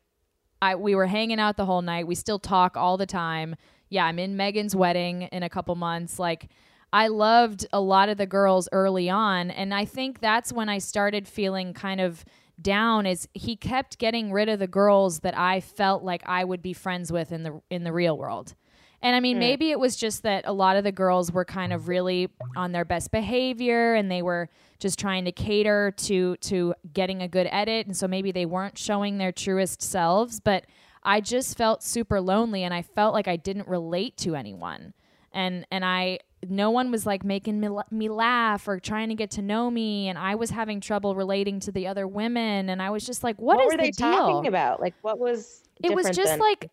[0.62, 2.08] I we were hanging out the whole night.
[2.08, 3.56] We still talk all the time.
[3.90, 6.20] Yeah, I'm in Megan's wedding in a couple months.
[6.20, 6.50] Like.
[6.94, 10.80] I loved a lot of the girls early on and I think that's when I
[10.80, 12.26] started feeling kind of
[12.62, 16.62] down is he kept getting rid of the girls that I felt like I would
[16.62, 18.56] be friends with in the in the real world.
[19.02, 19.40] And I mean, mm.
[19.40, 22.72] maybe it was just that a lot of the girls were kind of really on
[22.72, 24.50] their best behavior and they were
[24.82, 28.78] just trying to cater to to getting a good edit and so maybe they weren't
[28.78, 30.66] showing their truest selves, but
[31.04, 34.94] I just felt super lonely and I felt like I didn't relate to anyone.
[35.32, 39.32] And and I no one was like making me, me laugh or trying to get
[39.32, 42.90] to know me and I was having trouble relating to the other women and I
[42.90, 44.12] was just like what what, is were the they deal?
[44.12, 46.70] talking about like what was it was just than- like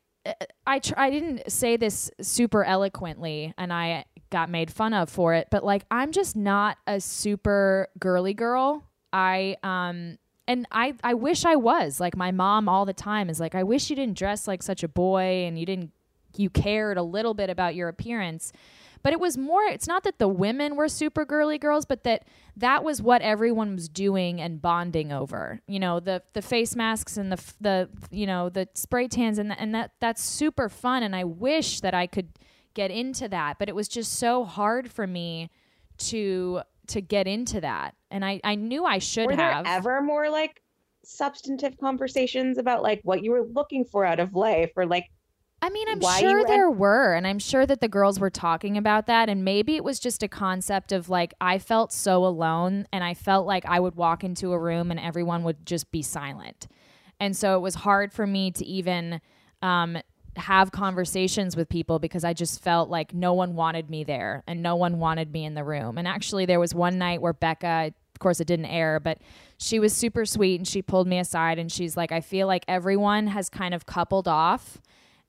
[0.67, 5.35] I tr- I didn't say this super eloquently and I got made fun of for
[5.35, 8.85] it but like I'm just not a super girly girl.
[9.13, 12.01] I um and I I wish I was.
[12.01, 14.83] Like my mom all the time is like I wish you didn't dress like such
[14.83, 15.93] a boy and you didn't
[16.37, 18.53] you cared a little bit about your appearance
[19.03, 22.25] but it was more it's not that the women were super girly girls but that
[22.57, 25.61] that was what everyone was doing and bonding over.
[25.67, 29.57] You know the the face masks and the the you know the spray tans and,
[29.59, 32.29] and that that's super fun and i wish that i could
[32.75, 35.51] get into that but it was just so hard for me
[35.99, 37.95] to to get into that.
[38.11, 39.67] And i i knew i should Were there have.
[39.67, 40.63] ever more like
[41.05, 45.07] substantive conversations about like what you were looking for out of life or like
[45.61, 48.77] I mean, I'm why sure there were, and I'm sure that the girls were talking
[48.77, 49.29] about that.
[49.29, 53.15] And maybe it was just a concept of like, I felt so alone, and I
[53.15, 56.69] felt like I would walk into a room and everyone would just be silent.
[57.19, 59.21] And so it was hard for me to even
[59.61, 59.99] um,
[60.37, 64.63] have conversations with people because I just felt like no one wanted me there and
[64.63, 65.99] no one wanted me in the room.
[65.99, 69.19] And actually, there was one night where Becca, of course, it didn't air, but
[69.59, 72.65] she was super sweet and she pulled me aside and she's like, I feel like
[72.69, 74.81] everyone has kind of coupled off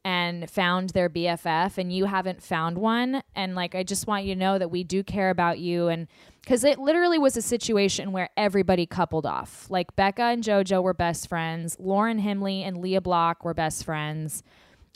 [0.05, 4.34] and found their BFF and you haven't found one and like I just want you
[4.34, 6.07] to know that we do care about you and
[6.45, 9.69] cuz it literally was a situation where everybody coupled off.
[9.69, 14.41] Like Becca and JoJo were best friends, Lauren Himle and Leah Block were best friends.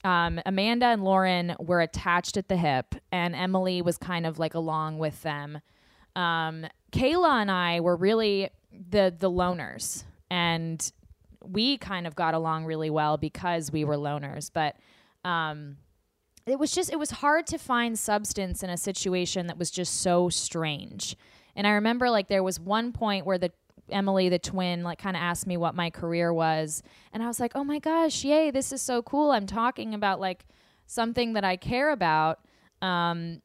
[0.05, 4.53] Um, Amanda and Lauren were attached at the hip and Emily was kind of like
[4.53, 5.59] along with them.
[6.15, 10.91] Um, Kayla and I were really the the loners and
[11.45, 14.77] we kind of got along really well because we were loners but
[15.25, 15.77] um
[16.45, 20.01] it was just it was hard to find substance in a situation that was just
[20.01, 21.15] so strange.
[21.55, 23.51] And i remember like there was one point where the
[23.89, 26.83] emily the twin like kind of asked me what my career was.
[27.13, 29.31] And i was like oh my gosh yay this is so cool.
[29.31, 30.45] I'm talking about like
[30.85, 32.39] something that i care about.
[32.81, 33.41] Um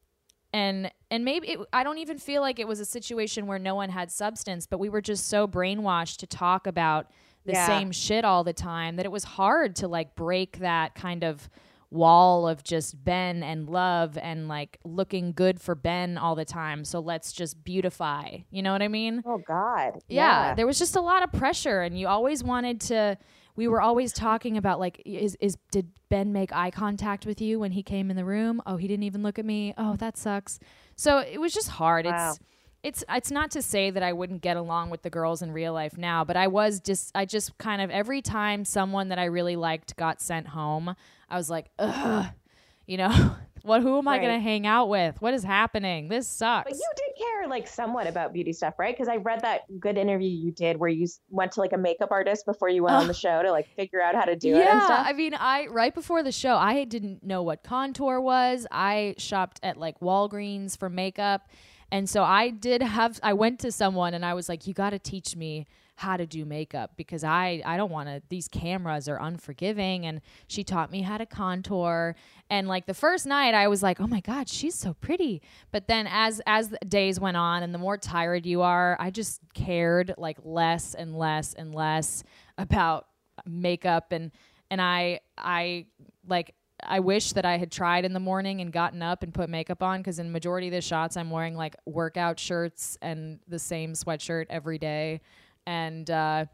[0.51, 3.75] and and maybe it, I don't even feel like it was a situation where no
[3.75, 7.07] one had substance, but we were just so brainwashed to talk about
[7.45, 7.65] the Yeah.
[7.67, 11.47] same shit all the time that it was hard to like break that kind of
[11.91, 16.85] wall of just Ben and love and like looking good for Ben all the time.
[16.85, 18.37] So let's just beautify.
[18.51, 19.23] You know what I mean?
[19.25, 23.17] oh god yeah, there was just a lot of pressure and you always wanted to
[23.55, 27.59] we were always talking about like is is did Ben make eye contact with you
[27.59, 28.61] when he came in the room?
[28.65, 29.73] Oh, he didn't even look at me.
[29.77, 30.59] Oh, that sucks.
[30.95, 32.05] So it was just hard.
[32.05, 32.29] Wow.
[32.29, 32.39] It's
[32.81, 35.73] it's it's not to say that I wouldn't get along with the girls in real
[35.73, 39.25] life now, but I was just I just kind of every time someone that I
[39.25, 40.95] really liked got sent home,
[41.29, 42.25] I was like, ugh,
[42.87, 43.81] you know, what?
[43.81, 45.21] Who am I going to hang out with?
[45.21, 46.07] What is happening?
[46.07, 46.69] This sucks.
[46.69, 48.95] But you did care like somewhat about beauty stuff, right?
[48.95, 52.09] Because I read that good interview you did where you went to like a makeup
[52.11, 54.59] artist before you went on the show to like figure out how to do it
[54.59, 55.03] yeah.
[55.05, 58.65] I mean, I right before the show, I didn't know what contour was.
[58.71, 61.49] I shopped at like Walgreens for makeup.
[61.91, 64.91] And so I did have I went to someone and I was like, "You got
[64.91, 65.65] to teach me
[65.99, 70.21] how to do makeup because I I don't want to these cameras are unforgiving." And
[70.47, 72.15] she taught me how to contour.
[72.49, 75.87] And like the first night I was like, "Oh my god, she's so pretty." But
[75.87, 79.41] then as as the days went on and the more tired you are, I just
[79.53, 82.23] cared like less and less and less
[82.57, 83.07] about
[83.45, 84.31] makeup and
[84.71, 85.85] and I I
[86.27, 89.49] like I wish that I had tried in the morning and gotten up and put
[89.49, 93.59] makeup on because in majority of the shots I'm wearing like workout shirts and the
[93.59, 95.21] same sweatshirt every day
[95.69, 96.45] and uh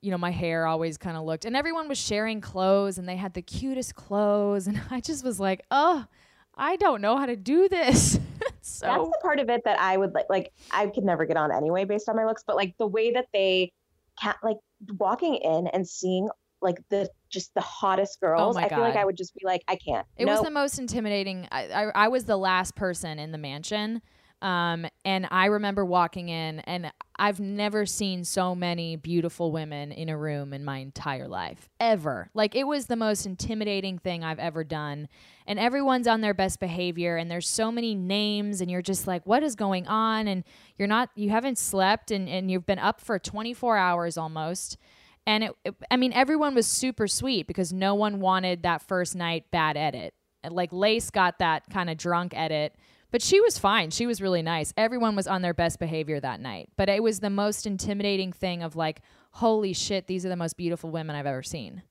[0.00, 3.16] you know my hair always kind of looked and everyone was sharing clothes and they
[3.16, 6.06] had the cutest clothes and I just was like oh
[6.54, 8.18] I don't know how to do this
[8.60, 10.26] so That's the part of it that I would like.
[10.28, 13.12] Like I could never get on anyway based on my looks, but like the way
[13.12, 13.72] that they
[14.20, 14.58] can like
[14.98, 16.28] walking in and seeing
[16.60, 18.56] like the just the hottest girls.
[18.56, 20.06] Oh I feel like I would just be like, I can't.
[20.16, 21.48] It no, was the most intimidating.
[21.50, 24.02] I, I, I was the last person in the mansion.
[24.42, 30.08] Um, and I remember walking in, and I've never seen so many beautiful women in
[30.08, 32.28] a room in my entire life, ever.
[32.34, 35.08] Like, it was the most intimidating thing I've ever done.
[35.46, 39.24] And everyone's on their best behavior, and there's so many names, and you're just like,
[39.24, 40.26] what is going on?
[40.26, 40.42] And
[40.76, 44.76] you're not, you haven't slept, and, and you've been up for 24 hours almost
[45.24, 49.14] and it, it- i mean everyone was super sweet because no one wanted that first
[49.14, 50.14] night bad edit
[50.50, 52.74] like lace got that kind of drunk edit
[53.12, 53.90] but she was fine.
[53.90, 54.72] She was really nice.
[54.76, 56.70] Everyone was on their best behavior that night.
[56.76, 59.02] But it was the most intimidating thing of like
[59.34, 61.82] holy shit these are the most beautiful women i've ever seen.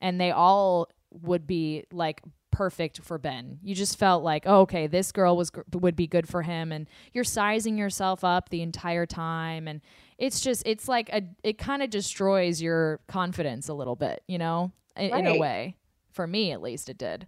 [0.00, 3.58] And they all would be like perfect for Ben.
[3.62, 6.88] You just felt like, oh, okay, this girl was would be good for him, and
[7.12, 9.80] you're sizing yourself up the entire time, and
[10.18, 14.38] it's just it's like a it kind of destroys your confidence a little bit, you
[14.38, 15.76] know, in, in a way.
[16.12, 17.26] For me, at least, it did.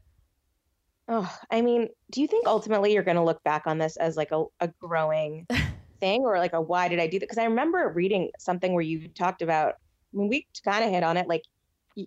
[1.15, 4.17] Oh, I mean, do you think ultimately you're going to look back on this as
[4.17, 5.47] like a, a growing
[6.01, 7.25] thing or like a why did I do that?
[7.25, 9.75] Because I remember reading something where you talked about,
[10.15, 11.43] I mean, we kind of hit on it, like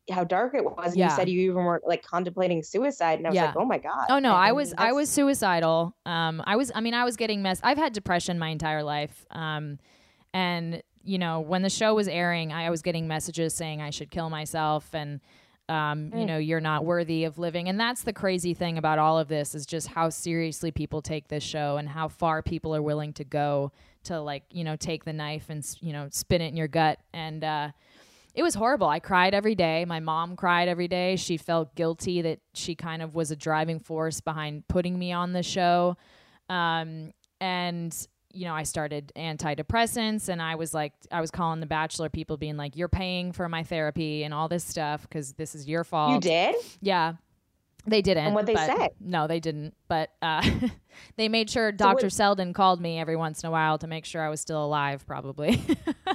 [0.09, 0.93] how dark it was.
[0.93, 1.09] And Yeah.
[1.11, 3.45] You said you even were like contemplating suicide, and I was Yeah.
[3.45, 4.07] like, oh my god.
[4.09, 5.95] Oh no, I And was I was suicidal.
[6.07, 7.59] Um, I was I mean I was getting mess.
[7.61, 9.23] I've had depression my entire life.
[9.29, 9.77] Um,
[10.33, 14.09] and you know when the show was airing, I was getting messages saying I should
[14.09, 15.19] kill myself and.
[15.67, 17.69] Um, you know, you're not worthy of living.
[17.69, 21.27] And that's the crazy thing about all of this is just how seriously people take
[21.27, 23.71] this show and how far people are willing to go
[24.03, 26.99] to like, you know, take the knife and, you know, spin it in your gut.
[27.13, 27.71] And, uh,
[28.35, 28.87] it was horrible.
[28.87, 29.85] I cried every day.
[29.85, 31.15] My mom cried every day.
[31.15, 35.31] She felt guilty that she kind of was a driving force behind putting me on
[35.31, 35.95] the show.
[36.49, 41.65] Um, and you know, I started antidepressants and I was like I was calling the
[41.65, 45.55] bachelor people being like you're paying for my therapy and all this stuff cuz this
[45.55, 46.13] is your fault.
[46.13, 46.55] You did?
[46.81, 47.13] Yeah.
[47.87, 48.25] They didn't.
[48.25, 48.89] And what'd they say?
[48.99, 49.75] No, they didn't.
[49.87, 50.43] But uh,
[51.17, 52.05] they made sure So Dr.
[52.05, 54.63] what- Selden called me every once in a while to make sure I was still
[54.65, 55.61] alive, probably.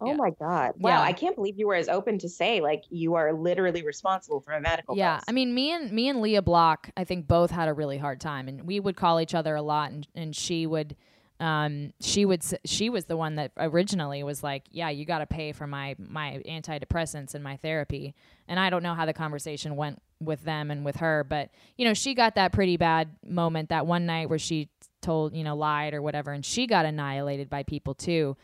[0.00, 0.14] Oh Yeah.
[0.16, 0.74] my god!
[0.78, 1.00] Wow, Yeah.
[1.02, 4.52] I can't believe you were as open to say like you are literally responsible for
[4.52, 5.24] a medical yeah bills.
[5.28, 8.20] i mean me and me and leah block i think both had a really hard
[8.20, 10.94] time and we would call each other a lot and, and she would
[11.40, 15.26] um she would she was the one that originally was like yeah you got to
[15.26, 18.14] pay for my my antidepressants and my therapy
[18.48, 21.84] and i don't know how the conversation went with them and with her but you
[21.86, 24.68] know she got that pretty bad moment that one night where she
[25.02, 28.34] told you know lied or whatever and she got annihilated by people too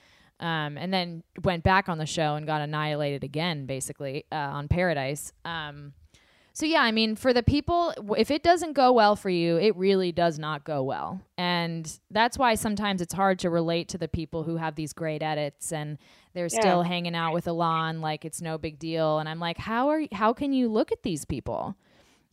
[0.43, 4.69] um, and then went back on the show and got annihilated again basically uh, on
[4.69, 5.95] paradise um,
[6.55, 9.75] so yeah, I mean, for the people, if it doesn't go well for you, it
[9.75, 14.07] really does not go well, and that's why sometimes it's hard to relate to the
[14.07, 15.97] people who have these great edits and
[16.35, 16.61] they're Yeah.
[16.61, 19.19] still hanging out with Elan like it's no big deal.
[19.19, 21.75] And I'm like, how are how can you look at these people?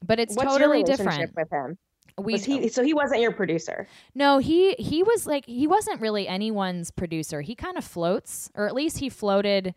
[0.06, 1.34] But it's What's totally different.
[1.38, 1.78] with him?
[2.20, 3.88] We Was he so he wasn't your producer?
[4.16, 7.42] no, he he was like he wasn't really anyone's producer.
[7.42, 9.74] He kind of floats, or at least he floated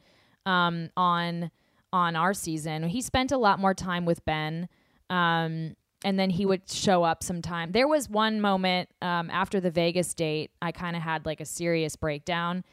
[0.47, 1.51] um, on
[1.93, 2.85] on our season.
[2.85, 4.69] He spent a lot more time with Ben,
[5.11, 7.73] um, and then he would show up sometime.
[7.73, 11.45] There was one moment um, after the Vegas date, I kind of had like a
[11.45, 12.65] serious breakdown.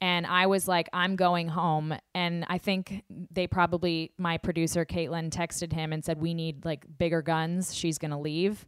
[0.00, 1.92] And I was like, I'm going home.
[2.14, 6.84] And I think they probably, my producer, Caitlin, texted him and said, We need like
[6.98, 7.74] bigger guns.
[7.74, 8.64] She's going to leave.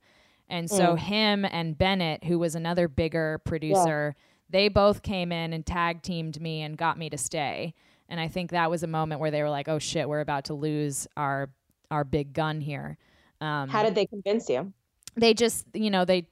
[0.50, 4.16] And so him and Bennett, who was another bigger producer,
[4.50, 7.72] they both came in and tag teamed me and got me to stay.
[8.08, 10.46] And I think that was a moment where they were like, "Oh shit, we're about
[10.46, 11.50] to lose our
[11.90, 12.98] our big gun here."
[13.40, 14.72] Um, How did they convince you?
[15.16, 16.26] they just, you know, they.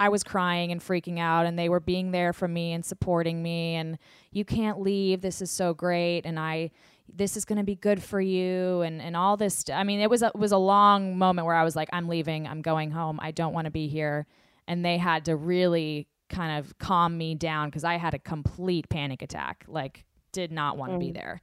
[0.00, 3.40] I was crying and freaking out, and they were being there for me and supporting
[3.42, 3.76] me.
[3.76, 3.98] And
[4.32, 5.20] you can't leave.
[5.20, 6.72] This is so great, and I,
[7.12, 9.58] this is going to be good for you, and and all this.
[9.58, 11.88] st- I mean, it was a, it was a long moment where I was like,
[11.92, 12.46] I'm leaving.
[12.46, 13.18] I'm going home.
[13.22, 14.26] I don't want to be here.
[14.66, 18.88] And they had to really kind of calm me down because I had a complete
[18.88, 19.64] panic attack.
[19.68, 21.14] Like, did not want to be mm.
[21.14, 21.42] there.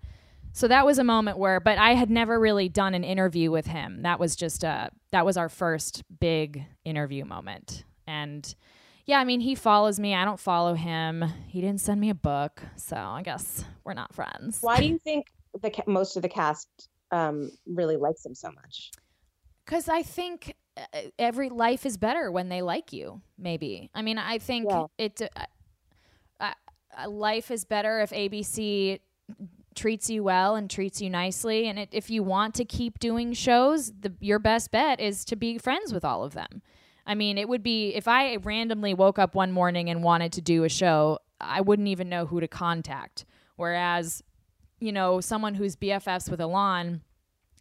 [0.53, 3.67] So that was a moment where, but I had never really done an interview with
[3.67, 4.01] him.
[4.01, 7.85] That was just a, that was our first big interview moment.
[8.05, 8.53] And
[9.05, 10.13] yeah, I mean, he follows me.
[10.13, 11.23] I don't follow him.
[11.47, 12.61] He didn't send me a book.
[12.75, 14.57] So I guess we're not friends.
[14.61, 15.27] Why do you think
[15.61, 16.67] the most of the cast
[17.11, 18.91] um, really likes him so much?
[19.65, 20.83] Because I think uh,
[21.19, 23.21] every life is better when they like you.
[23.37, 23.89] Maybe.
[23.93, 24.85] I mean, I think Yeah.
[24.97, 25.21] it.
[25.21, 25.45] Uh,
[26.39, 26.53] uh,
[26.97, 28.99] uh, life is better if ABC
[29.75, 31.67] treats you well and treats you nicely.
[31.67, 35.35] And it, if you want to keep doing shows, the, your best bet is to
[35.35, 36.61] be friends with all of them.
[37.05, 40.41] I mean, it would be if I randomly woke up one morning and wanted to
[40.41, 43.25] do a show, I wouldn't even know who to contact.
[43.55, 44.21] Whereas,
[44.81, 47.01] you know, someone who's BFFs with Elan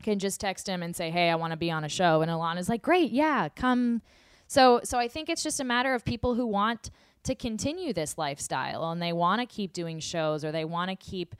[0.02, 2.30] can just text him and say, "Hey, I want to be on a show," and
[2.30, 4.02] Elan is like, "Great, yeah, come."
[4.48, 6.90] So, so I think it's just a matter of people who want
[7.22, 10.97] to continue this lifestyle and they want to keep doing shows or they want to
[10.97, 11.36] keep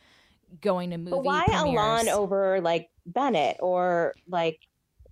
[0.61, 2.07] going to movie But why premieres.
[2.07, 4.61] Elan over like Bennett or like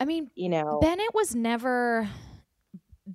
[0.00, 0.78] I mean, you know?
[0.80, 2.08] Bennett was never.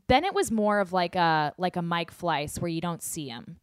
[0.08, 3.58] Bennett was more of like a like a Mike Fleiss where you don't see him.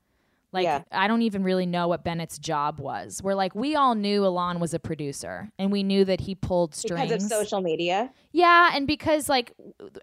[0.52, 0.82] Like Yeah.
[0.90, 3.22] I don't even really know what Bennett's job was.
[3.22, 6.74] Where like we all knew Elan was a producer and we knew that he pulled
[6.74, 8.12] strings because of social media.
[8.32, 9.52] Yeah, and because like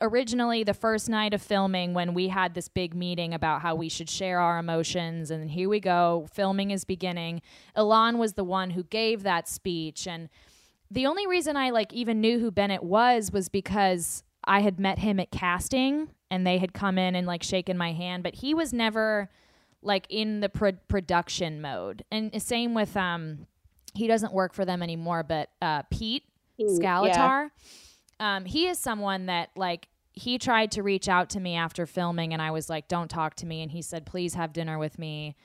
[0.01, 3.89] originally the first night of filming when we had this big meeting about how we
[3.89, 7.41] should share our emotions and here we go, filming is beginning.
[7.75, 10.29] Elan was the one who gave that speech and
[10.89, 14.99] the only reason I like even knew who Bennett was was because I had met
[14.99, 18.53] him at casting and they had come in and like shaken my hand, but he
[18.53, 19.29] was never
[19.81, 22.03] like in the pro- production mode.
[22.11, 23.47] And same with um
[23.93, 26.23] he doesn't work for them anymore, but uh Pete
[26.55, 26.79] He- yeah.
[26.79, 27.49] Scalettar.
[28.19, 32.33] Um, he is someone that like he tried to reach out to me after filming,
[32.33, 34.97] and I was like, "Don't talk to me," and he said, "Please have dinner with
[34.97, 35.35] me."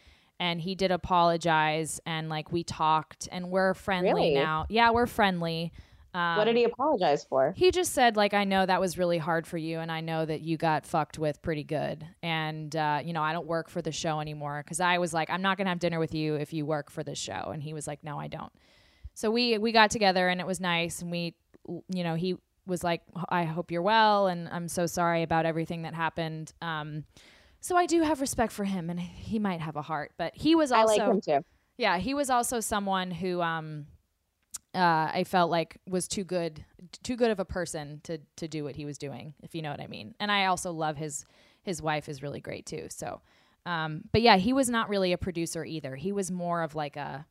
[0.41, 4.35] and he did apologize and like we talked and we're friendly Really?
[4.35, 4.67] now.
[4.69, 5.73] Yeah, we're friendly.
[6.15, 7.55] Um, what did he apologize for?
[7.57, 10.27] he just said like I know that was really hard for you and I know
[10.27, 13.81] that you got fucked with pretty good and uh, you know I don't work for
[13.81, 16.53] the show anymore because I was like I'm not gonna have dinner with you if
[16.53, 18.53] you work for the show and he was like no I don't.
[19.15, 21.35] So we we got together and it was nice and we
[21.89, 22.37] you know he
[22.67, 26.53] was like I hope you're well and I'm so sorry about everything that happened.
[26.61, 27.05] Um,
[27.61, 30.55] so I do have respect for him and he might have a heart, but he
[30.55, 31.45] was I also like him too.
[31.79, 33.87] yeah, he was also someone who um
[34.75, 36.65] uh I felt like was too good
[37.03, 39.71] too good of a person to to do what he was doing, if you know
[39.71, 40.15] what I mean.
[40.21, 41.27] And I also love his
[41.63, 42.87] his wife is really great too.
[42.89, 43.21] So
[43.67, 45.97] um but yeah, he was not really a producer either.
[45.97, 47.27] He was more of like a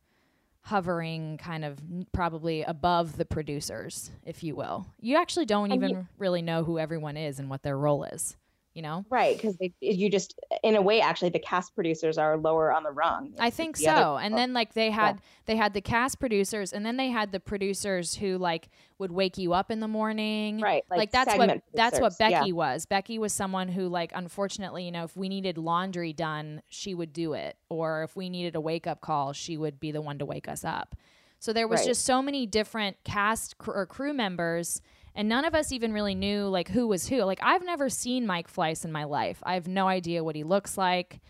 [0.62, 1.78] hovering kind of
[2.12, 4.86] probably above the producers, if you will.
[5.00, 8.36] You actually don't And even really know who everyone is and what their role is,
[8.74, 9.04] you know?
[9.10, 12.90] Right, because you just, in a way, actually, the cast producers are lower on the
[12.90, 13.34] rung.
[13.38, 14.16] I think other so.
[14.16, 17.40] And then like they had they had the cast producers and then they had the
[17.40, 18.68] producers who like
[18.98, 20.60] would wake you up in the morning.
[20.60, 22.40] right, Like, like, that's what segment that's what producers, yeah.
[22.40, 22.86] Becky was.
[22.86, 27.12] Becky was someone who like unfortunately, you know, if we needed laundry done, she would
[27.12, 27.56] do it.
[27.68, 30.48] Or if we needed a wake up call, she would be the one to wake
[30.48, 30.94] us up.
[31.40, 31.88] So there was Right.
[31.88, 34.80] just so many different cast cr- or crew members
[35.14, 37.22] and none of us even really knew like who was who.
[37.24, 39.42] Like I've never seen Mike Fleiss in my life.
[39.42, 41.20] I have no idea what he looks like.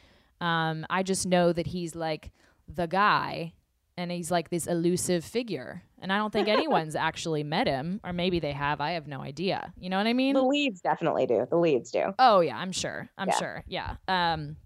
[0.40, 2.32] Um, I just know that he's like
[2.68, 3.52] the guy
[3.96, 5.82] and he's like this elusive figure.
[6.00, 8.80] And I don't think anyone's actually met him, or maybe they have.
[8.80, 9.72] I have no idea.
[9.78, 10.34] You know what I mean?
[10.34, 11.46] The leads definitely do.
[11.48, 12.12] The leads do.
[12.18, 13.09] Oh yeah, I'm sure.
[13.18, 13.38] I'm Yeah.
[13.38, 13.64] sure.
[13.68, 13.96] Yeah.
[14.09, 14.56] Um,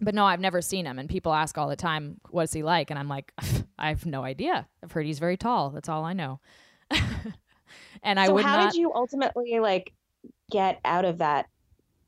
[0.00, 0.98] but no, I've never seen him.
[0.98, 3.32] And people ask all the time, "What's he like?" And I'm like,
[3.78, 4.66] I have no idea.
[4.82, 5.70] I've heard he's very tall.
[5.70, 6.40] That's all I know.
[8.02, 8.72] and I so would how not.
[8.72, 9.92] did you ultimately like
[10.50, 11.46] get out of that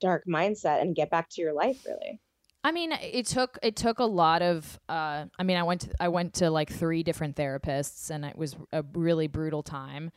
[0.00, 1.84] dark mindset and get back to your life?
[1.86, 2.20] Really?
[2.62, 4.80] I mean, it took it took a lot of.
[4.88, 8.36] Uh, I mean, I went to, I went to like three different therapists, and it
[8.36, 10.10] was a really brutal time.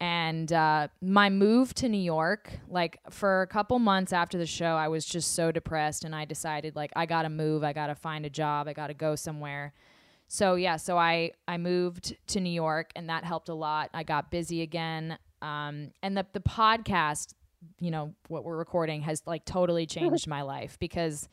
[0.00, 4.76] And uh, my move to New York, like for a couple months after the show,
[4.76, 8.24] I was just so depressed, and I decided like I gotta move, I gotta find
[8.24, 9.72] a job, I gotta go somewhere.
[10.28, 13.90] So yeah, so I I moved to New York, and that helped a lot.
[13.94, 17.32] I got busy again, um, and the the podcast,
[17.80, 21.28] you know, what we're recording has like totally changed my life because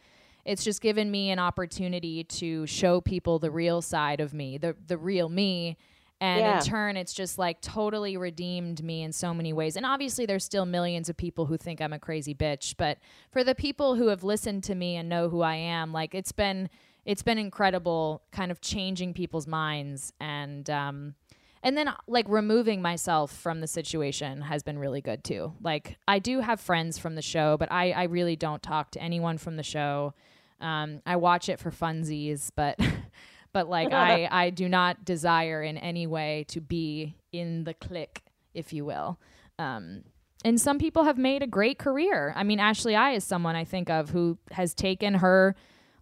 [0.45, 4.75] it's just given me an opportunity to show people the real side of me, the
[4.87, 5.77] the real me.
[6.21, 6.59] And Yeah.
[6.59, 9.75] in turn, it's just like totally redeemed me in so many ways.
[9.75, 12.75] And obviously, there's still millions of people who think I'm a crazy bitch.
[12.77, 12.99] But
[13.31, 16.31] for the people who have listened to me and know who I am, like it's
[16.31, 16.69] been
[17.05, 21.15] it's been incredible, kind of changing people's minds and um,
[21.61, 25.53] and then like removing myself from the situation has been really good too.
[25.61, 29.01] Like I do have friends from the show, but I I really don't talk to
[29.01, 30.13] anyone from the show.
[30.59, 32.79] Um, I watch it for funsies, but
[33.53, 38.23] but like I I do not desire in any way to be in the clique,
[38.53, 39.19] if you will.
[39.59, 40.03] Um,
[40.43, 42.31] and some people have made a great career.
[42.35, 45.55] I mean, Ashley I is someone I think of who has taken her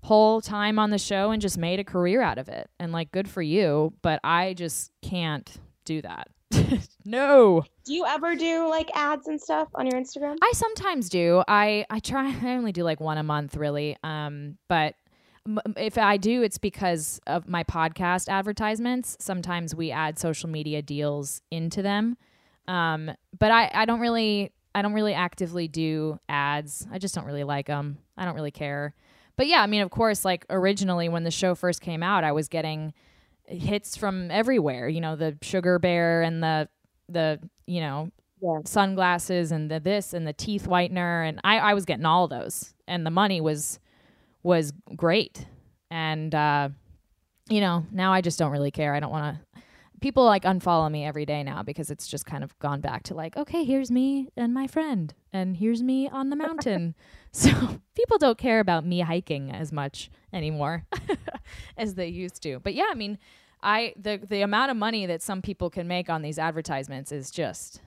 [0.04, 2.70] whole time on the show and just made a career out of it.
[2.80, 5.50] And like good for you, but I just can't
[5.86, 6.28] do that.
[7.06, 7.64] no.
[7.86, 10.38] Do you ever do like ads and stuff on your Instagram?
[10.42, 11.44] I sometimes do.
[11.48, 12.36] I I try.
[12.44, 13.98] I only do like one a month, really.
[14.04, 14.96] Um, but
[15.48, 19.18] m- if I do, it's because of my podcast advertisements.
[19.20, 22.18] Sometimes we add social media deals into them.
[22.68, 26.88] Um, but I I don't really I don't really actively do ads.
[26.92, 28.00] I just don't really like them.
[28.18, 28.94] I don't really care.
[29.36, 32.32] But yeah, I mean, of course, like originally when the show first came out, I
[32.32, 32.94] was getting
[33.48, 34.88] hits from everywhere.
[34.88, 36.70] You know, the sugar bear and the
[37.10, 38.10] the you know
[38.42, 38.60] Yeah.
[38.66, 42.74] sunglasses and the this and the teeth whitener and I, I was getting all those
[42.88, 43.80] and the money was
[44.42, 45.46] was great
[45.92, 46.70] and uh
[47.50, 49.62] you know now i just don't really care i don't want to
[50.02, 53.14] people like unfollow me every day now because it's just kind of gone back to
[53.14, 56.96] like okay here's me and my friend and here's me on the mountain
[57.36, 57.52] so
[57.96, 60.86] people don't care about me hiking as much anymore
[61.78, 63.18] as they used to but yeah i mean
[63.62, 67.32] i the the amount of money that some people can make on these advertisements is
[67.32, 67.82] just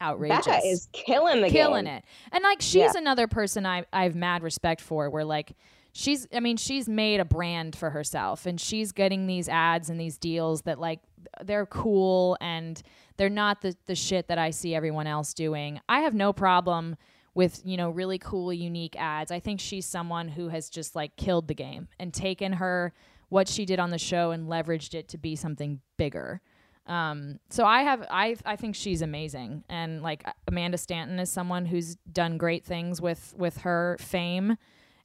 [0.00, 1.94] outrageous Becca is killing the killing game.
[1.94, 2.04] it.
[2.32, 2.92] And like she's Yeah.
[2.96, 5.52] another person I I have mad respect for where like
[5.92, 10.00] she's I mean she's made a brand for herself and she's getting these ads and
[10.00, 10.98] these deals that like
[11.44, 12.82] they're cool and
[13.16, 15.80] they're not the the shit that I see everyone else doing.
[15.88, 16.96] I have no problem
[17.34, 19.30] with, you know, really cool unique ads.
[19.30, 22.92] I think she's someone who has just like killed the game and taken her
[23.28, 26.42] what she did on the show and leveraged it to be something bigger.
[26.86, 31.64] Um, so I have I I think she's amazing, and like Amanda Stanton is someone
[31.64, 34.56] who's done great things with with her fame,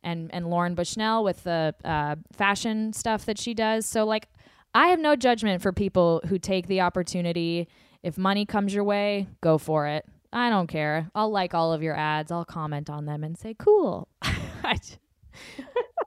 [0.04, 3.86] and and Lauren Bushnell with the uh, fashion stuff that she does.
[3.86, 4.28] So like,
[4.74, 7.68] I have no judgment for people who take the opportunity.
[8.02, 10.06] If money comes your way, go for it.
[10.32, 11.10] I don't care.
[11.16, 12.32] I'll like all of your ads.
[12.32, 14.08] I'll comment on them and say cool.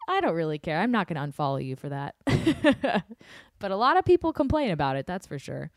[0.09, 0.79] I don't really care.
[0.79, 2.15] I'm not going to unfollow you for that.
[3.59, 5.07] but a lot of people complain about it.
[5.07, 5.71] That's for sure.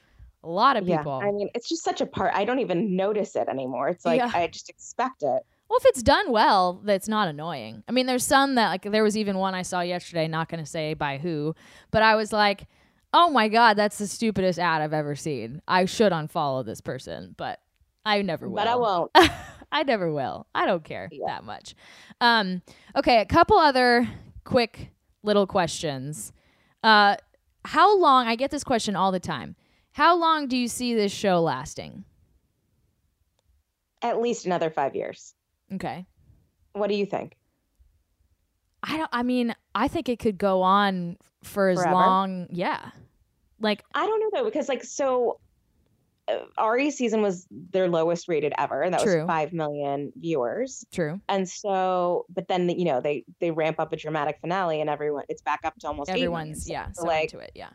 [0.44, 1.20] A lot of people.
[1.22, 2.34] Yeah, I mean, it's just such a part.
[2.36, 3.88] I don't even notice it anymore.
[3.90, 4.32] It's like Yeah.
[4.34, 5.42] I just expect it.
[5.70, 7.84] Well, if it's done well, that's not annoying.
[7.88, 10.64] I mean, there's some that like there was even one I saw yesterday, not going
[10.64, 11.56] to say by who,
[11.92, 12.68] but I was like,
[13.14, 15.62] "Oh my god, that's the stupidest ad I've ever seen.
[15.68, 17.60] I should unfollow this person." But
[18.06, 18.56] I never will.
[18.56, 19.12] But I won't.
[19.72, 20.46] I never will.
[20.54, 21.26] I don't care Yeah.
[21.28, 21.74] that much.
[22.22, 22.62] Um,
[22.96, 24.08] okay, a couple other
[24.44, 24.92] quick
[25.24, 26.32] little questions.
[26.84, 27.16] Uh,
[27.66, 28.28] how long?
[28.28, 29.56] I get this question all the time.
[29.94, 32.04] How long do you see this show lasting?
[34.02, 35.34] At least another five years.
[35.74, 36.06] Okay.
[36.74, 37.38] What do you think?
[38.84, 39.10] I don't.
[39.14, 41.94] I mean, I think it could go on for as Forever?
[41.96, 42.48] long.
[42.52, 42.90] Yeah.
[43.62, 45.40] Like I don't know though, because like so,
[46.28, 49.22] uh, Arie season was their lowest rated ever, and that True.
[49.22, 50.86] was five million viewers.
[50.94, 51.20] true.
[51.28, 55.24] And so, but then you know they they ramp up a dramatic finale, and everyone
[55.30, 56.10] it's back up to almost.
[56.10, 56.88] Everyone's yeah.
[56.94, 57.52] So, So like into it.
[57.56, 57.70] Yeah.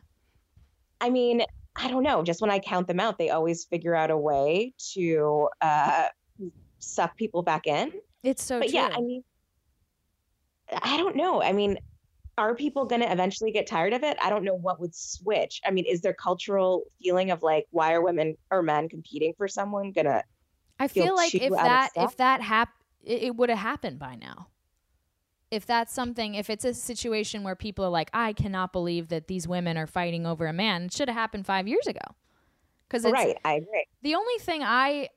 [1.01, 1.43] I mean,
[1.77, 2.23] I don't know.
[2.23, 6.09] Just when I count them out, they always figure out a way to uh,
[6.79, 7.93] suck people back in.
[8.23, 8.79] It's so but true.
[8.79, 9.23] yeah, I mean,
[10.73, 11.43] I don't know.
[11.43, 11.79] I mean,
[12.39, 14.17] are people going to eventually get tired of it?
[14.23, 15.61] I don't know what would switch.
[15.67, 19.49] I mean, is there cultural feeling of like, why are women or men competing for
[19.49, 20.23] someone gonna?
[20.79, 22.71] I feel like if that if that hap
[23.03, 24.49] it, it would have happened by now.
[25.51, 29.29] If that's something, if it's a situation where people are like, I cannot believe that
[29.29, 32.01] these women are fighting over a man, it should have happened five years ago.
[32.87, 33.87] Because it's Right, I agree.
[34.03, 35.09] the only thing I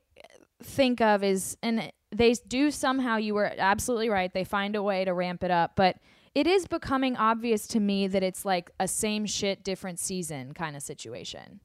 [0.62, 5.04] think of is, and they do somehow, you were absolutely right, they find a way
[5.04, 5.96] to ramp it up, but
[6.34, 10.76] it is becoming obvious to me that it's like a same shit, different season kind
[10.76, 11.60] of situation.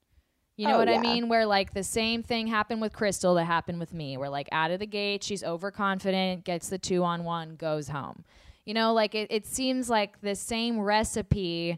[0.57, 1.29] You know Oh, what I mean?
[1.29, 4.17] Where like the same thing happened with Krystal that happened with me.
[4.17, 8.25] Where like out of the gate, she's overconfident, gets the two on one, goes home.
[8.65, 11.77] You know, like it, it seems like the same recipe.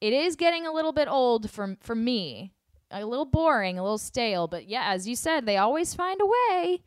[0.00, 2.52] It is getting a little bit old for for me,
[2.90, 4.48] a little boring, a little stale.
[4.48, 6.82] But yeah, as you said, they always find a way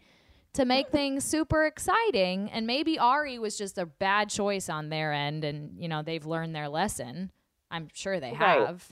[0.57, 2.49] to make things super exciting.
[2.51, 6.25] And maybe Arie was just a bad choice on their end, and you know they've
[6.25, 7.31] learned their lesson.
[7.71, 8.65] I'm sure they Right.
[8.67, 8.91] have.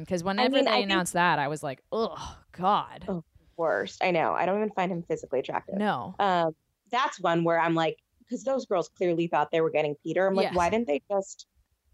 [0.00, 3.24] Because whenever mean, they I think- announced that, I was like, "Oh God, Oh.
[3.56, 4.02] Worst.
[4.02, 4.32] I know.
[4.32, 5.76] I don't even find him physically attractive.
[5.76, 6.54] no." Um,
[6.90, 10.26] that's one where I'm like, because those girls clearly thought they were getting Peter.
[10.26, 10.54] I'm like, Yes.
[10.54, 11.46] why didn't they just?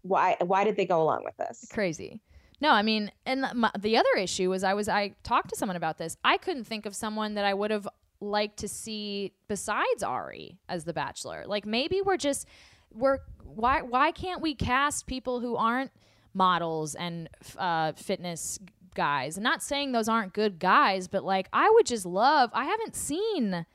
[0.03, 0.35] Why?
[0.41, 1.67] Why did they go along with this?
[1.71, 2.21] crazy.
[2.59, 5.55] No, I mean, and the, my, the other issue was I was I talked to
[5.55, 6.17] someone about this.
[6.23, 7.87] I couldn't think of someone that I would have
[8.21, 11.43] liked to see besides Arie as the Bachelor.
[11.45, 12.47] Like maybe we're just
[12.93, 15.91] we're why why can't we cast people who aren't
[16.33, 18.59] models and uh, fitness
[18.95, 19.37] guys?
[19.37, 22.49] I'm not saying those aren't good guys, but like I would just love.
[22.53, 23.65] I haven't seen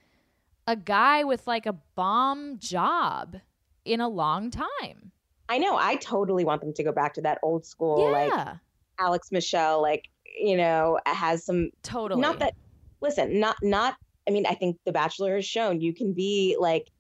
[0.67, 3.37] a guy with like a bomb job
[3.85, 5.13] in a long time.
[5.49, 5.77] I know.
[5.77, 8.57] I totally want them to go back to that old school, like yeah,
[8.99, 10.09] Alex Michel, like
[10.39, 11.71] you know, has some.
[11.83, 12.21] totally.
[12.21, 12.55] Not that.
[13.01, 13.97] Listen, not not.
[14.29, 16.91] I mean, I think The Bachelor has shown you can be like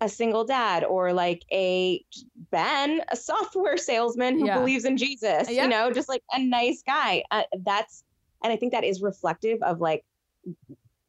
[0.00, 2.04] a single dad or like a
[2.50, 4.58] Ben, a software salesman who Yeah.
[4.58, 5.50] believes in Jesus.
[5.50, 5.64] Yeah.
[5.64, 7.22] You know, just like a nice guy.
[7.30, 8.02] Uh, that's
[8.42, 10.04] and I think that is reflective of like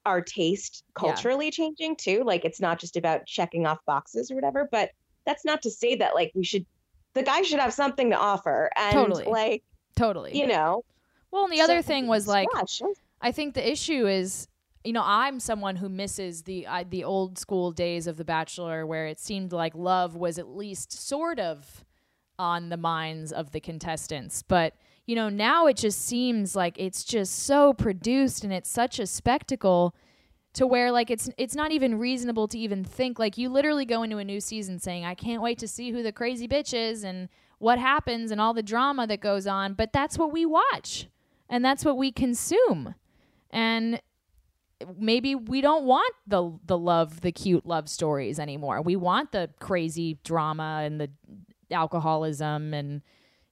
[0.06, 1.08] our taste Yeah.
[1.08, 2.24] culturally changing too.
[2.26, 4.90] Like it's not just about checking off boxes or whatever, but
[5.26, 6.66] that's not to say that like we should
[7.14, 9.26] the guy should have something to offer and Totally.
[9.26, 9.64] like
[9.98, 10.38] totally.
[10.38, 10.84] you know
[11.30, 12.94] Well, and the other thing was like, yeah, sure.
[13.22, 14.48] I think the issue is,
[14.84, 18.86] you know, I'm someone who misses the uh, the old school days of The Bachelor,
[18.86, 21.86] where it seemed like love was at least sort of
[22.40, 24.42] on the minds of the contestants.
[24.42, 24.74] But
[25.06, 29.06] you know, now it just seems like it's just so produced and it's such a
[29.06, 29.96] spectacle
[30.54, 34.04] to where like it's it's not even reasonable to even think like you literally go
[34.04, 37.04] into a new season saying I can't wait to see who the crazy bitch is
[37.04, 41.08] and what happens and all the drama that goes on but that's what we watch
[41.50, 42.96] and that's what we consume
[43.50, 44.02] and
[44.98, 49.50] maybe we don't want the the love the cute love stories anymore we want the
[49.60, 51.10] crazy drama and the
[51.72, 53.02] alcoholism and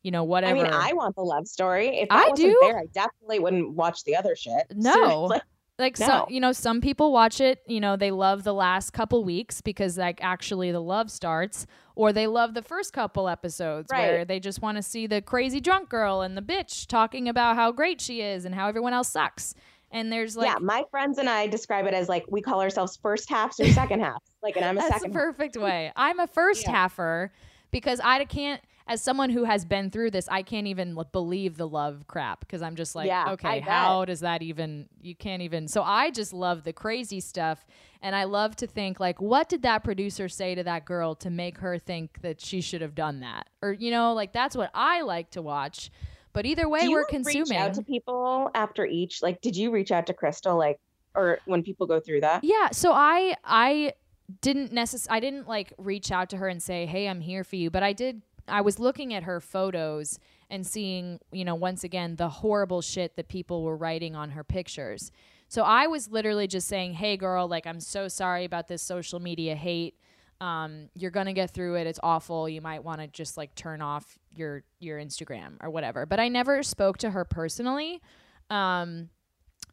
[0.03, 1.87] you know whatever I mean, I want the love story.
[1.99, 2.57] If that I wasn't do.
[2.61, 4.63] there, I definitely wouldn't watch the other shit.
[4.75, 4.93] No.
[4.93, 5.41] Seriously.
[5.77, 6.05] like No.
[6.07, 9.61] some you know some people watch it you know they love the last couple weeks
[9.61, 11.65] because like actually the love starts
[11.95, 15.59] or they love the first couple episodes where they just want to see the crazy
[15.59, 19.09] drunk girl and the bitch talking about how great she is and how everyone else
[19.09, 19.53] sucks
[19.91, 22.97] And there's like yeah, my friends and I describe it as like we call ourselves
[23.01, 24.25] first halves or second halves.
[24.43, 25.11] Like, and I'm a That's second.
[25.11, 25.91] the perfect way.
[25.95, 26.87] I'm a first Yeah.
[26.87, 27.29] halfer
[27.71, 31.67] because I can't, as someone who has been through this, I can't even believe the
[31.67, 35.67] love crap because I'm just like, Yeah, okay, how does that even, you can't even.
[35.67, 37.65] So I just love the crazy stuff.
[38.01, 41.29] And I love to think, like, what did that producer say to that girl to
[41.29, 43.49] make her think that she should have done that?
[43.61, 45.91] Or, you know, like, that's what I like to watch.
[46.33, 47.49] But either way, Do you we're consuming.
[47.49, 49.21] Reach out to people after each.
[49.21, 50.57] Like, did you reach out to Krystal?
[50.57, 50.79] Like,
[51.15, 52.43] or when people go through that?
[52.43, 53.93] Yeah, so I I
[54.41, 57.55] didn't necess- I didn't like reach out to her and say, "Hey, I'm here for
[57.55, 60.19] you," but I did I was looking at her photos
[60.49, 64.43] and seeing, you know, once again the horrible shit that people were writing on her
[64.43, 65.11] pictures.
[65.47, 69.19] So I was literally just saying, "Hey girl, like I'm so sorry about this social
[69.19, 69.95] media hate.
[70.41, 71.87] Um, you're gonna get through it.
[71.87, 72.47] It's awful.
[72.47, 76.27] You might want to just like turn off your your Instagram or whatever." But I
[76.29, 78.01] never spoke to her personally.
[78.49, 79.09] Um,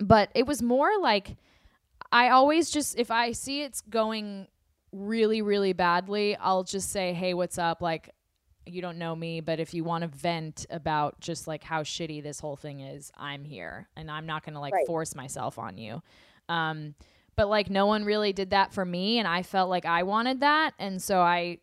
[0.01, 1.37] but it was more like
[2.13, 4.49] I always just if I see it's going
[4.93, 8.11] really really badly, I'll just say, "Hey, what's up?" Like
[8.69, 12.21] you don't know me, but if you want to vent about just like how shitty
[12.21, 14.87] this whole thing is, I'm here and I'm not going to like Right.
[14.89, 16.03] force myself on you.
[16.49, 16.97] Um
[17.37, 20.41] but like no one really did that for me and I felt like I wanted
[20.41, 21.59] that and so I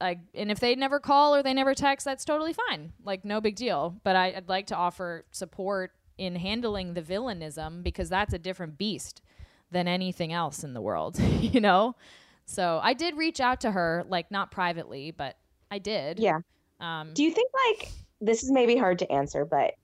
[0.00, 2.92] I and if they never call or they never text, that's totally fine.
[3.04, 3.96] Like no big deal.
[4.04, 8.78] But I, I'd like to offer support in handling the villainism because that's a different
[8.78, 9.22] beast
[9.70, 11.96] than anything else in the world, you know?
[12.44, 15.36] So I did reach out to her, like not privately, but
[15.70, 16.18] I did.
[16.18, 16.38] Yeah.
[16.80, 17.90] Um, Do you think like
[18.20, 19.74] this is maybe hard to answer, but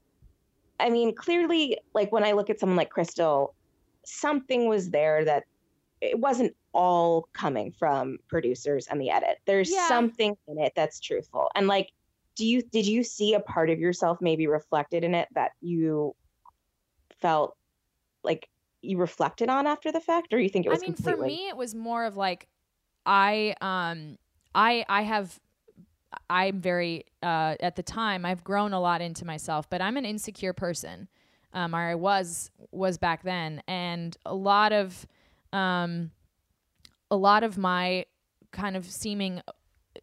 [0.78, 3.54] I mean, clearly, like when I look at someone like Krystal,
[4.04, 5.44] something was there that
[6.00, 9.38] it wasn't all coming from producers and the edit.
[9.44, 9.88] There's Yeah.
[9.88, 11.50] something in it that's truthful.
[11.54, 11.92] And like,
[12.34, 16.16] do you did you see a part of yourself maybe reflected in it that you
[17.20, 17.56] felt
[18.24, 18.48] like
[18.80, 20.80] you reflected on after the fact, or you think it was?
[20.82, 21.20] I mean, completely?
[21.20, 22.48] for me, it was more of like,
[23.06, 24.16] I, um,
[24.54, 25.38] I, I have,
[26.28, 30.04] I'm very, uh, at the time, I've grown a lot into myself, but I'm an
[30.04, 31.08] insecure person.
[31.54, 33.62] Um, or I was, was back then.
[33.68, 35.06] And a lot of,
[35.52, 36.10] um,
[37.10, 38.06] a lot of my
[38.52, 39.42] kind of seeming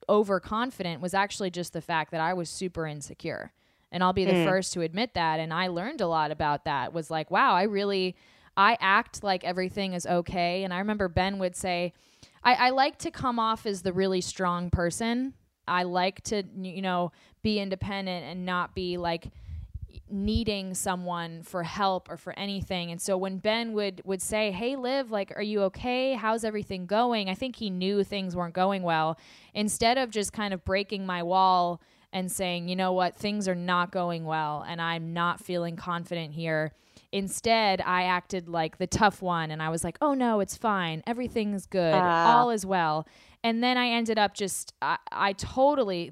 [0.07, 3.51] overconfident was actually just the fact that I was super insecure.
[3.91, 4.43] And I'll be the Mm.
[4.43, 5.39] first to admit that.
[5.39, 6.93] And I learned a lot about that.
[6.93, 8.15] Was like, wow, I really,
[8.55, 10.63] I act like everything is okay.
[10.63, 11.93] And I remember Ben would say,
[12.43, 15.33] I, I like to come off as the really strong person.
[15.67, 17.11] I like to, you know,
[17.41, 19.31] be independent and not be like
[20.11, 22.91] needing someone for help or for anything.
[22.91, 26.13] And so when Ben would would say, "Hey Liv, like are you okay?
[26.13, 29.17] How's everything going?" I think he knew things weren't going well.
[29.53, 31.81] Instead of just kind of breaking my wall
[32.11, 33.15] and saying, "You know what?
[33.15, 36.73] Things are not going well and I'm not feeling confident here."
[37.11, 41.01] Instead, I acted like the tough one and I was like, "Oh no, it's fine.
[41.07, 41.93] Everything's good.
[41.95, 42.37] Ah.
[42.37, 43.07] All is well."
[43.43, 46.11] And then I ended up just I, I totally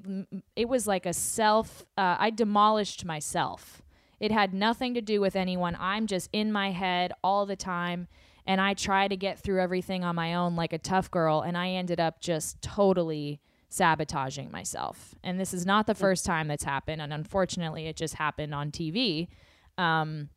[0.56, 3.82] it was like a self uh, I demolished myself.
[4.20, 5.76] It had nothing to do with anyone.
[5.78, 8.08] I'm just in my head all the time
[8.46, 11.56] and I try to get through everything on my own like a tough girl and
[11.56, 15.14] I ended up just totally sabotaging myself.
[15.22, 18.70] And this is not the first time that's happened and unfortunately it just happened on
[18.70, 19.28] TV.
[19.76, 20.30] Um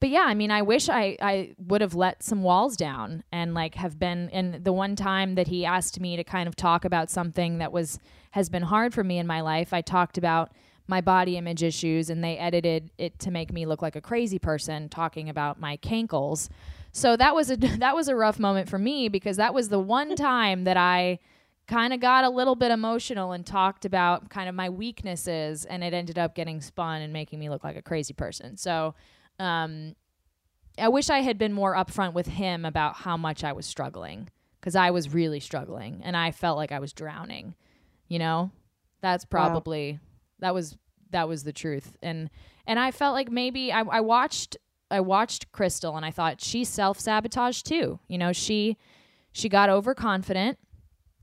[0.00, 3.54] but yeah, I mean, I wish I, I would have let some walls down and
[3.54, 4.28] like have been.
[4.30, 7.72] And the one time that he asked me to kind of talk about something that
[7.72, 7.98] was
[8.32, 10.52] has been hard for me in my life, I talked about
[10.88, 14.38] my body image issues, and they edited it to make me look like a crazy
[14.38, 16.48] person, talking about my cankles.
[16.92, 19.78] So that was a that was a rough moment for me because that was the
[19.78, 21.18] one time that I
[21.66, 25.84] kind of got a little bit emotional and talked about kind of my weaknesses, and
[25.84, 28.56] it ended up getting spun and making me look like a crazy person.
[28.56, 28.94] So
[29.38, 29.94] um,
[30.78, 34.30] I wish I had been more upfront with him about how much I was struggling
[34.60, 37.54] because I was really struggling and I felt like I was drowning.
[38.08, 38.50] You know,
[39.02, 39.98] that's probably
[40.40, 40.76] that was
[41.10, 41.96] that was the truth.
[42.02, 42.30] And
[42.66, 44.56] and I felt like maybe I, I watched
[44.90, 47.98] I watched Krystal and I thought she self sabotaged too.
[48.08, 48.76] You know, she
[49.32, 50.58] she got overconfident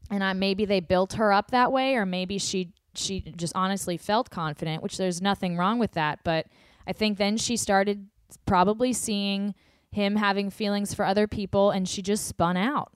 [0.10, 3.98] and I maybe they built her up that way or maybe she she just honestly
[3.98, 6.48] felt confident, which there's nothing wrong with that, but
[6.88, 8.08] I think then she started
[8.46, 9.54] probably seeing
[9.92, 12.92] him having feelings for other people and she just spun out.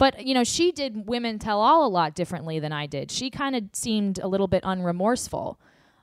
[0.00, 3.10] But, you know, she did Women Tell All a lot differently than I did.
[3.10, 5.58] She kind of seemed a little bit unremorseful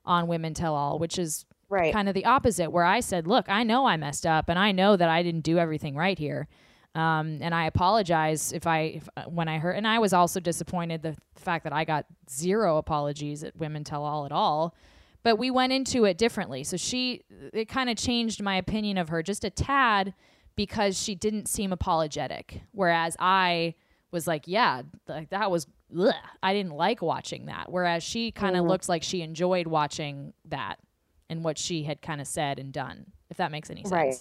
[0.06, 1.92] on Women Tell All, which is right.
[1.92, 4.72] kind of the opposite, where I said, Look, I know I messed up and I
[4.72, 6.48] know that I didn't do everything right here.
[6.94, 10.40] Um, and I apologize if I, if, uh, when I heard, and I was also
[10.40, 14.76] disappointed the fact that I got zero apologies at Women Tell All at all.
[15.24, 16.64] but we went into it differently.
[16.64, 20.14] So she, it kind of changed my opinion of her just a tad
[20.56, 22.62] because she didn't seem apologetic.
[22.74, 23.74] Whereas I
[24.12, 25.68] was like, yeah, like that was,
[25.98, 26.14] ugh.
[26.42, 27.72] I didn't like watching that.
[27.72, 28.70] Whereas she kind of Mhm.
[28.70, 30.78] looks like she enjoyed watching that
[31.30, 33.92] and what she had kind of said and done, if that makes any sense.
[33.92, 34.16] Right.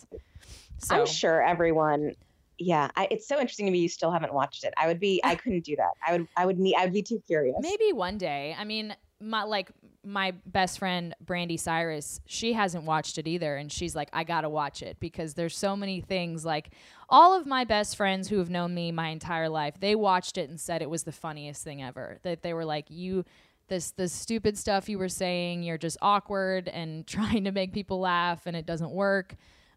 [0.78, 2.14] So, I'm sure everyone.
[2.58, 3.78] Yeah, I, it's so interesting to me.
[3.78, 4.72] You still haven't watched it.
[4.76, 5.20] I would be.
[5.22, 5.90] I couldn't do that.
[6.06, 6.26] I would.
[6.36, 6.74] I would need.
[6.76, 7.54] I would be too curious.
[7.60, 8.56] Maybe one day.
[8.58, 9.70] I mean, my like
[10.04, 14.42] my best friend Brandi Cyrus, she hasn't watched it either and she's like I got
[14.42, 16.70] to watch it because there's so many things like
[17.08, 20.48] all of my best friends who have known me my entire life, they watched it
[20.48, 22.18] and said it was the funniest thing ever.
[22.22, 23.24] That they were like you
[23.68, 28.00] this this stupid stuff you were saying, you're just awkward and trying to make people
[28.00, 29.34] laugh and it doesn't work.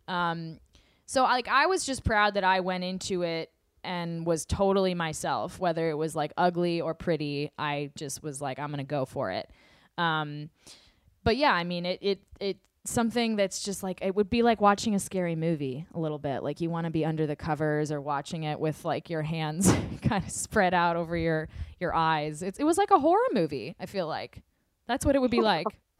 [0.07, 0.59] Um
[1.05, 3.51] so like I was just proud that I went into it
[3.83, 7.51] and was totally myself, whether it was like ugly or pretty.
[7.57, 9.49] I just was like, I'm gonna go for it.
[9.97, 10.49] Um,
[11.23, 14.61] but yeah, I mean, it it it something that's just like it would be like
[14.61, 16.43] watching a scary movie a little bit.
[16.43, 19.71] Like you want to be under the covers or watching it with like your hands
[20.01, 21.47] kind of spread out over your
[21.79, 22.41] your eyes.
[22.41, 23.75] It was like a horror movie.
[23.79, 24.41] I feel like
[24.87, 25.67] that's what it would be like.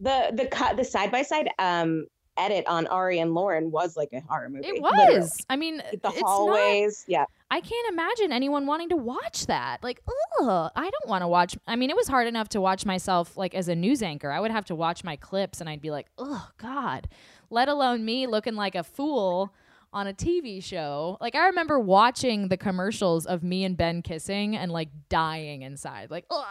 [0.00, 4.10] the the cut the side by side um edit on Arie and Lauren was like
[4.12, 4.66] a horror movie.
[4.66, 5.20] It literally.
[5.20, 5.36] was.
[5.48, 7.04] I mean, the it's not hallways.
[7.06, 7.24] yeah.
[7.50, 9.82] I can't imagine anyone wanting to watch that.
[9.82, 10.00] Like,
[10.40, 11.56] ugh, I don't want to watch.
[11.66, 14.30] I mean, it was hard enough to watch myself like as a news anchor.
[14.30, 17.08] I would have to watch my clips and I'd be like, oh God,
[17.50, 19.52] let alone me looking like a fool
[19.92, 21.18] on a TV show.
[21.20, 26.10] Like, I remember watching the commercials of me and Ben kissing and like dying inside.
[26.10, 26.44] Like, ugh,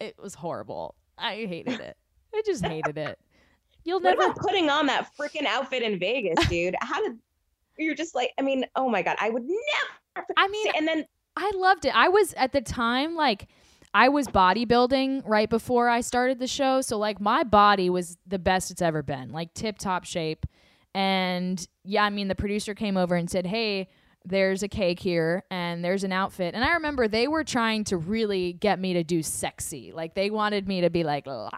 [0.00, 0.94] it was horrible.
[1.16, 1.96] I hated it.
[2.34, 3.18] I just hated it.
[3.84, 6.74] You'll What never about putting on that freaking outfit in Vegas, dude?
[6.80, 7.18] How did
[7.78, 8.32] you're just like?
[8.38, 10.26] I mean, oh my god, I would never.
[10.36, 11.06] I mean, and then
[11.36, 11.94] I loved it.
[11.94, 13.48] I was at the time like
[13.94, 18.38] I was bodybuilding right before I started the show, so like my body was the
[18.38, 20.46] best it's ever been, like tip top shape.
[20.94, 23.88] And yeah, I mean the producer came over and said, "Hey,
[24.28, 27.96] there's a cake here and there's an outfit." And I remember they were trying to
[27.96, 29.92] really get me to do sexy.
[29.92, 31.50] Like they wanted me to be like la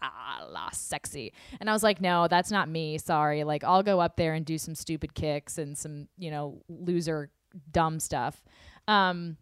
[0.48, 1.32] la sexy.
[1.60, 2.98] And I was like, "No, that's not me.
[2.98, 3.44] Sorry.
[3.44, 7.30] Like I'll go up there and do some stupid kicks and some, you know, loser
[7.72, 8.42] dumb stuff."
[8.88, 9.36] Um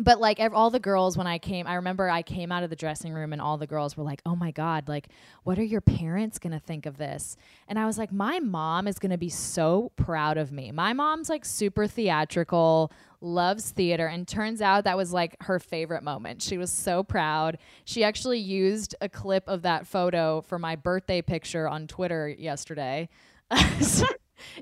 [0.00, 2.70] but like ev- all the girls when i came i remember i came out of
[2.70, 5.08] the dressing room and all the girls were like oh my god like
[5.44, 7.36] what are your parents gonna think of this?
[7.68, 10.70] And i was like my mom is gonna be so proud of me.
[10.72, 16.02] My mom's like super theatrical loves theater and turns out that was like her favorite
[16.02, 16.42] moment.
[16.42, 17.58] She was so proud.
[17.84, 23.08] She actually used a clip of that photo for my birthday picture on twitter yesterday.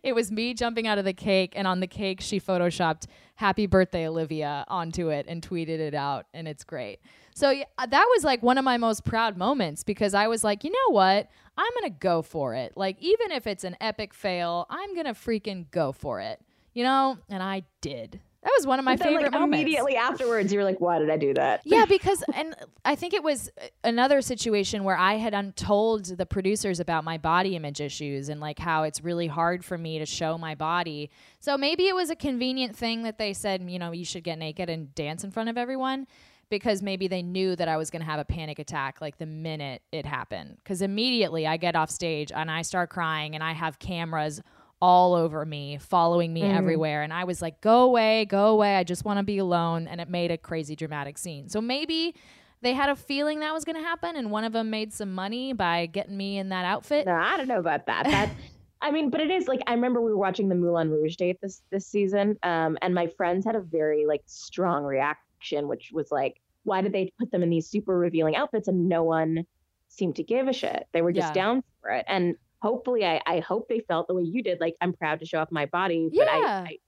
[0.02, 3.06] It was me jumping out of the cake and on the cake she photoshopped
[3.40, 7.00] happy birthday olivia onto it and tweeted it out and it's great.
[7.34, 10.44] So yeah, uh, that was like one of my most proud moments because i was
[10.44, 11.26] like you know what?
[11.56, 12.74] I'm gonna go for it.
[12.76, 16.38] Like even if it's an epic fail i'm gonna freaking go for it.
[16.74, 17.16] You know?
[17.30, 20.58] And i did that was one of my then, favorite like, moments Immediately afterwards, you
[20.58, 22.54] were like, "Why did I do that?" yeah, because and
[22.86, 27.18] I think it was uh, another situation where I had untold the producers about my
[27.18, 31.10] body image issues and like how it's really hard for me to show my body.
[31.38, 34.38] So maybe it was a convenient thing that they said, you know, you should get
[34.38, 36.06] naked and dance in front of everyone
[36.48, 39.26] because maybe they knew that I was going to have a panic attack like the
[39.26, 40.58] minute it happened.
[40.64, 44.40] Cuz immediately I get off stage and I start crying and I have cameras
[44.82, 47.02] all over me, following me everywhere.
[47.02, 48.76] And I was like, go away, go away.
[48.76, 49.86] I just want to be alone.
[49.86, 51.48] And it made a crazy dramatic scene.
[51.48, 52.14] So maybe
[52.62, 54.16] they had a feeling that was going to happen.
[54.16, 57.06] And one of them made some money by getting me in that outfit.
[57.06, 58.04] No, I don't know about that.
[58.04, 58.30] That
[58.82, 61.38] I mean, but it is like I remember we were watching the Moulin Rouge date
[61.42, 66.10] this this season, um, and my friends had a very like strong reaction, which was
[66.10, 69.44] like, why did they put them in these super revealing outfits and no one
[69.88, 70.86] seemed to give a shit?
[70.92, 71.42] They were just Yeah.
[71.42, 74.60] down for it, and hopefully, I I hope they felt the way you did.
[74.60, 76.64] Like I'm proud to show off my body, but I, Yeah.
[76.68, 76.78] I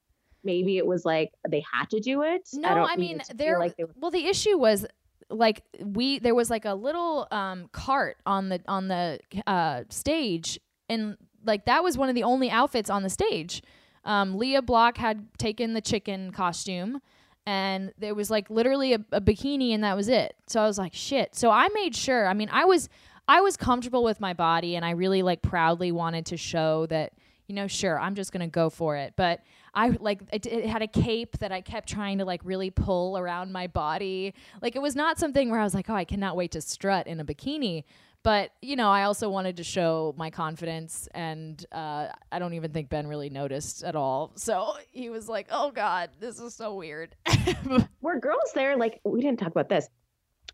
[0.45, 2.49] maybe it was like they had to do it.
[2.53, 3.59] No, I, don't I mean, there.
[3.59, 4.87] like were well, the issue was
[5.31, 10.59] like we there was like a little um, cart on the on the uh, stage,
[10.89, 13.63] and like that was one of the only outfits on the stage.
[14.05, 17.01] Um, Leah Block had taken the chicken costume,
[17.47, 20.35] and there was like literally a, a bikini, and that was it.
[20.49, 21.35] So I was like, shit.
[21.37, 22.27] So I made sure.
[22.27, 22.89] I mean, I was
[23.29, 27.13] I was comfortable with my body, and I really like proudly wanted to show that
[27.49, 29.13] you know, sure, I'm just gonna go for it.
[29.15, 29.43] But
[29.75, 33.19] I like it, it had a cape that I kept trying to like really pull
[33.19, 34.33] around my body.
[34.63, 37.07] Like it was not something where I was like, oh, I cannot wait to strut
[37.07, 37.85] in a bikini.
[38.23, 42.71] But you know, I also wanted to show my confidence, and uh, I don't even
[42.71, 44.33] think Ben really noticed at all.
[44.37, 47.17] So he was like, "Oh God, this is so weird."
[48.01, 49.89] were girls there like we didn't talk about this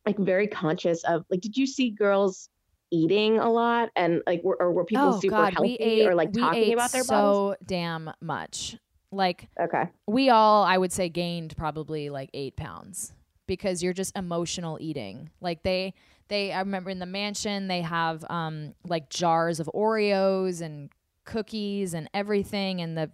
[0.06, 2.48] like very conscious of like did you see girls
[2.90, 6.14] eating a lot and like were, or were people oh super God, healthy ate or
[6.14, 7.66] like talking about their so bodies?
[7.66, 8.76] damn much.
[9.10, 9.84] Like Okay.
[10.06, 13.14] we all, I would say, gained probably like eight pounds
[13.46, 15.30] because you're just emotional eating.
[15.40, 15.94] Like they,
[16.28, 16.52] they.
[16.52, 20.90] I remember in the mansion they have um like jars of Oreos and
[21.24, 23.10] cookies and everything, and the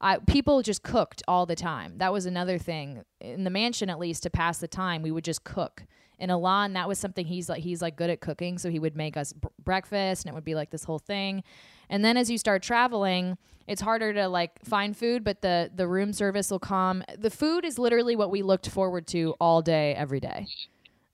[0.00, 1.98] I, people just cooked all the time.
[1.98, 5.02] That was another thing in the mansion, at least to pass the time.
[5.02, 5.84] We would just cook.
[6.18, 8.96] And Elan, that was something he's like he's like good at cooking, so he would
[8.96, 11.42] make us b- breakfast, and it would be like this whole thing.
[11.88, 13.36] And then as you start traveling,
[13.66, 17.04] it's harder to like find food, but the the room service will come.
[17.18, 20.46] The food is literally what we looked forward to all day, every day.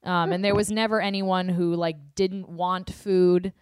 [0.03, 3.53] Um, and there was never anyone who like didn't want food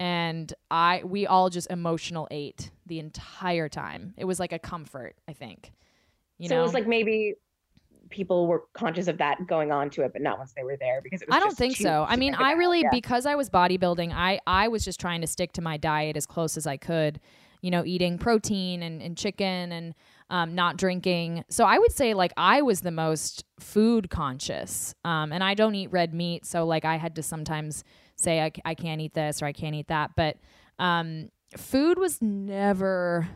[0.00, 4.14] and I we all just emotional ate the entire time.
[4.16, 5.72] It was like a comfort, I think.
[6.38, 7.34] You so know, it was like maybe
[8.10, 11.00] people were conscious of that going on to it, but not once they were there
[11.02, 12.04] because it was I don't just think so.
[12.08, 12.90] I mean, I really yeah.
[12.92, 16.26] because I was bodybuilding, I I was just trying to stick to my diet as
[16.26, 17.20] close as I could.
[17.62, 19.94] You know, eating protein and, and chicken and
[20.30, 21.44] um, not drinking.
[21.50, 24.94] So I would say like I was the most food conscious.
[25.04, 27.84] Um, and I don't eat red meat, so like I had to sometimes
[28.16, 30.12] say I, I can't eat this or I can't eat that.
[30.16, 30.36] But
[30.78, 33.28] um, food was never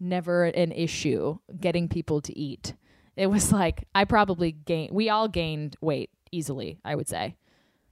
[0.00, 2.74] never an issue getting people to eat.
[3.16, 4.92] It was like I probably gained.
[4.92, 6.78] We all gained weight easily.
[6.84, 7.36] I would say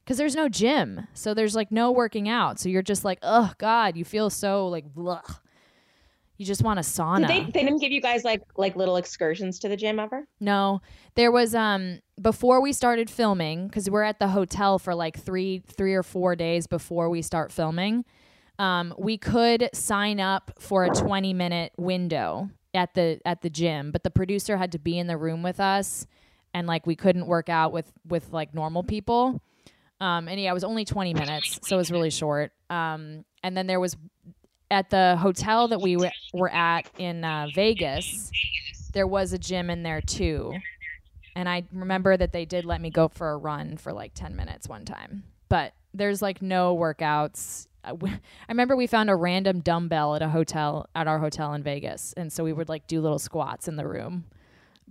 [0.04, 2.58] because there's no gym, so there's like no working out.
[2.58, 5.38] So you're just like, oh god, you feel so like, blech.
[6.36, 7.28] you just want a sauna.
[7.28, 10.26] Did they, they didn't give you guys like like little excursions to the gym ever?
[10.40, 10.80] No,
[11.14, 15.62] there was um before we started filming because we're at the hotel for like three
[15.66, 18.04] three or four days before we start filming.
[18.58, 23.90] Um, we could sign up for a twenty minute window at the at the gym,
[23.90, 26.06] but the producer had to be in the room with us,
[26.54, 29.40] and like we couldn't work out with with like normal people.
[30.00, 32.52] Um, and yeah, it was only twenty minutes, so it was really short.
[32.70, 33.96] Um, and then there was
[34.72, 38.30] at the hotel that we w- were at in uh, Vegas,
[38.94, 40.54] there was a gym in there too.
[41.36, 44.34] And I remember that they did let me go for a run for like 10
[44.34, 45.24] minutes one time.
[45.48, 47.66] But there's like no workouts.
[47.84, 48.10] I
[48.48, 52.12] remember we found a random dumbbell at a hotel, at our hotel in Vegas.
[52.16, 54.24] And so we would like do little squats in the room.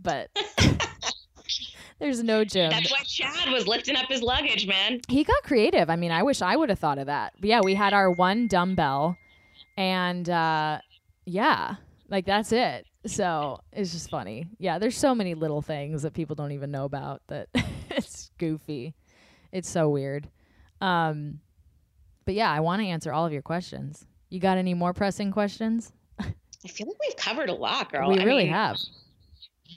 [0.01, 0.30] But
[1.99, 2.72] there's no gym.
[2.72, 4.99] That's why Chad was lifting up his luggage, man.
[5.07, 5.89] He got creative.
[5.89, 7.34] I mean, I wish I would have thought of that.
[7.39, 9.18] But yeah, we had our one dumbbell
[9.77, 10.80] and uh
[11.26, 11.76] yeah,
[12.09, 12.85] like that's it.
[13.05, 14.47] So it's just funny.
[14.59, 17.47] Yeah, there's so many little things that people don't even know about that
[17.89, 18.95] it's goofy.
[19.51, 20.30] It's so weird.
[20.81, 21.39] Um
[22.26, 24.06] but yeah, I want to answer all of your questions.
[24.30, 25.91] You got any more pressing questions?
[26.19, 28.10] I feel like we've covered a lot, girl.
[28.10, 28.77] we I really mean, have.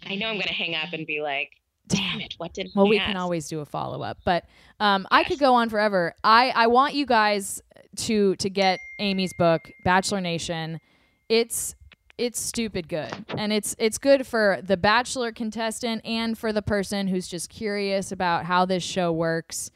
[0.07, 1.51] I know I'm gonna hang up and be like,
[1.87, 4.45] damn it, what did Well, we can always do a follow up, but
[4.81, 6.15] um, I could go on forever.
[6.23, 7.63] I I want you guys
[7.97, 10.81] to to get Amy's book, Bachelor Nation.
[11.29, 11.75] It's
[12.19, 17.09] it's stupid good, and it's it's good for the Bachelor contestant and for the person
[17.09, 19.71] who's just curious about how this show works.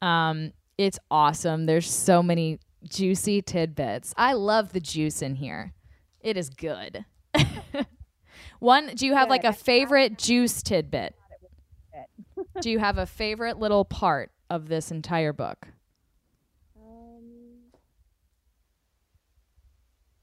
[0.00, 0.52] Um,
[0.82, 1.66] it's awesome.
[1.66, 4.12] There's so many juicy tidbits.
[4.16, 5.74] I love the juice in here.
[6.20, 7.04] It is good.
[8.58, 11.14] One, do you have like a favorite juice tidbit?
[12.60, 15.68] do you have a favorite little part of this entire book?
[16.76, 17.22] Um,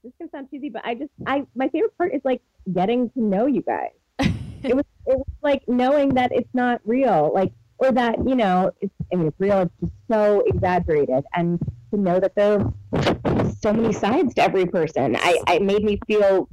[0.02, 2.42] this can sound cheesy, but I just I my favorite part is like
[2.72, 3.90] getting to know you guys.
[4.18, 8.70] it was it was like knowing that it's not real, like or that you know
[8.80, 9.62] it's I mean it's real.
[9.62, 11.58] It's just so exaggerated, and
[11.90, 12.60] to know that there
[12.92, 16.48] are so many sides to every person, I I it made me feel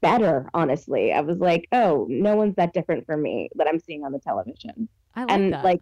[0.00, 0.50] better.
[0.52, 4.12] Honestly, I was like, oh, no one's that different from me that I'm seeing on
[4.12, 5.64] the television I like and that.
[5.64, 5.80] like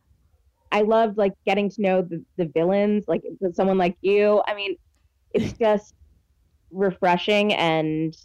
[0.70, 3.22] I loved like getting to know the, the villains, like
[3.54, 4.42] someone like you.
[4.46, 4.76] I mean,
[5.32, 5.94] it's just
[6.70, 8.16] refreshing and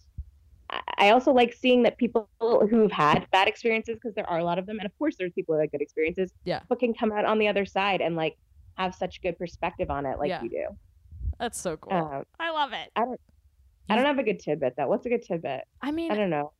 [0.73, 4.43] I- I also like seeing that people who've had bad experiences because there are a
[4.43, 6.61] lot of them, and of course there's people who had good experiences, Yeah.
[6.69, 8.37] but can come out on the other side and like
[8.77, 10.41] have such good perspective on it, like Yeah.
[10.43, 10.67] you do.
[11.39, 11.93] That's so cool.
[11.93, 12.89] Um, I love it.
[12.95, 14.87] I don't have a good tidbit though.
[14.87, 15.65] What's a good tidbit?
[15.81, 16.51] I mean, I don't know.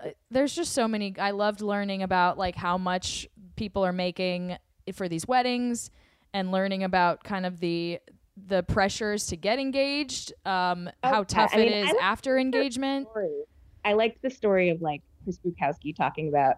[0.00, 1.14] th- there's just so many.
[1.18, 4.56] I loved learning about like how much people are making
[4.92, 5.90] for these weddings,
[6.32, 8.00] and learning about kind of the
[8.36, 12.02] the pressures to get engaged, um, Oh, how tough I it mean, I is like
[12.02, 13.08] after engagement.
[13.10, 13.42] story.
[13.84, 16.56] I liked the story of like Chris Bukowski talking about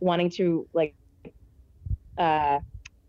[0.00, 0.94] wanting to like
[2.18, 2.58] uh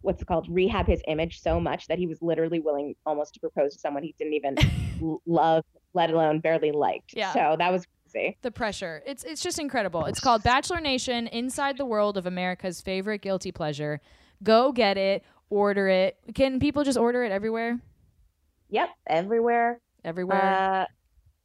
[0.02, 3.40] what's it called rehab his image so much that he was literally willing almost to
[3.40, 4.56] propose to someone he didn't even
[5.26, 5.64] love
[5.94, 7.34] let alone barely liked Yeah.
[7.34, 9.02] so that was crazy The pressure.
[9.06, 10.06] It's it's just incredible.
[10.06, 13.99] It's called Bachelor Nation: Inside the World of America's Favorite Guilty Pleasure.
[14.44, 16.18] Go get it, order it.
[16.34, 17.80] Can people just order it everywhere?
[18.69, 19.79] Yep, everywhere.
[20.03, 20.41] Everywhere.
[20.41, 20.85] Uh,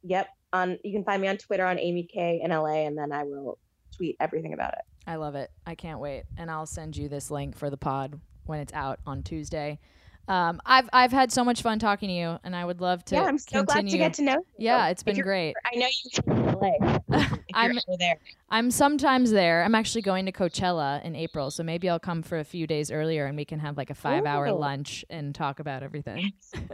[0.03, 0.27] yep.
[0.53, 3.23] On you can find me on Twitter on Amy K in LA, and then I
[3.23, 3.57] will
[3.95, 4.81] tweet everything about it.
[5.07, 5.49] I love it.
[5.65, 6.23] I can't wait.
[6.37, 9.79] And I'll send you this link for the pod when it's out on Tuesday.
[10.27, 13.15] Um, I've I've had so much fun talking to you, and I would love to.
[13.15, 14.33] yeah, I'm so glad to get to know.
[14.57, 14.65] You.
[14.65, 15.55] Yeah, it's been great.
[15.65, 16.99] I know you in LA.
[17.09, 18.17] If I'm there.
[18.49, 19.63] I'm sometimes there.
[19.63, 22.91] I'm actually going to Coachella in April, so maybe I'll come for a few days
[22.91, 26.31] earlier, and we can have like a five hour lunch and talk about everything.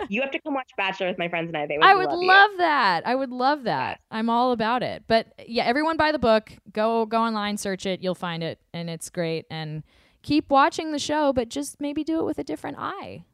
[0.09, 1.67] You have to come watch Bachelor with my friends and I.
[1.67, 3.05] They would I would love, love that.
[3.05, 3.99] I would love that.
[4.09, 5.03] I'm all about it.
[5.07, 6.51] But yeah, everyone buy the book.
[6.71, 8.01] Go go online, search it.
[8.01, 9.45] You'll find it, and it's great.
[9.51, 9.83] And
[10.23, 13.25] keep watching the show, but just maybe do it with a different eye.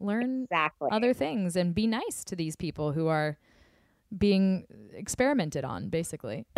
[0.00, 0.88] Learn exactly.
[0.90, 3.38] other things and be nice to these people who are
[4.16, 6.46] being experimented on, basically.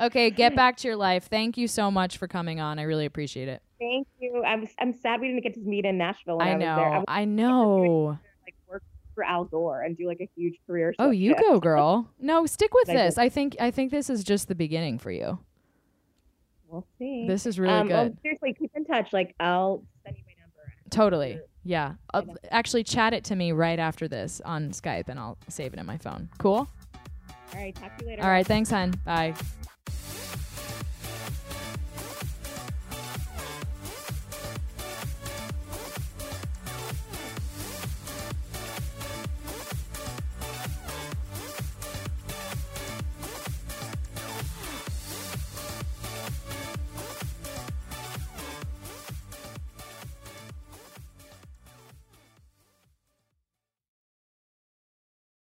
[0.00, 1.28] okay, get back to your life.
[1.28, 2.78] Thank you so much for coming on.
[2.78, 3.62] I really appreciate it.
[3.78, 4.42] Thank you.
[4.44, 6.40] I'm I'm sad we didn't get to meet in Nashville.
[6.40, 6.66] I, I was there.
[6.66, 6.88] I know.
[6.88, 8.18] was I know.
[8.44, 8.82] like work
[9.14, 10.94] for Al Gore and do like a huge career.
[10.98, 11.20] Oh, shift.
[11.20, 12.10] you go, girl.
[12.18, 13.18] No, stick with this.
[13.18, 15.38] I think I think this is just the beginning for you.
[16.68, 17.26] We'll see.
[17.28, 18.18] This is really um, well, good.
[18.22, 19.12] seriously, keep in touch.
[19.12, 20.72] Like I'll send you my number.
[20.90, 21.40] Totally.
[21.66, 21.94] Yeah.
[22.14, 25.80] Uh, actually, chat it to me right after this on Skype, and I'll save it
[25.80, 26.28] in my phone.
[26.38, 26.68] Cool.
[27.54, 27.74] All right.
[27.74, 28.22] Talk to you later.
[28.22, 28.46] All right.
[28.46, 28.92] Thanks, hon.
[29.04, 29.34] Bye.